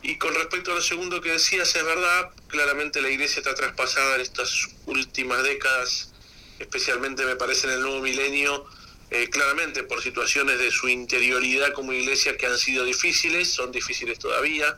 y 0.03 0.19
con 0.19 0.35
respecto 0.35 0.73
a 0.73 0.75
lo 0.75 0.83
segundo 0.83 1.23
que 1.23 1.33
decías, 1.33 1.75
es 1.75 1.85
verdad, 1.85 2.31
claramente 2.49 3.01
la 3.01 3.09
iglesia 3.09 3.41
está 3.41 3.55
traspasada 3.55 4.17
en 4.17 4.21
estas 4.21 4.69
últimas 4.85 5.43
décadas, 5.43 6.13
especialmente 6.59 7.25
me 7.25 7.37
parece 7.37 7.67
en 7.67 7.73
el 7.75 7.81
nuevo 7.81 8.01
milenio, 8.01 8.67
eh, 9.11 9.31
claramente 9.31 9.85
por 9.85 10.03
situaciones 10.03 10.59
de 10.59 10.71
su 10.71 10.89
interioridad 10.89 11.73
como 11.73 11.95
iglesia 11.95 12.37
que 12.37 12.45
han 12.47 12.59
sido 12.59 12.85
difíciles, 12.85 13.51
son 13.53 13.73
difíciles 13.73 14.19
todavía. 14.19 14.77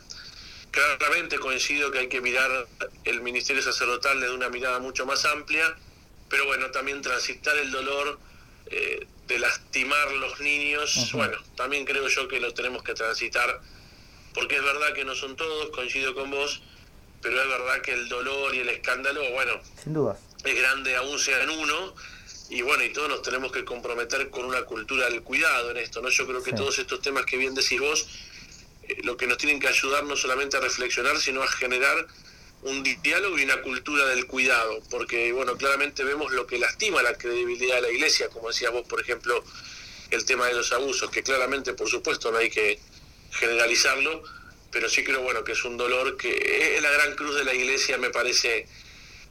Claramente 0.71 1.39
coincido 1.39 1.91
que 1.91 1.99
hay 1.99 2.09
que 2.09 2.21
mirar 2.21 2.67
el 3.03 3.21
ministerio 3.21 3.61
sacerdotal 3.61 4.21
desde 4.21 4.33
una 4.33 4.49
mirada 4.49 4.79
mucho 4.79 5.05
más 5.05 5.25
amplia, 5.25 5.75
pero 6.29 6.45
bueno, 6.45 6.69
también 6.71 7.01
transitar 7.01 7.57
el 7.57 7.71
dolor 7.71 8.19
eh, 8.67 9.07
de 9.27 9.39
lastimar 9.39 10.11
los 10.13 10.39
niños, 10.39 11.11
bueno, 11.13 11.37
también 11.55 11.85
creo 11.85 12.07
yo 12.07 12.27
que 12.27 12.39
lo 12.39 12.53
tenemos 12.53 12.83
que 12.83 12.93
transitar 12.93 13.61
porque 14.33 14.55
es 14.55 14.63
verdad 14.63 14.93
que 14.93 15.05
no 15.05 15.15
son 15.15 15.35
todos, 15.35 15.69
coincido 15.71 16.13
con 16.13 16.29
vos, 16.29 16.61
pero 17.21 17.41
es 17.41 17.47
verdad 17.47 17.81
que 17.81 17.93
el 17.93 18.07
dolor 18.09 18.53
y 18.55 18.59
el 18.59 18.69
escándalo, 18.69 19.21
bueno, 19.31 19.53
sin 19.83 19.93
duda, 19.93 20.17
es 20.43 20.55
grande 20.55 20.95
aún 20.95 21.19
sea 21.19 21.43
en 21.43 21.49
uno, 21.49 21.95
y 22.49 22.61
bueno, 22.61 22.83
y 22.83 22.93
todos 22.93 23.09
nos 23.09 23.21
tenemos 23.21 23.51
que 23.51 23.63
comprometer 23.65 24.29
con 24.29 24.45
una 24.45 24.63
cultura 24.63 25.09
del 25.09 25.21
cuidado 25.21 25.71
en 25.71 25.77
esto, 25.77 26.01
¿no? 26.01 26.09
Yo 26.09 26.25
creo 26.25 26.41
que 26.41 26.53
todos 26.53 26.79
estos 26.79 27.01
temas 27.01 27.25
que 27.25 27.37
bien 27.37 27.53
decís 27.53 27.79
vos, 27.79 28.07
lo 29.03 29.17
que 29.17 29.27
nos 29.27 29.37
tienen 29.37 29.59
que 29.59 29.67
ayudar 29.67 30.03
no 30.03 30.15
solamente 30.15 30.57
a 30.57 30.59
reflexionar, 30.59 31.17
sino 31.17 31.43
a 31.43 31.47
generar 31.47 32.07
un 32.63 32.83
diálogo 32.83 33.37
y 33.37 33.43
una 33.43 33.61
cultura 33.61 34.05
del 34.07 34.27
cuidado, 34.27 34.79
porque 34.89 35.31
bueno, 35.31 35.55
claramente 35.55 36.03
vemos 36.03 36.31
lo 36.33 36.45
que 36.45 36.59
lastima 36.59 37.01
la 37.01 37.13
credibilidad 37.13 37.75
de 37.75 37.81
la 37.83 37.89
iglesia, 37.89 38.27
como 38.29 38.49
decías 38.49 38.71
vos, 38.73 38.85
por 38.87 38.99
ejemplo, 38.99 39.43
el 40.11 40.25
tema 40.25 40.47
de 40.47 40.53
los 40.53 40.71
abusos, 40.73 41.09
que 41.09 41.23
claramente, 41.23 41.73
por 41.73 41.87
supuesto, 41.87 42.31
no 42.31 42.37
hay 42.37 42.49
que 42.49 42.79
generalizarlo, 43.31 44.23
pero 44.71 44.89
sí 44.89 45.03
creo 45.03 45.21
bueno 45.21 45.43
que 45.43 45.53
es 45.53 45.63
un 45.63 45.77
dolor 45.77 46.17
que 46.17 46.75
es 46.75 46.81
la 46.81 46.91
gran 46.91 47.15
cruz 47.15 47.35
de 47.35 47.45
la 47.45 47.53
iglesia, 47.53 47.97
me 47.97 48.09
parece, 48.09 48.67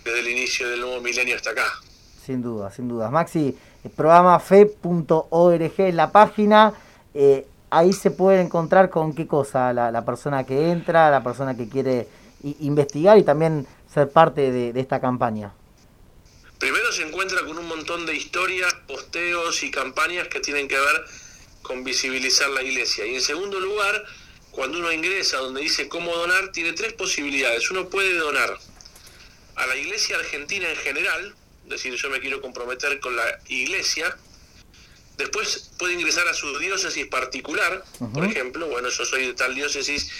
desde 0.05 0.21
el 0.21 0.29
inicio 0.29 0.69
del 0.69 0.81
nuevo 0.81 1.01
milenio 1.01 1.37
hasta 1.37 1.51
acá. 1.51 1.81
Sin 2.25 2.43
duda, 2.43 2.71
sin 2.71 2.89
duda. 2.89 3.11
Maxi, 3.11 3.57
el 3.85 3.91
programa 3.91 4.39
fe.org 4.41 5.95
la 5.95 6.13
página. 6.13 6.73
Eh, 7.15 7.47
ahí 7.71 7.93
se 7.93 8.11
puede 8.11 8.41
encontrar 8.41 8.91
con 8.91 9.15
qué 9.15 9.27
cosa 9.27 9.73
la, 9.73 10.05
persona 10.05 10.45
que 10.45 10.71
entra, 10.71 11.11
la 11.11 11.23
persona 11.23 11.57
que 11.57 11.69
quiere 11.69 12.09
investigar 12.61 13.19
y 13.19 13.25
también 13.25 13.67
ser 13.93 14.11
parte 14.11 14.51
de, 14.53 14.79
esta 14.81 15.01
campaña. 15.01 15.53
Primero 16.59 16.91
se 16.93 17.07
encuentra 17.07 17.45
con 17.45 17.59
un 17.59 17.69
montón 17.69 18.05
de 18.07 18.17
historias, 18.17 18.75
posteos 18.87 19.63
y 19.63 19.71
campañas 19.71 20.29
que 20.29 20.41
tienen 20.41 20.67
que 20.67 20.77
ver 20.77 21.05
con 21.63 21.85
visibilizar 21.85 22.51
la 22.51 22.63
iglesia. 22.63 23.07
Y 23.07 23.15
en 23.15 23.21
segundo 23.21 23.61
lugar, 23.61 24.05
cuando 24.51 24.79
uno 24.79 24.91
ingresa 24.93 25.39
donde 25.39 25.61
dice 25.61 25.89
cómo 25.89 26.13
donar, 26.13 26.51
tiene 26.51 26.73
tres 26.73 26.95
posibilidades. 26.95 27.71
Uno 27.71 27.89
puede 27.89 28.15
donar 28.15 28.59
a 29.55 29.67
la 29.67 29.77
iglesia 29.77 30.17
argentina 30.17 30.69
en 30.69 30.77
general, 30.77 31.35
decir, 31.67 31.95
yo 31.95 32.11
me 32.11 32.21
quiero 32.21 32.41
comprometer 32.41 32.99
con 33.01 33.15
la 33.15 33.39
iglesia. 33.49 34.17
Después 35.19 35.71
puede 35.77 35.95
ingresar 35.95 36.29
a 36.29 36.33
su 36.33 36.59
diócesis 36.61 37.07
particular, 37.09 37.85
por 38.15 38.25
ejemplo, 38.25 38.69
bueno, 38.69 38.89
yo 38.89 39.05
soy 39.05 39.27
de 39.27 39.35
tal 39.35 39.53
diócesis 39.53 40.11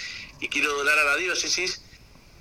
y 0.41 0.49
quiero 0.49 0.73
donar 0.73 0.99
a 0.99 1.05
la 1.05 1.15
diócesis. 1.15 1.81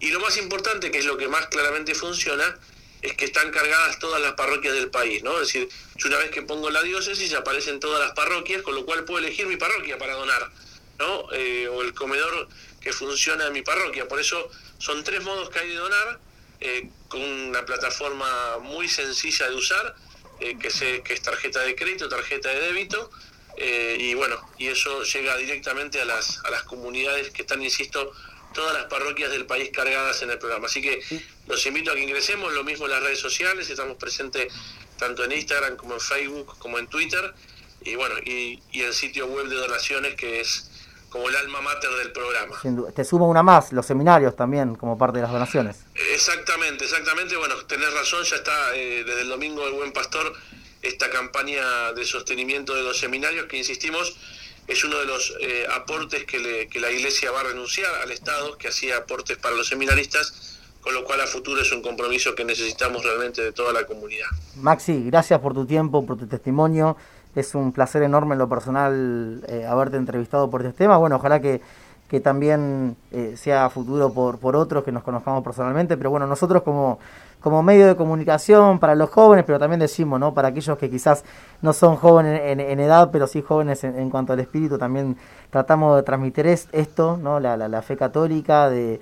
Y 0.00 0.10
lo 0.10 0.18
más 0.18 0.36
importante, 0.36 0.90
que 0.90 0.98
es 0.98 1.04
lo 1.04 1.16
que 1.16 1.28
más 1.28 1.46
claramente 1.46 1.94
funciona, 1.94 2.58
es 3.00 3.14
que 3.14 3.26
están 3.26 3.52
cargadas 3.52 4.00
todas 4.00 4.20
las 4.20 4.32
parroquias 4.32 4.74
del 4.74 4.90
país, 4.90 5.22
¿no? 5.22 5.34
Es 5.40 5.52
decir, 5.52 5.68
yo 5.96 6.08
una 6.08 6.18
vez 6.18 6.30
que 6.30 6.42
pongo 6.42 6.68
la 6.70 6.82
diócesis 6.82 7.32
aparecen 7.34 7.78
todas 7.78 8.00
las 8.00 8.10
parroquias, 8.12 8.62
con 8.62 8.74
lo 8.74 8.84
cual 8.84 9.04
puedo 9.04 9.20
elegir 9.24 9.46
mi 9.46 9.56
parroquia 9.56 9.96
para 9.96 10.14
donar, 10.14 10.50
¿no? 10.98 11.32
Eh, 11.32 11.68
o 11.68 11.82
el 11.82 11.94
comedor 11.94 12.48
que 12.80 12.92
funciona 12.92 13.46
en 13.46 13.52
mi 13.52 13.62
parroquia. 13.62 14.08
Por 14.08 14.18
eso 14.18 14.50
son 14.78 15.04
tres 15.04 15.22
modos 15.22 15.48
que 15.50 15.60
hay 15.60 15.68
de 15.68 15.76
donar, 15.76 16.18
eh, 16.60 16.90
con 17.06 17.20
una 17.20 17.64
plataforma 17.64 18.58
muy 18.58 18.88
sencilla 18.88 19.48
de 19.48 19.54
usar, 19.54 19.94
eh, 20.40 20.56
que, 20.58 20.70
se, 20.70 21.02
que 21.02 21.14
es 21.14 21.22
tarjeta 21.22 21.60
de 21.60 21.74
crédito, 21.74 22.08
tarjeta 22.08 22.48
de 22.50 22.60
débito, 22.60 23.10
y 23.60 24.14
bueno, 24.14 24.36
y 24.56 24.68
eso 24.68 25.02
llega 25.02 25.36
directamente 25.36 26.00
a 26.00 26.04
las, 26.04 26.38
a 26.44 26.50
las 26.50 26.62
comunidades 26.62 27.30
que 27.30 27.42
están, 27.42 27.60
insisto, 27.60 28.12
todas 28.52 28.74
las 28.74 28.84
parroquias 28.84 29.30
del 29.30 29.46
país 29.46 29.70
cargadas 29.72 30.22
en 30.22 30.30
el 30.30 30.38
programa. 30.38 30.66
Así 30.66 30.80
que 30.80 31.00
los 31.46 31.64
invito 31.66 31.90
a 31.90 31.94
que 31.94 32.02
ingresemos, 32.02 32.52
lo 32.52 32.64
mismo 32.64 32.86
en 32.86 32.92
las 32.92 33.02
redes 33.02 33.20
sociales, 33.20 33.68
estamos 33.68 33.96
presentes 33.96 34.52
tanto 34.98 35.24
en 35.24 35.32
Instagram 35.32 35.76
como 35.76 35.94
en 35.94 36.00
Facebook, 36.00 36.58
como 36.58 36.78
en 36.78 36.86
Twitter, 36.88 37.34
y 37.82 37.94
bueno, 37.94 38.16
y, 38.24 38.60
el 38.72 38.92
sitio 38.92 39.26
web 39.26 39.46
de 39.48 39.56
donaciones 39.56 40.14
que 40.16 40.40
es 40.40 40.70
como 41.08 41.28
el 41.28 41.36
alma 41.36 41.60
mater 41.62 41.90
del 41.90 42.12
programa. 42.12 42.56
Te 42.94 43.04
sumo 43.04 43.28
una 43.28 43.42
más, 43.42 43.72
los 43.72 43.86
seminarios 43.86 44.36
también 44.36 44.74
como 44.74 44.98
parte 44.98 45.18
de 45.18 45.22
las 45.22 45.32
donaciones. 45.32 45.84
Exactamente, 46.12 46.84
exactamente, 46.84 47.36
bueno, 47.36 47.56
tenés 47.66 47.92
razón, 47.92 48.24
ya 48.24 48.36
está 48.36 48.74
eh, 48.76 49.04
desde 49.04 49.22
el 49.22 49.28
domingo 49.28 49.64
del 49.64 49.74
Buen 49.74 49.92
Pastor 49.92 50.32
esta 50.82 51.10
campaña 51.10 51.92
de 51.92 52.04
sostenimiento 52.04 52.74
de 52.74 52.82
los 52.82 52.98
seminarios 52.98 53.46
que 53.46 53.58
insistimos 53.58 54.16
es 54.68 54.84
uno 54.84 54.98
de 54.98 55.06
los 55.06 55.34
eh, 55.40 55.66
aportes 55.74 56.24
que, 56.24 56.38
la 56.78 56.90
Iglesia 56.90 57.32
va 57.32 57.40
a 57.40 57.44
renunciar 57.44 57.90
al 58.02 58.12
Estado, 58.12 58.56
que 58.58 58.68
hacía 58.68 58.98
aportes 58.98 59.38
para 59.38 59.56
los 59.56 59.66
seminaristas, 59.66 60.58
con 60.82 60.92
lo 60.94 61.04
cual 61.04 61.22
a 61.22 61.26
futuro 61.26 61.60
es 61.60 61.72
un 61.72 61.82
compromiso 61.82 62.34
que 62.34 62.44
necesitamos 62.44 63.02
realmente 63.02 63.42
de 63.42 63.52
toda 63.52 63.72
la 63.72 63.86
comunidad. 63.86 64.26
Maxi, 64.56 65.04
gracias 65.06 65.40
por 65.40 65.54
tu 65.54 65.66
tiempo, 65.66 66.04
por 66.04 66.18
tu 66.18 66.26
testimonio. 66.26 66.96
Es 67.34 67.54
un 67.54 67.72
placer 67.72 68.02
enorme 68.02 68.34
en 68.34 68.38
lo 68.38 68.48
personal 68.48 69.42
eh, 69.48 69.64
haberte 69.66 69.96
entrevistado 69.96 70.50
por 70.50 70.64
este 70.64 70.76
tema. 70.76 70.98
Bueno, 70.98 71.16
ojalá 71.16 71.40
que, 71.40 71.62
que 72.08 72.20
también 72.20 72.96
eh, 73.12 73.34
sea 73.36 73.68
futuro 73.68 74.12
por, 74.12 74.38
por 74.38 74.56
otros 74.56 74.82
que 74.82 74.90
nos 74.90 75.02
conozcamos 75.02 75.44
personalmente, 75.44 75.96
pero 75.98 76.10
bueno, 76.10 76.26
nosotros 76.26 76.62
como, 76.62 76.98
como 77.40 77.62
medio 77.62 77.86
de 77.86 77.96
comunicación 77.96 78.78
para 78.78 78.94
los 78.94 79.10
jóvenes, 79.10 79.44
pero 79.46 79.58
también 79.58 79.78
decimos, 79.78 80.18
¿no? 80.18 80.32
Para 80.32 80.48
aquellos 80.48 80.78
que 80.78 80.88
quizás 80.88 81.22
no 81.60 81.74
son 81.74 81.96
jóvenes 81.96 82.40
en, 82.44 82.80
edad, 82.80 83.10
pero 83.12 83.26
sí 83.26 83.42
jóvenes 83.42 83.84
en, 83.84 84.08
cuanto 84.08 84.32
al 84.32 84.40
espíritu, 84.40 84.78
también 84.78 85.18
tratamos 85.50 85.96
de 85.96 86.02
transmitir 86.02 86.46
esto, 86.46 87.18
¿no? 87.18 87.40
La, 87.40 87.56
la, 87.56 87.82
fe 87.82 87.96
católica, 87.96 88.70
de, 88.70 89.00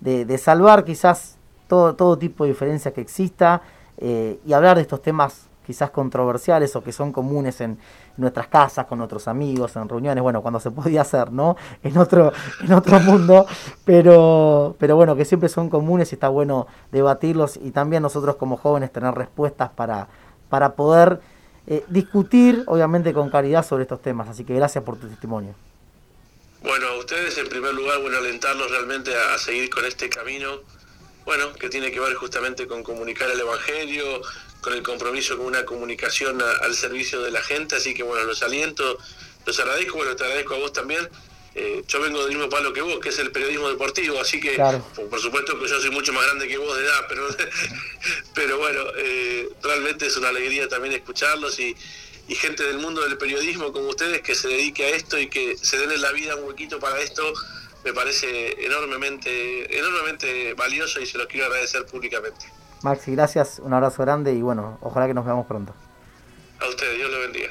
de, 0.00 0.38
salvar 0.38 0.84
quizás 0.84 1.38
todo, 1.68 1.94
todo 1.94 2.18
tipo 2.18 2.42
de 2.42 2.50
diferencias 2.50 2.92
que 2.92 3.00
exista 3.00 3.62
eh, 3.98 4.40
y 4.44 4.52
hablar 4.52 4.76
de 4.76 4.82
estos 4.82 5.00
temas 5.00 5.47
quizás 5.68 5.90
controversiales 5.90 6.74
o 6.76 6.82
que 6.82 6.92
son 6.92 7.12
comunes 7.12 7.60
en 7.60 7.78
nuestras 8.16 8.48
casas, 8.48 8.86
con 8.86 9.02
otros 9.02 9.28
amigos, 9.28 9.76
en 9.76 9.86
reuniones, 9.86 10.22
bueno, 10.22 10.40
cuando 10.40 10.58
se 10.60 10.70
podía 10.70 11.02
hacer, 11.02 11.30
¿no? 11.30 11.58
En 11.82 11.98
otro, 11.98 12.32
en 12.64 12.72
otro 12.72 12.98
mundo, 13.00 13.46
pero, 13.84 14.74
pero 14.78 14.96
bueno, 14.96 15.14
que 15.14 15.26
siempre 15.26 15.50
son 15.50 15.68
comunes 15.68 16.10
y 16.10 16.14
está 16.14 16.30
bueno 16.30 16.66
debatirlos 16.90 17.58
y 17.62 17.70
también 17.70 18.02
nosotros 18.02 18.36
como 18.36 18.56
jóvenes 18.56 18.90
tener 18.90 19.12
respuestas 19.12 19.68
para, 19.68 20.08
para 20.48 20.72
poder 20.72 21.20
eh, 21.66 21.84
discutir, 21.88 22.64
obviamente 22.66 23.12
con 23.12 23.28
caridad, 23.28 23.62
sobre 23.62 23.82
estos 23.82 24.00
temas. 24.00 24.26
Así 24.26 24.44
que 24.44 24.54
gracias 24.54 24.82
por 24.82 24.98
tu 24.98 25.06
testimonio. 25.06 25.54
Bueno, 26.62 26.86
a 26.86 26.96
ustedes 26.96 27.36
en 27.36 27.46
primer 27.46 27.74
lugar, 27.74 28.00
bueno, 28.00 28.16
alentarlos 28.16 28.70
realmente 28.70 29.14
a 29.14 29.36
seguir 29.36 29.68
con 29.68 29.84
este 29.84 30.08
camino, 30.08 30.48
bueno, 31.26 31.52
que 31.52 31.68
tiene 31.68 31.92
que 31.92 32.00
ver 32.00 32.14
justamente 32.14 32.66
con 32.66 32.82
comunicar 32.82 33.28
el 33.30 33.38
Evangelio, 33.38 34.22
con 34.60 34.72
el 34.72 34.82
compromiso 34.82 35.36
con 35.36 35.46
una 35.46 35.64
comunicación 35.64 36.42
al 36.42 36.74
servicio 36.74 37.22
de 37.22 37.30
la 37.30 37.42
gente, 37.42 37.76
así 37.76 37.94
que 37.94 38.02
bueno, 38.02 38.24
los 38.24 38.42
aliento, 38.42 38.98
los 39.46 39.58
agradezco, 39.60 39.96
bueno, 39.96 40.16
te 40.16 40.24
agradezco 40.24 40.54
a 40.54 40.58
vos 40.58 40.72
también. 40.72 41.08
Eh, 41.54 41.82
yo 41.88 42.00
vengo 42.00 42.20
del 42.20 42.36
mismo 42.36 42.48
palo 42.48 42.72
que 42.72 42.82
vos, 42.82 43.00
que 43.00 43.08
es 43.08 43.18
el 43.18 43.32
periodismo 43.32 43.68
deportivo, 43.68 44.20
así 44.20 44.38
que 44.38 44.56
por, 45.10 45.20
supuesto 45.20 45.58
que 45.58 45.66
yo 45.66 45.80
soy 45.80 45.90
mucho 45.90 46.12
más 46.12 46.24
grande 46.26 46.46
que 46.46 46.56
vos 46.56 46.76
de 46.76 46.84
edad, 46.84 47.06
pero, 47.08 47.26
pero 48.34 48.58
bueno, 48.58 48.80
eh, 48.96 49.48
realmente 49.62 50.06
es 50.06 50.16
una 50.16 50.28
alegría 50.28 50.68
también 50.68 50.94
escucharlos 50.94 51.58
y, 51.58 51.74
y 52.28 52.34
gente 52.34 52.62
del 52.62 52.78
mundo 52.78 53.00
del 53.00 53.16
periodismo 53.16 53.72
como 53.72 53.88
ustedes 53.88 54.20
que 54.20 54.34
se 54.34 54.48
dedique 54.48 54.84
a 54.84 54.88
esto 54.90 55.18
y 55.18 55.28
que 55.28 55.56
se 55.56 55.78
den 55.78 55.90
en 55.90 56.02
la 56.02 56.12
vida 56.12 56.36
un 56.36 56.44
huequito 56.44 56.78
para 56.78 57.00
esto, 57.00 57.32
me 57.84 57.92
parece 57.92 58.64
enormemente, 58.64 59.78
enormemente 59.78 60.54
valioso 60.54 61.00
y 61.00 61.06
se 61.06 61.16
los 61.16 61.26
quiero 61.26 61.46
agradecer 61.46 61.86
públicamente. 61.86 62.46
Maxi, 62.82 63.12
gracias, 63.12 63.60
un 63.64 63.72
abrazo 63.72 64.02
grande 64.02 64.32
y 64.34 64.42
bueno, 64.42 64.78
ojalá 64.82 65.06
que 65.06 65.14
nos 65.14 65.24
veamos 65.24 65.46
pronto. 65.46 65.72
A 66.60 66.68
ustedes, 66.68 66.96
Dios 66.96 67.10
le 67.10 67.18
bendiga. 67.20 67.48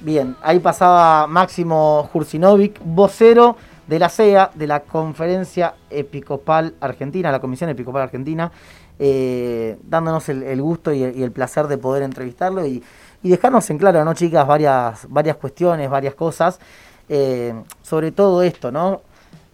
Bien, 0.00 0.36
ahí 0.42 0.58
pasaba 0.58 1.26
Máximo 1.26 2.08
Jursinovic, 2.12 2.78
vocero 2.84 3.56
de 3.86 3.98
la 3.98 4.08
CEA, 4.08 4.50
de 4.54 4.66
la 4.66 4.80
Conferencia 4.80 5.74
Episcopal 5.90 6.74
Argentina, 6.80 7.30
la 7.32 7.40
Comisión 7.40 7.70
Episcopal 7.70 8.02
Argentina, 8.02 8.50
eh, 8.98 9.78
dándonos 9.82 10.28
el, 10.28 10.60
gusto 10.60 10.92
y 10.92 11.02
el, 11.02 11.32
placer 11.32 11.66
de 11.66 11.78
poder 11.78 12.02
entrevistarlo 12.02 12.66
y, 12.66 12.82
dejarnos 13.22 13.68
en 13.70 13.78
claro, 13.78 14.04
¿no, 14.04 14.12
chicas? 14.12 14.46
Varias, 14.46 15.06
varias 15.08 15.36
cuestiones, 15.36 15.88
varias 15.88 16.14
cosas, 16.14 16.60
eh, 17.08 17.54
sobre 17.82 18.12
todo 18.12 18.42
esto, 18.42 18.70
¿no? 18.70 19.00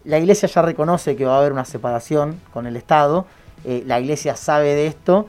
La 0.05 0.19
Iglesia 0.19 0.49
ya 0.49 0.63
reconoce 0.63 1.15
que 1.15 1.25
va 1.25 1.37
a 1.37 1.39
haber 1.39 1.53
una 1.53 1.65
separación 1.65 2.41
con 2.53 2.67
el 2.67 2.77
Estado, 2.77 3.27
eh, 3.65 3.83
la 3.87 4.01
iglesia 4.01 4.37
sabe 4.37 4.75
de 4.75 4.87
esto 4.87 5.27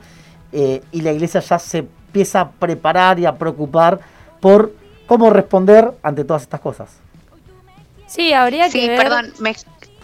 eh, 0.52 0.82
y 0.92 1.00
la 1.00 1.12
iglesia 1.12 1.40
ya 1.40 1.58
se 1.58 1.78
empieza 1.78 2.40
a 2.40 2.50
preparar 2.50 3.18
y 3.18 3.26
a 3.26 3.36
preocupar 3.36 4.00
por 4.40 4.72
cómo 5.06 5.30
responder 5.30 5.92
ante 6.02 6.24
todas 6.24 6.42
estas 6.42 6.60
cosas. 6.60 6.90
Sí, 8.06 8.32
habría 8.32 8.68
que 8.68 8.88
ver... 8.88 8.98
perdón, 8.98 9.32
me... 9.40 9.54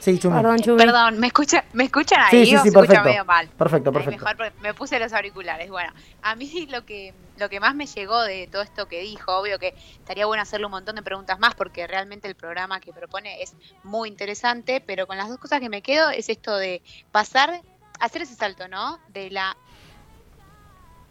Perdón, 0.01 1.19
¿me, 1.19 1.27
escucha, 1.27 1.65
¿me 1.73 1.85
escuchan 1.85 2.21
ahí 2.21 2.47
sí, 2.47 2.57
sí, 2.63 2.71
perfecto. 2.71 3.05
medio 3.05 3.25
mal? 3.25 3.49
Perfecto, 3.49 3.93
perfecto. 3.93 4.25
mejor 4.25 4.53
me 4.61 4.73
puse 4.73 4.99
los 4.99 5.13
auriculares. 5.13 5.69
Bueno, 5.71 5.93
a 6.23 6.35
mí 6.37 6.67
lo 6.71 6.85
que, 6.85 7.13
lo 7.37 7.49
que 7.49 7.61
más 7.61 7.75
me 7.75 7.87
llegó 7.87 8.23
de 8.23 8.47
todo 8.47 8.63
esto 8.63 8.87
que 8.87 9.01
dijo, 9.01 9.37
obvio 9.37 9.59
que 9.59 9.75
estaría 9.99 10.27
bueno 10.27 10.43
hacerle 10.43 10.67
un 10.67 10.73
montón 10.73 10.95
de 10.97 11.03
preguntas 11.03 11.39
más 11.39 11.55
porque 11.55 11.87
realmente 11.87 12.29
el 12.29 12.37
programa 12.37 12.81
que 12.81 12.93
propone 12.93 13.43
es 13.43 13.55
muy 13.83 14.09
interesante, 14.09 14.81
pero 14.81 15.07
con 15.07 15.17
las 15.19 15.29
dos 15.29 15.39
cosas 15.39 15.61
que 15.61 15.69
me 15.69 15.83
quedo 15.83 16.11
es 16.11 16.29
esto 16.29 16.57
de 16.57 16.81
pasar 17.11 17.61
hacer 17.99 18.23
ese 18.23 18.35
salto, 18.35 18.69
¿no? 18.69 18.99
De 19.09 19.31
la 19.31 19.57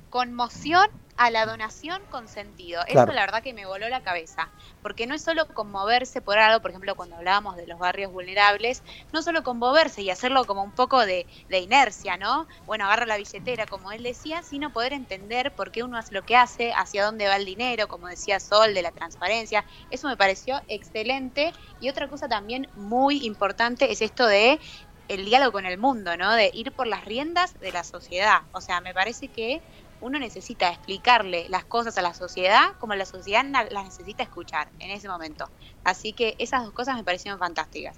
conmoción 0.10 0.88
a 1.18 1.32
la 1.32 1.46
donación 1.46 2.00
con 2.10 2.28
sentido. 2.28 2.82
Eso 2.88 3.08
la 3.08 3.22
verdad 3.22 3.42
que 3.42 3.54
me 3.54 3.66
voló 3.66 3.90
la 3.90 4.04
cabeza, 4.04 4.50
porque 4.84 5.08
no 5.08 5.16
es 5.16 5.24
solo 5.24 5.48
conmoverse 5.48 6.22
por 6.22 6.38
algo, 6.38 6.62
por 6.62 6.70
ejemplo, 6.70 6.96
cuando 6.96 7.16
hablábamos 7.16 7.58
de 7.58 7.66
los 7.66 7.80
barrios 7.80 8.12
vulnerables, 8.12 8.84
no 9.12 9.24
solo 9.24 9.44
conmoverse 9.44 10.04
y 10.04 10.12
hacerlo 10.12 10.46
como 10.46 10.64
un 10.64 10.72
poco 10.72 11.06
de, 11.06 11.26
de, 11.50 11.60
inercia, 11.60 12.18
¿no? 12.18 12.48
Bueno, 12.66 12.86
agarra 12.86 13.08
la 13.08 13.18
billetera, 13.18 13.66
como 13.66 13.92
él 13.92 14.04
decía, 14.04 14.44
sino 14.44 14.72
poder 14.72 14.94
entender 14.94 15.56
por 15.56 15.72
qué 15.72 15.84
uno 15.84 15.98
hace 15.98 16.14
lo 16.14 16.22
que 16.22 16.36
hace, 16.36 16.72
hacia 16.74 17.04
dónde 17.04 17.28
va 17.28 17.36
el 17.36 17.46
dinero, 17.46 17.88
como 17.88 18.08
decía 18.08 18.40
Sol, 18.40 18.76
de 18.76 18.84
la 18.84 18.92
transparencia. 18.92 19.66
Eso 19.90 20.08
me 20.08 20.18
pareció 20.18 20.62
excelente. 20.68 21.52
Y 21.80 21.90
otra 21.90 22.08
cosa 22.08 22.30
también 22.30 22.70
muy 22.76 23.26
importante 23.26 23.92
es 23.92 24.04
esto 24.04 24.28
de 24.28 24.60
el 25.08 25.26
diálogo 25.26 25.52
con 25.54 25.66
el 25.66 25.78
mundo, 25.78 26.18
¿no? 26.18 26.34
De 26.34 26.52
ir 26.54 26.72
por 26.72 26.88
las 26.88 27.06
riendas 27.06 27.60
de 27.60 27.72
la 27.72 27.84
sociedad. 27.84 28.42
O 28.52 28.62
sea, 28.62 28.82
me 28.82 28.94
parece 28.94 29.28
que 29.28 29.62
uno 30.02 30.20
necesita 30.20 30.70
explicarle 30.70 31.48
las 31.50 31.66
cosas 31.66 31.98
a 31.98 32.02
la 32.02 32.14
sociedad 32.14 32.74
como 32.80 32.94
la 32.96 33.06
sociedad 33.06 33.44
las 33.72 33.86
necesita 33.86 34.24
escuchar 34.24 34.70
en 34.80 34.92
ese 34.92 35.10
momento. 35.10 35.50
Así 35.84 36.14
que 36.14 36.36
esas 36.38 36.64
dos 36.64 36.74
cosas 36.74 36.96
me 36.96 37.04
parecieron 37.04 37.40
fantásticas. 37.40 37.98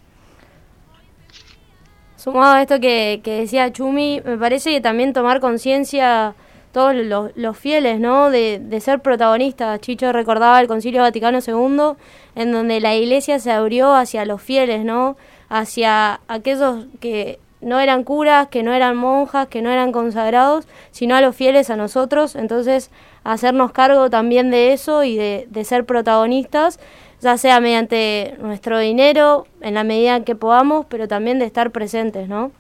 Sumado 2.16 2.56
a 2.56 2.62
esto 2.62 2.80
que, 2.80 3.22
decía 3.24 3.72
Chumi, 3.72 4.22
me 4.26 4.38
parece 4.38 4.72
que 4.72 4.82
también 4.82 5.14
tomar 5.14 5.40
conciencia 5.40 6.36
todos 6.74 6.94
los, 6.94 7.58
fieles, 7.58 8.00
¿no? 8.00 8.30
De, 8.30 8.60
de, 8.60 8.82
ser 8.82 9.02
protagonistas. 9.02 9.80
Chicho 9.80 10.12
recordaba 10.12 10.60
el 10.60 10.68
Concilio 10.68 11.02
Vaticano 11.02 11.40
II, 11.40 11.98
en 12.36 12.52
donde 12.52 12.80
la 12.80 12.96
Iglesia 12.96 13.40
se 13.40 13.52
abrió 13.52 13.96
hacia 13.96 14.26
los 14.26 14.42
fieles, 14.42 14.84
¿no? 14.84 15.18
Hacia 15.50 16.22
aquellos 16.28 16.86
que 17.00 17.40
no 17.62 17.80
eran 17.80 18.04
curas, 18.04 18.48
que 18.48 18.64
no 18.64 18.72
eran 18.72 18.96
monjas, 18.96 19.48
que 19.48 19.62
no 19.62 19.70
eran 19.70 19.92
consagrados, 19.92 20.66
sino 20.92 21.16
a 21.16 21.22
los 21.22 21.36
fieles, 21.36 21.70
a 21.70 21.76
nosotros. 21.76 22.36
Entonces, 22.36 22.90
hacernos 23.24 23.72
cargo 23.72 24.10
también 24.10 24.50
de 24.52 24.74
eso 24.74 25.04
y 25.04 25.18
de, 25.18 25.48
ser 25.66 25.86
protagonistas, 25.86 26.80
ya 27.22 27.38
sea 27.38 27.60
mediante 27.60 28.38
nuestro 28.40 28.80
dinero, 28.80 29.46
en 29.62 29.74
la 29.74 29.84
medida 29.84 30.24
que 30.24 30.36
podamos, 30.36 30.86
pero 30.88 31.08
también 31.08 31.40
de 31.40 31.46
estar 31.46 31.72
presentes, 31.72 32.30
¿no? 32.30 32.52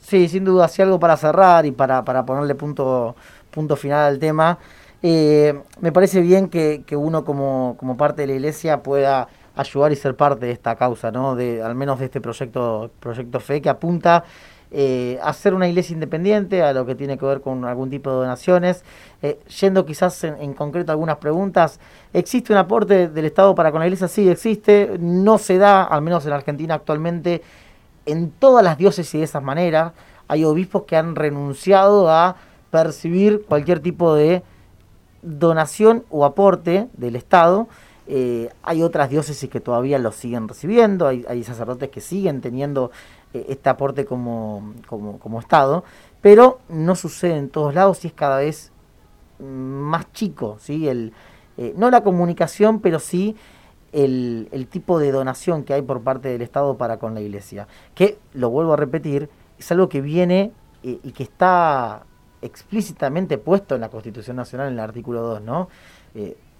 Sí, 0.00 0.28
sin 0.28 0.44
duda, 0.44 0.66
si 0.68 0.82
algo 0.82 0.98
para 0.98 1.16
cerrar 1.16 1.66
y 1.66 1.72
para, 1.72 2.04
para 2.04 2.24
ponerle 2.24 2.54
punto, 2.54 3.14
punto 3.50 3.76
final 3.76 4.06
al 4.06 4.18
tema. 4.18 4.58
Eh, 5.02 5.60
me 5.80 5.92
parece 5.92 6.20
bien 6.20 6.48
que, 6.48 6.84
que 6.86 6.96
uno 6.96 7.24
como, 7.24 7.76
como 7.78 7.96
parte 7.96 8.22
de 8.22 8.28
la 8.28 8.34
iglesia 8.34 8.82
pueda 8.82 9.28
ayudar 9.54 9.92
y 9.92 9.96
ser 9.96 10.16
parte 10.16 10.46
de 10.46 10.52
esta 10.52 10.76
causa, 10.76 11.10
¿no? 11.10 11.36
de, 11.36 11.62
al 11.62 11.74
menos 11.74 11.98
de 11.98 12.06
este 12.06 12.20
proyecto, 12.20 12.90
proyecto 13.00 13.40
FE 13.40 13.60
que 13.60 13.68
apunta 13.68 14.24
eh, 14.74 15.18
a 15.22 15.34
ser 15.34 15.52
una 15.52 15.68
iglesia 15.68 15.92
independiente, 15.92 16.62
a 16.62 16.72
lo 16.72 16.86
que 16.86 16.94
tiene 16.94 17.18
que 17.18 17.26
ver 17.26 17.42
con 17.42 17.66
algún 17.66 17.90
tipo 17.90 18.10
de 18.10 18.16
donaciones. 18.16 18.84
Eh, 19.20 19.38
yendo 19.60 19.84
quizás 19.84 20.24
en, 20.24 20.54
concreto 20.54 20.90
a 20.90 20.94
algunas 20.94 21.18
preguntas, 21.18 21.78
¿existe 22.14 22.54
un 22.54 22.58
aporte 22.58 23.08
del 23.08 23.26
Estado 23.26 23.54
para 23.54 23.70
con 23.70 23.80
la 23.80 23.86
iglesia? 23.86 24.08
Sí, 24.08 24.30
existe. 24.30 24.96
No 24.98 25.36
se 25.36 25.58
da, 25.58 25.84
al 25.84 26.00
menos 26.00 26.24
en 26.24 26.32
Argentina 26.32 26.74
actualmente, 26.74 27.42
en 28.06 28.30
todas 28.30 28.64
las 28.64 28.78
diócesis 28.78 29.12
de 29.12 29.24
esa 29.24 29.40
manera. 29.42 29.92
Hay 30.26 30.42
obispos 30.44 30.84
que 30.84 30.96
han 30.96 31.16
renunciado 31.16 32.10
a 32.10 32.36
percibir 32.70 33.44
cualquier 33.46 33.80
tipo 33.80 34.14
de 34.14 34.42
donación 35.20 36.04
o 36.08 36.24
aporte 36.24 36.88
del 36.94 37.16
Estado. 37.16 37.68
Eh, 38.14 38.50
hay 38.62 38.82
otras 38.82 39.08
diócesis 39.08 39.48
que 39.48 39.58
todavía 39.58 39.98
lo 39.98 40.12
siguen 40.12 40.46
recibiendo, 40.46 41.08
hay, 41.08 41.42
sacerdotes 41.44 41.88
que 41.88 42.02
siguen 42.02 42.42
teniendo 42.42 42.90
eh, 43.32 43.46
este 43.48 43.70
aporte 43.70 44.04
como, 44.04 44.74
como, 44.86 45.40
Estado, 45.40 45.82
pero 46.20 46.58
no 46.68 46.94
sucede 46.94 47.38
en 47.38 47.48
todos 47.48 47.74
lados 47.74 48.04
y 48.04 48.08
es 48.08 48.12
cada 48.12 48.36
vez 48.36 48.70
más 49.38 50.12
chico, 50.12 50.58
¿sí? 50.60 50.88
El, 50.88 51.14
eh, 51.56 51.72
no 51.74 51.90
la 51.90 52.02
comunicación, 52.02 52.80
pero 52.80 52.98
sí 52.98 53.34
el, 53.92 54.46
el, 54.52 54.66
tipo 54.66 54.98
de 54.98 55.10
donación 55.10 55.64
que 55.64 55.72
hay 55.72 55.80
por 55.80 56.02
parte 56.02 56.28
del 56.28 56.42
Estado 56.42 56.76
para 56.76 56.98
con 56.98 57.14
la 57.14 57.22
Iglesia, 57.22 57.66
que, 57.94 58.18
lo 58.34 58.50
vuelvo 58.50 58.74
a 58.74 58.76
repetir, 58.76 59.30
es 59.58 59.72
algo 59.72 59.88
que 59.88 60.02
viene 60.02 60.52
y 60.82 61.12
que 61.12 61.22
está 61.22 62.04
explícitamente 62.42 63.38
puesto 63.38 63.74
en 63.74 63.80
la 63.80 63.88
Constitución 63.88 64.36
Nacional 64.36 64.66
en 64.66 64.74
el 64.74 64.80
artículo 64.80 65.22
2, 65.22 65.40
¿no? 65.40 65.68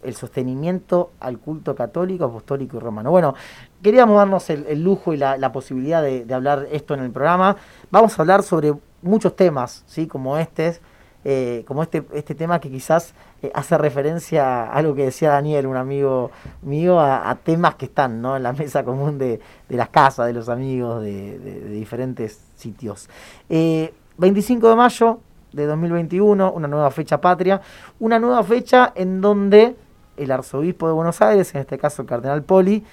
El 0.02 0.14
sostenimiento 0.14 1.10
al 1.20 1.38
culto 1.38 1.74
católico, 1.74 2.24
apostólico 2.24 2.76
y 2.76 2.80
romano. 2.80 3.10
Bueno, 3.10 3.34
queríamos 3.82 4.16
darnos 4.16 4.50
el, 4.50 4.82
lujo 4.82 5.12
y 5.12 5.16
la, 5.16 5.52
posibilidad 5.52 6.02
de, 6.02 6.26
hablar 6.32 6.68
esto 6.70 6.94
en 6.94 7.00
el 7.00 7.10
programa. 7.10 7.56
Vamos 7.90 8.18
a 8.18 8.22
hablar 8.22 8.42
sobre 8.42 8.74
muchos 9.02 9.34
temas, 9.36 9.84
¿sí? 9.86 10.06
como 10.06 10.38
este, 10.38 10.78
eh, 11.24 11.64
como 11.66 11.82
este, 11.82 12.04
este 12.12 12.34
tema 12.34 12.60
que 12.60 12.70
quizás 12.70 13.14
eh, 13.42 13.50
hace 13.54 13.78
referencia 13.78 14.64
a 14.64 14.72
algo 14.72 14.94
que 14.94 15.04
decía 15.04 15.30
Daniel, 15.30 15.66
un 15.66 15.76
amigo 15.76 16.30
mío, 16.62 17.00
a, 17.00 17.36
temas 17.42 17.76
que 17.76 17.86
están 17.86 18.20
¿no? 18.20 18.36
en 18.36 18.42
la 18.42 18.52
mesa 18.52 18.84
común 18.84 19.18
de, 19.18 19.40
las 19.68 19.88
casas, 19.88 20.26
de 20.26 20.32
los 20.32 20.48
amigos, 20.48 21.02
de, 21.02 21.38
diferentes 21.70 22.40
sitios. 22.56 23.08
25 23.48 24.68
de 24.68 24.76
mayo 24.76 25.20
de 25.52 25.66
2021, 25.66 26.52
una 26.52 26.68
nueva 26.68 26.90
fecha 26.90 27.20
patria, 27.20 27.60
una 28.00 28.18
nueva 28.18 28.42
fecha 28.42 28.92
en 28.94 29.20
donde 29.20 29.76
el 30.16 30.30
arzobispo 30.30 30.86
de 30.86 30.92
Buenos 30.92 31.20
Aires, 31.22 31.54
en 31.54 31.60
este 31.60 31.78
caso 31.78 32.02
el 32.02 32.08
cardenal 32.08 32.42
Poli, 32.42 32.84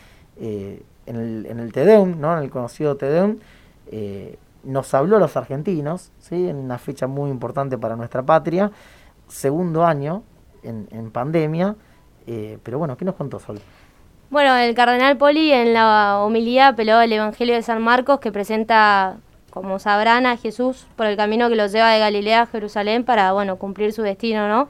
en, 1.10 1.16
el, 1.16 1.46
en 1.48 1.60
el 1.60 2.20
¿no? 2.20 2.38
en 2.38 2.44
el 2.44 2.50
conocido 2.50 2.96
Tedeum, 2.96 3.38
eh, 3.92 4.38
nos 4.64 4.94
habló 4.94 5.18
a 5.18 5.20
los 5.20 5.36
argentinos, 5.36 6.12
¿sí? 6.20 6.48
en 6.48 6.58
una 6.58 6.78
fecha 6.78 7.08
muy 7.08 7.32
importante 7.32 7.78
para 7.78 7.96
nuestra 7.96 8.24
patria, 8.24 8.72
segundo 9.28 9.86
año 9.86 10.24
en, 10.64 11.12
pandemia, 11.12 11.76
eh, 12.28 12.58
pero 12.62 12.78
bueno, 12.78 12.98
¿qué 12.98 13.06
nos 13.06 13.16
contó 13.16 13.40
Sol? 13.40 13.60
Bueno, 14.30 14.56
el 14.58 14.76
cardenal 14.76 15.18
Poli 15.18 15.52
en 15.52 15.74
la 15.74 16.20
homilía 16.20 16.68
apeló 16.68 16.98
al 16.98 17.12
Evangelio 17.12 17.56
de 17.56 17.64
San 17.64 17.82
Marcos 17.82 18.20
que 18.20 18.32
presenta, 18.32 19.18
como 19.50 19.80
sabrán, 19.80 20.26
a 20.26 20.38
Jesús 20.38 20.86
por 20.96 21.08
el 21.08 21.18
camino 21.18 21.50
que 21.50 21.56
los 21.56 21.72
lleva 21.72 21.92
de 21.92 22.00
Galilea 22.00 22.42
a 22.42 22.46
Jerusalén 22.46 23.06
para, 23.06 23.32
bueno, 23.32 23.56
cumplir 23.56 23.94
su 23.94 24.04
destino, 24.04 24.48
¿no? 24.48 24.68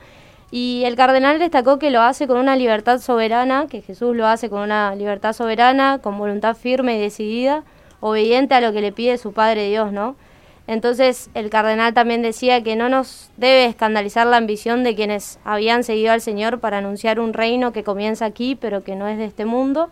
Y 0.52 0.84
el 0.86 0.96
cardenal 0.96 1.38
destacó 1.38 1.78
que 1.78 1.92
lo 1.92 2.02
hace 2.02 2.28
con 2.28 2.38
una 2.38 2.56
libertad 2.56 3.00
soberana, 3.00 3.68
que 3.68 3.82
Jesús 3.82 4.16
lo 4.16 4.26
hace 4.26 4.50
con 4.50 4.62
una 4.62 4.96
libertad 4.96 5.34
soberana, 5.34 6.00
con 6.02 6.18
voluntad 6.18 6.56
firme 6.56 6.98
y 6.98 7.02
decidida, 7.02 7.64
obediente 8.00 8.56
a 8.56 8.62
lo 8.62 8.74
que 8.74 8.82
le 8.82 8.92
pide 8.92 9.18
su 9.18 9.32
Padre 9.32 9.70
Dios, 9.70 9.92
¿no? 9.92 10.16
Entonces 10.66 11.30
el 11.34 11.50
cardenal 11.50 11.94
también 11.96 12.22
decía 12.22 12.62
que 12.62 12.76
no 12.76 12.90
nos 12.90 13.32
debe 13.38 13.66
escandalizar 13.66 14.28
la 14.28 14.38
ambición 14.38 14.84
de 14.84 14.96
quienes 14.96 15.40
habían 15.44 15.84
seguido 15.84 16.12
al 16.12 16.22
Señor 16.22 16.60
para 16.60 16.78
anunciar 16.78 17.20
un 17.20 17.34
reino 17.34 17.74
que 17.74 17.84
comienza 17.84 18.26
aquí 18.26 18.56
pero 18.56 18.84
que 18.84 18.96
no 18.96 19.08
es 19.08 19.18
de 19.18 19.26
este 19.26 19.46
mundo. 19.46 19.90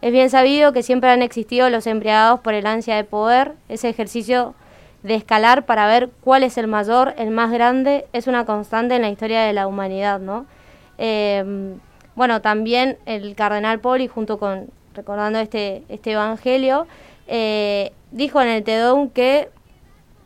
Es 0.00 0.10
bien 0.10 0.30
sabido 0.30 0.72
que 0.72 0.82
siempre 0.82 1.10
han 1.10 1.20
existido 1.20 1.68
los 1.68 1.86
embriagados 1.86 2.40
por 2.40 2.54
el 2.54 2.66
ansia 2.66 2.96
de 2.96 3.04
poder, 3.04 3.52
ese 3.68 3.90
ejercicio 3.90 4.54
de 5.02 5.14
escalar 5.14 5.64
para 5.64 5.86
ver 5.86 6.10
cuál 6.22 6.42
es 6.42 6.58
el 6.58 6.66
mayor, 6.66 7.14
el 7.18 7.30
más 7.30 7.50
grande, 7.50 8.06
es 8.12 8.26
una 8.26 8.44
constante 8.44 8.96
en 8.96 9.02
la 9.02 9.10
historia 9.10 9.42
de 9.42 9.52
la 9.52 9.66
humanidad, 9.66 10.20
¿no? 10.20 10.46
Eh, 10.98 11.76
bueno, 12.16 12.40
también 12.42 12.98
el 13.06 13.36
cardenal 13.36 13.78
Poli, 13.78 14.08
junto 14.08 14.38
con, 14.38 14.70
recordando 14.94 15.38
este, 15.38 15.84
este 15.88 16.12
evangelio, 16.12 16.88
eh, 17.28 17.92
dijo 18.10 18.40
en 18.42 18.48
el 18.48 18.64
TEDOM 18.64 19.10
que 19.10 19.50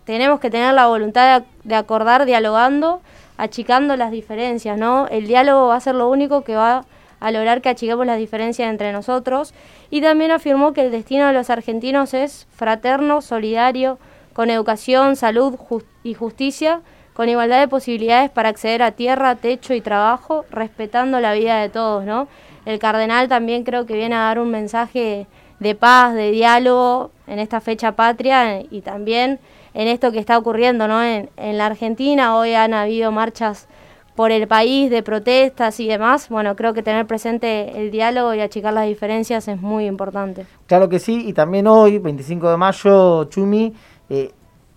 tenemos 0.05 0.41
que 0.41 0.51
tener 0.51 0.73
la 0.73 0.87
voluntad 0.87 1.43
de, 1.65 1.75
acordar 1.75 2.25
dialogando, 2.25 3.03
achicando 3.37 3.97
las 3.97 4.11
diferencias, 4.11 4.79
¿no? 4.79 5.07
El 5.09 5.27
diálogo 5.27 5.69
va 5.69 5.77
a 5.77 5.81
ser 5.81 5.95
lo 5.95 6.09
único 6.09 6.45
que 6.45 6.57
va 6.57 6.85
a 7.21 7.31
lograr 7.31 7.61
que 7.61 7.69
achiquemos 7.69 8.07
las 8.07 8.19
diferencias 8.19 8.69
entre 8.69 8.93
nosotros. 8.93 9.53
Y 9.91 10.01
también 10.01 10.31
afirmó 10.31 10.73
que 10.73 10.81
el 10.87 10.91
destino 10.91 11.27
de 11.27 11.35
los 11.35 11.51
argentinos 11.51 12.15
es 12.15 12.47
fraterno, 12.55 13.21
solidario, 13.21 13.99
con 14.33 14.51
educación, 14.51 15.17
salud 15.17 15.55
y 16.03 16.15
justicia, 16.15 16.81
con 17.13 17.29
igualdad 17.29 17.61
de 17.61 17.69
posibilidades 17.69 18.31
para 18.31 18.49
acceder 18.49 18.83
a 18.83 18.93
tierra, 18.93 19.37
techo 19.37 19.75
y 19.75 19.81
trabajo, 19.81 20.45
respetando 20.51 21.21
la 21.21 21.35
vida 21.35 21.61
de 21.61 21.69
todos, 21.69 22.05
¿no? 22.05 22.29
El 22.65 22.79
cardenal 22.79 23.29
también 23.29 23.65
creo 23.65 23.87
que 23.87 23.95
viene 23.95 24.15
a 24.15 24.21
dar 24.21 24.39
un 24.39 24.51
mensaje 24.51 25.27
de 25.59 25.75
paz, 25.75 26.15
de 26.15 26.31
diálogo 26.31 27.11
en 27.27 27.39
esta 27.39 27.61
fecha 27.61 27.93
patria 27.93 28.61
y 28.71 28.81
también 28.83 29.41
en 29.75 29.89
esto 29.89 30.13
que 30.13 30.19
está 30.19 30.37
ocurriendo 30.39 30.89
¿no? 30.89 31.03
en, 31.03 31.29
la 31.37 31.67
Argentina. 31.67 32.37
Hoy 32.37 32.55
han 32.55 32.75
habido 32.75 33.11
marchas 33.11 33.69
por 34.15 34.31
el 34.31 34.47
país 34.47 34.91
de 34.91 35.03
protestas 35.03 35.81
y 35.81 35.89
demás. 35.89 36.29
Bueno, 36.29 36.55
creo 36.57 36.75
que 36.75 36.83
tener 36.83 37.07
presente 37.07 37.81
el 37.81 37.91
diálogo 37.91 38.35
y 38.35 38.41
achicar 38.41 38.75
las 38.75 38.87
diferencias 38.87 39.49
es 39.49 39.61
muy 39.61 39.87
importante. 39.87 40.47
Claro 40.67 40.89
que 40.89 40.99
sí, 40.99 41.25
y 41.27 41.33
también 41.33 41.67
hoy, 41.67 41.99
25 41.99 42.51
de 42.51 42.57
mayo, 42.57 43.25
Chumi, 43.25 43.73
eh, 44.13 44.35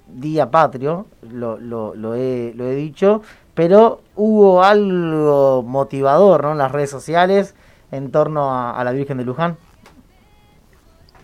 Día 0.08 0.50
Patrio, 0.50 1.08
lo, 1.22 1.58
lo, 1.58 1.94
lo, 1.94 2.16
he, 2.16 2.54
lo 2.56 2.66
he 2.66 2.76
dicho, 2.76 3.22
pero 3.54 4.02
hubo 4.16 4.64
algo 4.64 5.62
motivador 5.64 6.44
¿no? 6.44 6.52
en 6.54 6.58
las 6.58 6.72
redes 6.72 6.90
sociales 6.90 7.54
en 7.92 8.12
torno 8.12 8.54
a 8.54 8.84
la 8.84 8.92
Virgen 8.92 9.18
de 9.18 9.26
Luján. 9.26 9.58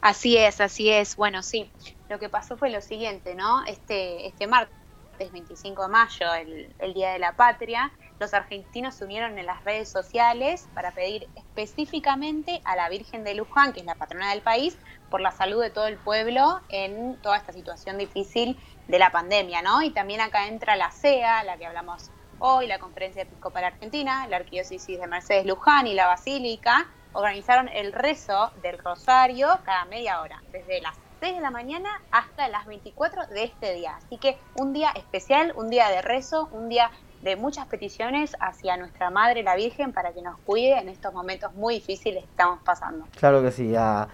Así 0.01 0.35
es, 0.35 0.59
así 0.59 0.89
es. 0.89 1.15
Bueno, 1.15 1.43
sí. 1.43 1.71
Lo 2.09 2.19
que 2.19 2.27
pasó 2.27 2.57
fue 2.57 2.69
lo 2.69 2.81
siguiente, 2.81 3.35
¿no? 3.35 3.63
Este, 3.65 4.27
este 4.27 4.47
martes 4.47 4.75
25 5.31 5.83
de 5.83 5.87
mayo, 5.87 6.33
el, 6.33 6.73
el 6.79 6.93
Día 6.93 7.13
de 7.13 7.19
la 7.19 7.33
Patria, 7.33 7.91
los 8.19 8.33
argentinos 8.33 8.95
se 8.95 9.05
unieron 9.05 9.37
en 9.37 9.45
las 9.45 9.63
redes 9.63 9.89
sociales 9.89 10.67
para 10.73 10.91
pedir 10.91 11.27
específicamente 11.35 12.61
a 12.65 12.75
la 12.75 12.89
Virgen 12.89 13.23
de 13.23 13.35
Luján, 13.35 13.73
que 13.73 13.81
es 13.81 13.85
la 13.85 13.95
patrona 13.95 14.31
del 14.31 14.41
país, 14.41 14.77
por 15.11 15.21
la 15.21 15.31
salud 15.31 15.61
de 15.61 15.69
todo 15.69 15.85
el 15.85 15.97
pueblo 15.97 16.61
en 16.69 17.17
toda 17.21 17.37
esta 17.37 17.53
situación 17.53 17.99
difícil 17.99 18.57
de 18.87 18.97
la 18.97 19.11
pandemia, 19.11 19.61
¿no? 19.61 19.83
Y 19.83 19.91
también 19.91 20.21
acá 20.21 20.47
entra 20.47 20.75
la 20.75 20.89
CEA, 20.89 21.43
la 21.43 21.57
que 21.57 21.67
hablamos 21.67 22.09
hoy, 22.39 22.65
la 22.65 22.79
Conferencia 22.79 23.21
Episcopal 23.21 23.65
Argentina, 23.65 24.25
la 24.27 24.37
Arquidiócesis 24.37 24.99
de 24.99 25.05
Mercedes 25.05 25.45
Luján 25.45 25.85
y 25.85 25.93
la 25.93 26.07
Basílica, 26.07 26.87
organizaron 27.13 27.67
el 27.67 27.93
rezo 27.93 28.51
del 28.63 28.79
rosario 28.79 29.59
cada 29.63 29.85
media 29.85 30.21
hora, 30.21 30.41
desde 30.51 30.81
las 30.81 30.95
6 31.19 31.35
de 31.35 31.41
la 31.41 31.51
mañana 31.51 32.01
hasta 32.09 32.47
las 32.47 32.65
24 32.65 33.27
de 33.27 33.43
este 33.43 33.75
día. 33.75 33.95
Así 33.97 34.17
que 34.17 34.39
un 34.55 34.73
día 34.73 34.89
especial, 34.95 35.53
un 35.55 35.69
día 35.69 35.89
de 35.89 36.01
rezo, 36.01 36.49
un 36.51 36.67
día 36.67 36.89
de 37.21 37.35
muchas 37.35 37.67
peticiones 37.67 38.35
hacia 38.39 38.77
nuestra 38.77 39.11
Madre 39.11 39.43
la 39.43 39.55
Virgen 39.55 39.93
para 39.93 40.13
que 40.13 40.23
nos 40.23 40.39
cuide 40.39 40.79
en 40.79 40.89
estos 40.89 41.13
momentos 41.13 41.53
muy 41.53 41.75
difíciles 41.75 42.23
que 42.23 42.29
estamos 42.29 42.59
pasando. 42.63 43.05
Claro 43.19 43.43
que 43.43 43.51
sí, 43.51 43.75
a, 43.75 44.07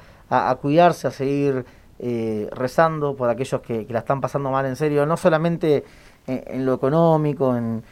cuidarse, 0.62 1.08
a 1.08 1.12
seguir 1.12 1.66
eh, 2.00 2.50
rezando 2.52 3.16
por 3.16 3.30
aquellos 3.30 3.62
que, 3.62 3.86
la 3.90 4.00
están 4.00 4.22
pasando 4.22 4.52
mal 4.52 4.66
en 4.66 4.76
serio, 4.76 5.06
no 5.06 5.18
solamente 5.18 5.84
en, 6.28 6.66
lo 6.66 6.74
económico, 6.74 7.56
en, 7.56 7.84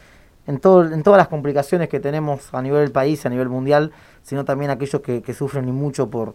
en, 0.47 0.59
todo, 0.59 0.83
en 0.86 1.03
todas 1.03 1.17
las 1.17 1.27
complicaciones 1.27 1.89
que 1.89 1.99
tenemos 1.99 2.53
a 2.53 2.61
nivel 2.61 2.81
del 2.81 2.91
país, 2.91 3.25
a 3.25 3.29
nivel 3.29 3.49
mundial, 3.49 3.91
sino 4.21 4.45
también 4.45 4.71
aquellos 4.71 5.01
que, 5.01 5.33
sufren 5.33 5.67
y 5.67 5.71
mucho 5.71 6.09
por, 6.09 6.33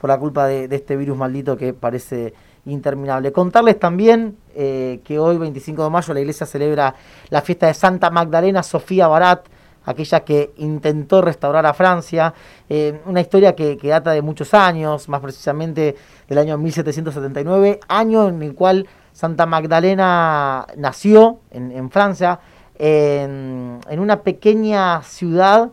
por 0.00 0.08
la 0.08 0.18
culpa 0.18 0.46
de, 0.46 0.68
este 0.70 0.96
virus 0.96 1.16
maldito 1.16 1.56
que 1.56 1.72
parece 1.72 2.34
interminable. 2.66 3.32
Contarles 3.32 3.78
también 3.78 4.36
eh, 4.54 5.00
que 5.04 5.18
hoy, 5.18 5.38
25 5.38 5.84
de 5.84 5.90
mayo, 5.90 6.14
la 6.14 6.20
iglesia 6.20 6.46
celebra 6.46 6.94
la 7.30 7.40
fiesta 7.42 7.66
de 7.66 7.74
Santa 7.74 8.10
Magdalena 8.10 8.62
Sofía 8.62 9.08
Barat, 9.08 9.46
aquella 9.88 10.20
que 10.20 10.52
intentó 10.58 11.22
restaurar 11.22 11.64
a 11.64 11.72
Francia, 11.72 12.34
eh, 12.68 13.00
una 13.06 13.22
historia 13.22 13.56
que, 13.56 13.78
data 13.82 14.10
de 14.10 14.20
muchos 14.20 14.52
años, 14.52 15.08
más 15.08 15.20
precisamente 15.22 15.96
del 16.28 16.38
año 16.38 16.58
1779, 16.58 17.80
año 17.88 18.28
en 18.28 18.42
el 18.42 18.54
cual 18.54 18.86
Santa 19.14 19.46
Magdalena 19.46 20.66
nació 20.76 21.38
en, 21.50 21.90
Francia, 21.90 22.38
en, 22.78 23.80
una 23.98 24.20
pequeña 24.20 25.02
ciudad 25.02 25.70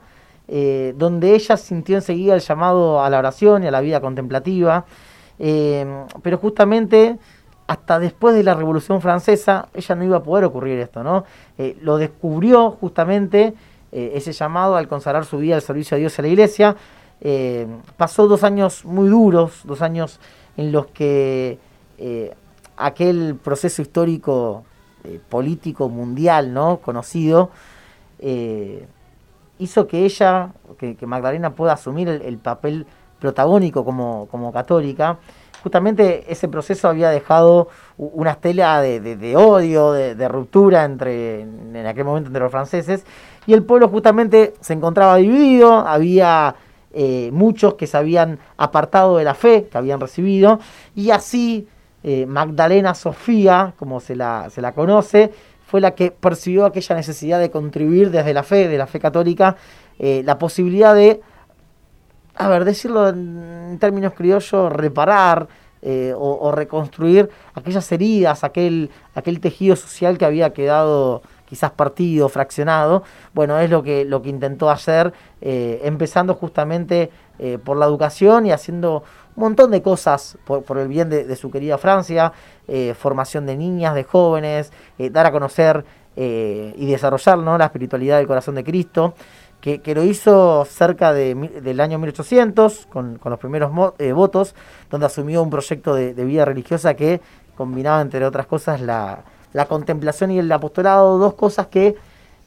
eh, 0.47 0.93
donde 0.97 1.35
ella 1.35 1.57
sintió 1.57 1.97
enseguida 1.97 2.35
el 2.35 2.41
llamado 2.41 3.03
a 3.03 3.09
la 3.09 3.19
oración 3.19 3.63
y 3.63 3.67
a 3.67 3.71
la 3.71 3.81
vida 3.81 3.99
contemplativa, 3.99 4.85
eh, 5.39 5.85
pero 6.23 6.37
justamente 6.37 7.17
hasta 7.67 7.99
después 7.99 8.33
de 8.33 8.43
la 8.43 8.53
Revolución 8.53 9.01
Francesa 9.01 9.67
ella 9.73 9.95
no 9.95 10.05
iba 10.05 10.17
a 10.17 10.23
poder 10.23 10.45
ocurrir 10.45 10.79
esto, 10.79 11.03
¿no? 11.03 11.25
Lo 11.81 11.97
descubrió 11.97 12.71
justamente 12.71 13.55
ese 13.95 14.33
llamado 14.33 14.75
al 14.75 14.87
consagrar 14.87 15.25
su 15.25 15.37
vida 15.37 15.55
al 15.55 15.61
servicio 15.61 15.95
de 15.95 16.01
Dios 16.01 16.17
y 16.17 16.21
a 16.21 16.23
la 16.23 16.27
Iglesia. 16.27 16.75
pasó 17.95 18.27
dos 18.27 18.43
años 18.43 18.83
muy 18.83 19.07
duros, 19.07 19.61
dos 19.63 19.81
años 19.81 20.19
en 20.57 20.71
los 20.71 20.87
que 20.87 21.57
aquel 22.75 23.35
proceso 23.41 23.81
histórico 23.81 24.65
político 25.29 25.87
mundial, 25.87 26.53
¿no? 26.53 26.77
Conocido, 26.77 27.51
hizo 29.59 29.87
que 29.87 30.05
ella, 30.05 30.51
que, 30.77 30.97
Magdalena 31.05 31.55
pueda 31.55 31.73
asumir 31.73 32.09
el, 32.09 32.37
papel 32.37 32.85
protagónico 33.19 33.85
como, 33.85 34.27
como, 34.29 34.51
católica, 34.51 35.17
justamente 35.65 36.31
ese 36.31 36.47
proceso 36.47 36.87
había 36.87 37.09
dejado 37.09 37.69
una 37.97 38.33
estela 38.33 38.81
de, 38.81 39.35
odio, 39.35 39.93
de, 39.93 40.27
ruptura 40.27 40.83
entre, 40.83 41.41
en 41.41 41.87
aquel 41.87 42.05
momento 42.05 42.27
entre 42.27 42.43
los 42.43 42.51
franceses, 42.51 43.03
y 43.47 43.53
el 43.53 43.63
pueblo 43.63 43.89
justamente 43.89 44.53
se 44.59 44.73
encontraba 44.73 45.15
dividido, 45.15 45.79
había 45.79 46.53
eh, 46.93 47.31
muchos 47.33 47.73
que 47.73 47.87
se 47.87 47.97
habían 47.97 48.37
apartado 48.57 49.17
de 49.17 49.23
la 49.23 49.33
fe 49.33 49.67
que 49.71 49.75
habían 49.79 49.99
recibido, 49.99 50.59
y 50.93 51.09
así 51.09 51.67
eh, 52.03 52.27
Magdalena 52.27 52.93
Sofía, 52.93 53.73
como 53.79 53.99
se 54.01 54.15
la, 54.15 54.51
se 54.51 54.61
la 54.61 54.73
conoce, 54.73 55.31
fue 55.65 55.81
la 55.81 55.95
que 55.95 56.11
percibió 56.11 56.67
aquella 56.67 56.95
necesidad 56.95 57.39
de 57.39 57.49
contribuir 57.49 58.11
desde 58.11 58.35
la 58.35 58.43
fe, 58.43 58.67
de 58.67 58.77
la 58.77 58.85
fe 58.85 58.99
católica, 58.99 59.55
eh, 59.97 60.21
la 60.23 60.37
posibilidad 60.37 60.93
de, 60.93 61.21
a 62.35 62.47
ver, 62.49 62.65
decirlo 62.65 63.09
en 63.09 63.77
términos 63.79 64.13
criollos, 64.13 64.71
reparar 64.71 65.47
eh, 65.87 66.15
o, 66.17 66.51
reconstruir 66.51 67.29
aquellas 67.53 67.91
heridas, 67.91 68.43
aquel, 68.43 68.89
aquel 69.13 69.39
tejido 69.39 69.75
social 69.75 70.17
que 70.17 70.25
había 70.25 70.51
quedado 70.51 71.21
quizás 71.45 71.69
partido, 71.69 72.27
fraccionado. 72.27 73.03
Bueno, 73.35 73.59
es 73.59 73.69
lo 73.69 73.83
que, 73.83 74.03
lo 74.03 74.23
que 74.23 74.29
intentó 74.29 74.71
hacer, 74.71 75.13
eh, 75.41 75.81
empezando 75.83 76.33
justamente 76.33 77.11
eh, 77.37 77.59
por 77.63 77.77
la 77.77 77.85
educación 77.85 78.47
y 78.47 78.51
haciendo 78.51 79.03
un 79.35 79.43
montón 79.43 79.69
de 79.69 79.83
cosas 79.83 80.39
por, 80.45 80.77
el 80.79 80.87
bien 80.87 81.09
de, 81.09 81.35
su 81.35 81.51
querida 81.51 81.77
Francia, 81.77 82.33
formación 82.97 83.45
de 83.45 83.55
niñas, 83.55 83.93
de 83.93 84.05
jóvenes, 84.05 84.71
dar 85.11 85.25
a 85.25 85.31
conocer 85.31 85.83
y 86.15 86.85
desarrollar 86.85 87.37
¿no? 87.39 87.57
la 87.57 87.65
espiritualidad 87.65 88.17
del 88.17 88.27
corazón 88.27 88.55
de 88.55 88.63
Cristo 88.63 89.13
que, 89.65 89.95
lo 89.95 90.03
hizo 90.03 90.63
cerca 90.65 91.11
del 91.11 91.79
año 91.79 91.97
1800, 91.97 92.85
con, 92.85 93.19
los 93.23 93.39
primeros 93.39 93.71
eh, 93.97 94.11
votos, 94.11 94.53
donde 94.91 95.07
asumió 95.07 95.41
un 95.41 95.49
proyecto 95.49 95.95
de, 95.95 96.13
vida 96.13 96.45
religiosa 96.45 96.93
que 96.93 97.19
combinaba, 97.57 97.99
entre 98.01 98.23
otras 98.23 98.45
cosas, 98.45 98.79
la, 98.79 99.23
contemplación 99.67 100.29
y 100.29 100.37
el 100.37 100.51
apostolado, 100.51 101.17
dos 101.17 101.33
cosas 101.33 101.65
que, 101.67 101.95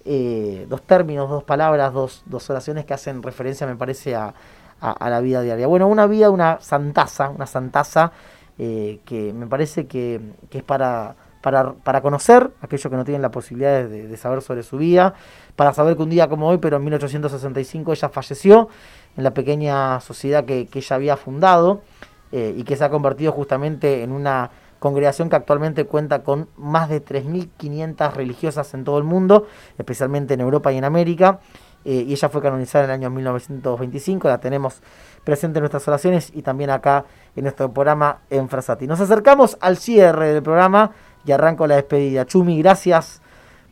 eh, 0.04 0.66
dos 0.68 0.82
términos, 0.82 1.28
dos 1.28 1.42
palabras, 1.42 1.92
dos, 1.92 2.50
oraciones 2.50 2.84
que 2.84 2.94
hacen 2.94 3.20
referencia, 3.20 3.66
me 3.66 3.74
parece, 3.74 4.14
a, 4.14 4.32
la 4.80 5.20
vida 5.20 5.42
diaria. 5.42 5.66
Bueno, 5.66 5.88
una 5.88 6.06
vida, 6.06 6.30
una 6.30 6.60
santaza, 6.60 7.30
una 7.30 7.46
santaza 7.46 8.12
eh, 8.58 9.00
que 9.04 9.32
me 9.32 9.48
parece 9.48 9.88
que, 9.88 10.20
es 10.52 10.62
para, 10.62 11.16
para, 11.50 12.00
conocer, 12.00 12.50
aquellos 12.60 12.90
que 12.90 12.96
no 12.96 13.04
tienen 13.04 13.22
la 13.22 13.30
posibilidad 13.30 13.84
de 13.84 14.16
saber 14.16 14.42
sobre 14.42 14.62
su 14.62 14.76
vida, 14.76 15.14
para 15.56 15.72
saber 15.72 15.96
que 15.96 16.02
un 16.02 16.10
día 16.10 16.28
como 16.28 16.48
hoy, 16.48 16.58
pero 16.58 16.76
en 16.76 16.84
1865 16.84 17.92
ella 17.92 18.08
falleció 18.08 18.68
en 19.16 19.24
la 19.24 19.34
pequeña 19.34 20.00
sociedad 20.00 20.44
que, 20.44 20.68
ella 20.72 20.96
había 20.96 21.16
fundado 21.16 21.82
eh, 22.30 22.54
y 22.56 22.62
que 22.62 22.76
se 22.76 22.84
ha 22.84 22.90
convertido 22.90 23.32
justamente 23.32 24.04
en 24.04 24.12
una 24.12 24.50
congregación 24.78 25.28
que 25.28 25.34
actualmente 25.34 25.84
cuenta 25.86 26.22
con 26.22 26.48
más 26.56 26.88
de 26.88 27.04
3.500 27.04 28.12
religiosas 28.12 28.72
en 28.74 28.84
todo 28.84 28.98
el 28.98 29.04
mundo, 29.04 29.48
especialmente 29.76 30.34
en 30.34 30.40
Europa 30.40 30.72
y 30.72 30.78
en 30.78 30.84
América. 30.84 31.40
Eh, 31.84 32.04
y 32.06 32.12
ella 32.12 32.28
fue 32.28 32.40
canonizada 32.40 32.84
en 32.84 32.90
el 32.90 32.94
año 32.94 33.10
1925, 33.10 34.28
la 34.28 34.38
tenemos 34.38 34.80
presente 35.24 35.58
en 35.58 35.62
nuestras 35.62 35.86
oraciones 35.88 36.30
y 36.34 36.42
también 36.42 36.70
acá 36.70 37.04
en 37.34 37.42
nuestro 37.42 37.72
programa 37.72 38.18
en 38.30 38.48
Frasati. 38.48 38.86
Nos 38.86 39.00
acercamos 39.00 39.56
al 39.60 39.76
cierre 39.76 40.34
del 40.34 40.42
programa 40.42 40.92
y 41.24 41.32
arranco 41.32 41.66
la 41.66 41.76
despedida. 41.76 42.26
Chumi, 42.26 42.58
gracias 42.60 43.22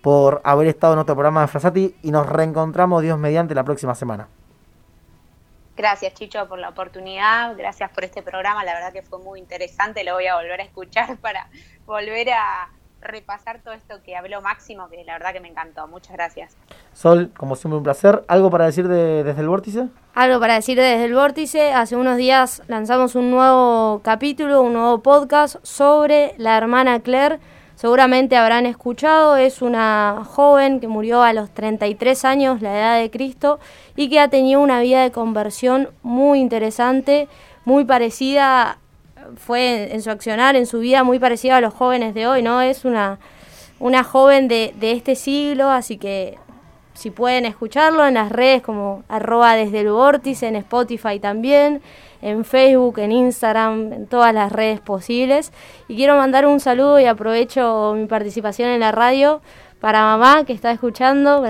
por 0.03 0.41
haber 0.45 0.69
estado 0.69 0.93
en 0.93 1.01
otro 1.01 1.15
programa 1.15 1.41
de 1.41 1.49
Frasati 1.49 1.97
y 2.03 2.11
nos 2.11 2.29
reencontramos 2.29 3.03
Dios 3.03 3.19
mediante 3.19 3.55
la 3.55 3.65
próxima 3.65 3.95
semana. 3.95 4.29
Gracias 5.77 6.15
Chicho 6.15 6.49
por 6.49 6.59
la 6.59 6.71
oportunidad, 6.71 7.55
gracias 7.57 7.91
por 7.91 8.05
este 8.05 8.23
programa, 8.23 8.65
la 8.65 8.73
verdad 8.73 8.93
que 8.93 9.03
fue 9.03 9.19
muy 9.19 9.39
interesante, 9.39 10.05
lo 10.05 10.15
voy 10.15 10.27
a 10.27 10.37
volver 10.37 10.61
a 10.61 10.65
escuchar 10.65 11.17
para 11.21 11.49
volver 11.85 12.31
a 12.31 12.71
repasar 13.07 13.61
todo 13.63 13.75
esto 13.75 14.03
que 14.05 14.17
habló 14.17 14.41
Máximo, 14.41 14.89
que 14.89 15.05
la 15.05 15.15
verdad 15.15 15.33
que 15.33 15.41
me 15.41 15.49
encantó. 15.49 15.87
Muchas 15.89 16.13
gracias. 16.13 16.57
Sol, 16.93 17.31
como 17.37 17.57
siempre 17.57 17.79
un 17.79 17.85
placer. 17.85 18.25
¿Algo 18.29 18.51
para 18.51 18.67
decir 18.67 18.89
desde 18.89 19.41
el 19.41 19.49
vórtice? 19.49 19.89
Algo 20.15 20.41
para 20.41 20.55
decir 20.55 20.77
desde 20.77 21.05
el 21.05 21.15
vórtice. 21.15 21.73
Hace 21.73 21.97
unos 21.97 22.17
días 22.17 22.63
lanzamos 22.69 23.15
un 23.15 23.31
nuevo 23.31 24.01
capítulo, 24.03 24.63
un 24.63 24.73
nuevo 24.73 25.03
podcast 25.03 25.57
sobre 25.63 26.35
la 26.39 26.57
hermana 26.57 27.01
Claire 27.01 27.39
seguramente 27.77 28.37
habrán 28.37 28.67
escuchado, 28.67 29.37
es 29.37 29.63
una 29.63 30.25
joven 30.27 30.81
que 30.81 30.89
murió 30.89 31.23
a 31.23 31.33
los 31.33 31.51
33 31.51 32.25
años, 32.25 32.63
la 32.63 32.77
edad 32.77 32.99
de 32.99 33.11
Cristo, 33.11 33.61
y 33.95 34.09
que 34.09 34.19
ha 34.19 34.29
tenido 34.29 34.61
una 34.61 34.81
vida 34.81 35.03
de 35.03 35.13
conversión 35.13 35.91
muy 36.03 36.41
interesante, 36.41 37.29
muy 37.65 37.85
parecida, 37.85 38.79
fue 39.37 39.93
en 39.93 40.03
su 40.03 40.11
accionar, 40.11 40.57
en 40.57 40.67
su 40.67 40.79
vida 40.79 41.05
muy 41.05 41.19
parecida 41.19 41.57
a 41.57 41.61
los 41.61 41.75
jóvenes 41.75 42.15
de 42.15 42.27
hoy, 42.27 42.43
¿no? 42.43 42.61
Es 42.61 42.85
una, 42.85 43.19
una 43.79 44.05
joven 44.05 44.49
de, 44.49 44.75
de 44.79 44.93
este 44.93 45.15
siglo, 45.15 45.71
así 45.71 45.99
que 45.99 46.39
si 46.95 47.11
pueden 47.11 47.45
escucharlo 47.45 48.07
en 48.07 48.15
las 48.15 48.33
redes 48.33 48.63
como 48.63 49.05
arroba 49.09 49.55
desde 49.55 49.81
el 49.81 49.91
vórtice, 49.91 50.47
en 50.47 50.57
Spotify 50.57 51.19
también 51.21 51.83
en 52.23 52.45
Facebook, 52.45 52.99
en 52.99 53.13
Instagram, 53.13 53.93
en 53.93 54.07
todas 54.07 54.35
las 54.35 54.53
redes 54.53 54.81
posibles. 54.81 55.53
Y 55.89 55.97
quiero 55.97 56.17
mandar 56.17 56.47
un 56.47 56.61
saludo 56.61 56.99
y 56.99 57.05
aprovecho 57.05 57.95
mi 57.97 58.07
participación 58.07 58.71
en 58.71 58.81
la 58.81 58.93
radio 58.93 59.41
para 59.81 60.01
mamá 60.01 60.45
que 60.45 60.53
está 60.53 60.71
escuchando, 60.73 61.45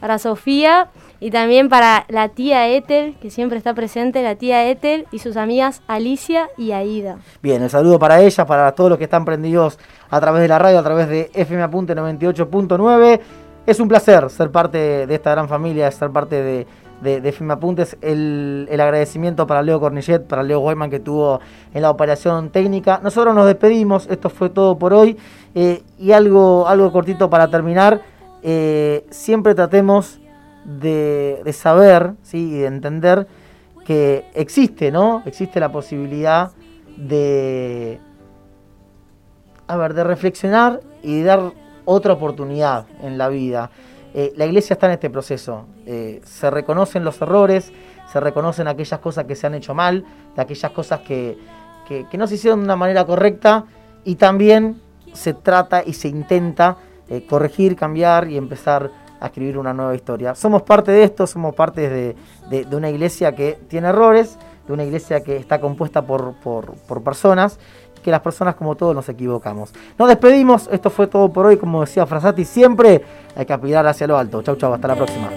para, 0.00 0.18
Sofía 0.18 0.88
y 1.20 1.30
también 1.30 1.68
para 1.68 2.04
la 2.08 2.28
tía 2.28 2.68
Ethel, 2.68 3.16
que 3.20 3.30
siempre 3.30 3.58
está 3.58 3.74
presente, 3.74 4.22
la 4.22 4.34
tía 4.34 4.68
Ethel 4.68 5.06
y 5.10 5.18
sus 5.18 5.36
amigas 5.36 5.82
Alicia 5.86 6.48
y 6.56 6.72
Aida. 6.72 7.18
Bien, 7.42 7.62
el 7.62 7.70
saludo 7.70 7.98
para 7.98 8.20
ella, 8.20 8.46
para 8.46 8.72
todos 8.72 8.90
los 8.90 8.98
que 8.98 9.04
están 9.04 9.24
prendidos 9.24 9.78
a 10.10 10.20
través 10.20 10.42
de 10.42 10.48
la 10.48 10.58
radio, 10.58 10.78
a 10.78 10.82
través 10.82 11.08
de 11.08 11.30
FM 11.34 11.62
Apunte 11.62 11.94
98.9. 11.94 13.20
Es 13.66 13.80
un 13.80 13.88
placer 13.88 14.30
ser 14.30 14.50
parte 14.50 15.06
de 15.06 15.14
esta 15.14 15.32
gran 15.32 15.48
familia, 15.48 15.90
ser 15.90 16.10
parte 16.10 16.42
de 16.42 16.66
de, 17.00 17.20
de 17.20 17.34
Apuntes, 17.50 17.96
el, 18.00 18.68
agradecimiento 18.72 19.46
para 19.46 19.62
Leo 19.62 19.80
Cornillet, 19.80 20.26
para 20.26 20.42
Leo 20.42 20.60
Guayman 20.60 20.90
que 20.90 21.00
tuvo 21.00 21.40
en 21.74 21.82
la 21.82 21.90
operación 21.90 22.50
técnica. 22.50 23.00
Nosotros 23.02 23.34
nos 23.34 23.46
despedimos, 23.46 24.06
esto 24.10 24.30
fue 24.30 24.50
todo 24.50 24.78
por 24.78 24.92
hoy. 24.92 25.16
Eh, 25.54 25.82
y 25.98 26.12
algo, 26.12 26.66
algo 26.68 26.92
cortito 26.92 27.30
para 27.30 27.48
terminar, 27.48 28.02
eh, 28.42 29.06
siempre 29.10 29.54
tratemos 29.54 30.20
de, 30.66 31.52
saber 31.52 32.14
¿sí? 32.22 32.50
y 32.50 32.58
de 32.58 32.66
entender 32.66 33.26
que 33.86 34.24
existe, 34.34 34.90
¿no? 34.90 35.22
Existe 35.26 35.60
la 35.60 35.70
posibilidad 35.70 36.50
de, 36.96 38.00
a 39.68 39.76
ver, 39.76 39.94
de 39.94 40.02
reflexionar 40.02 40.80
y 41.02 41.22
dar 41.22 41.52
otra 41.84 42.14
oportunidad 42.14 42.86
en 43.02 43.16
la 43.16 43.28
vida. 43.28 43.70
Eh, 44.12 44.32
la 44.36 44.46
iglesia 44.46 44.74
está 44.74 44.86
en 44.86 44.92
este 44.92 45.08
proceso. 45.08 45.66
Eh, 45.86 46.20
se 46.24 46.50
reconocen 46.50 47.04
los 47.04 47.20
errores, 47.22 47.72
se 48.10 48.18
reconocen 48.18 48.66
aquellas 48.66 48.98
cosas 48.98 49.24
que 49.24 49.36
se 49.36 49.46
han 49.46 49.54
hecho 49.54 49.72
mal, 49.72 50.04
de 50.34 50.42
aquellas 50.42 50.72
cosas 50.72 51.00
que, 51.00 51.38
no 52.12 52.26
se 52.26 52.34
hicieron 52.34 52.60
de 52.60 52.64
una 52.64 52.76
manera 52.76 53.04
correcta 53.04 53.66
y 54.04 54.16
también 54.16 54.80
se 55.12 55.32
trata 55.32 55.84
y 55.86 55.92
se 55.92 56.08
intenta 56.08 56.76
eh, 57.08 57.24
corregir, 57.28 57.76
cambiar 57.76 58.28
y 58.28 58.36
empezar 58.36 58.90
a 59.26 59.28
escribir 59.28 59.58
una 59.58 59.72
nueva 59.72 59.94
historia. 59.94 60.34
Somos 60.34 60.62
parte 60.62 60.92
de 60.92 61.04
esto, 61.04 61.26
somos 61.26 61.54
parte 61.54 61.88
de, 61.88 62.66
una 62.72 62.90
iglesia 62.90 63.34
que 63.34 63.58
tiene 63.68 63.88
errores, 63.88 64.38
de 64.66 64.72
una 64.72 64.84
iglesia 64.84 65.22
que 65.22 65.36
está 65.36 65.60
compuesta 65.60 66.02
por, 66.02 66.34
por, 66.34 66.74
por 66.74 67.02
personas 67.02 67.58
que 68.06 68.10
las 68.12 68.20
personas 68.20 68.54
como 68.54 68.76
todos 68.76 68.94
nos 68.94 69.08
equivocamos. 69.08 69.72
Nos 69.98 70.08
despedimos, 70.08 70.68
esto 70.70 70.90
fue 70.90 71.08
todo 71.08 71.28
por 71.32 71.46
hoy, 71.46 71.56
como 71.56 71.80
decía 71.80 72.06
Frasati, 72.06 72.44
siempre 72.44 73.02
hay 73.34 73.44
que 73.44 73.52
aspirar 73.52 73.84
hacia 73.84 74.06
lo 74.06 74.16
alto. 74.16 74.42
Chau, 74.42 74.54
chau, 74.54 74.72
hasta 74.72 74.86
la 74.86 74.94
próxima. 74.94 75.28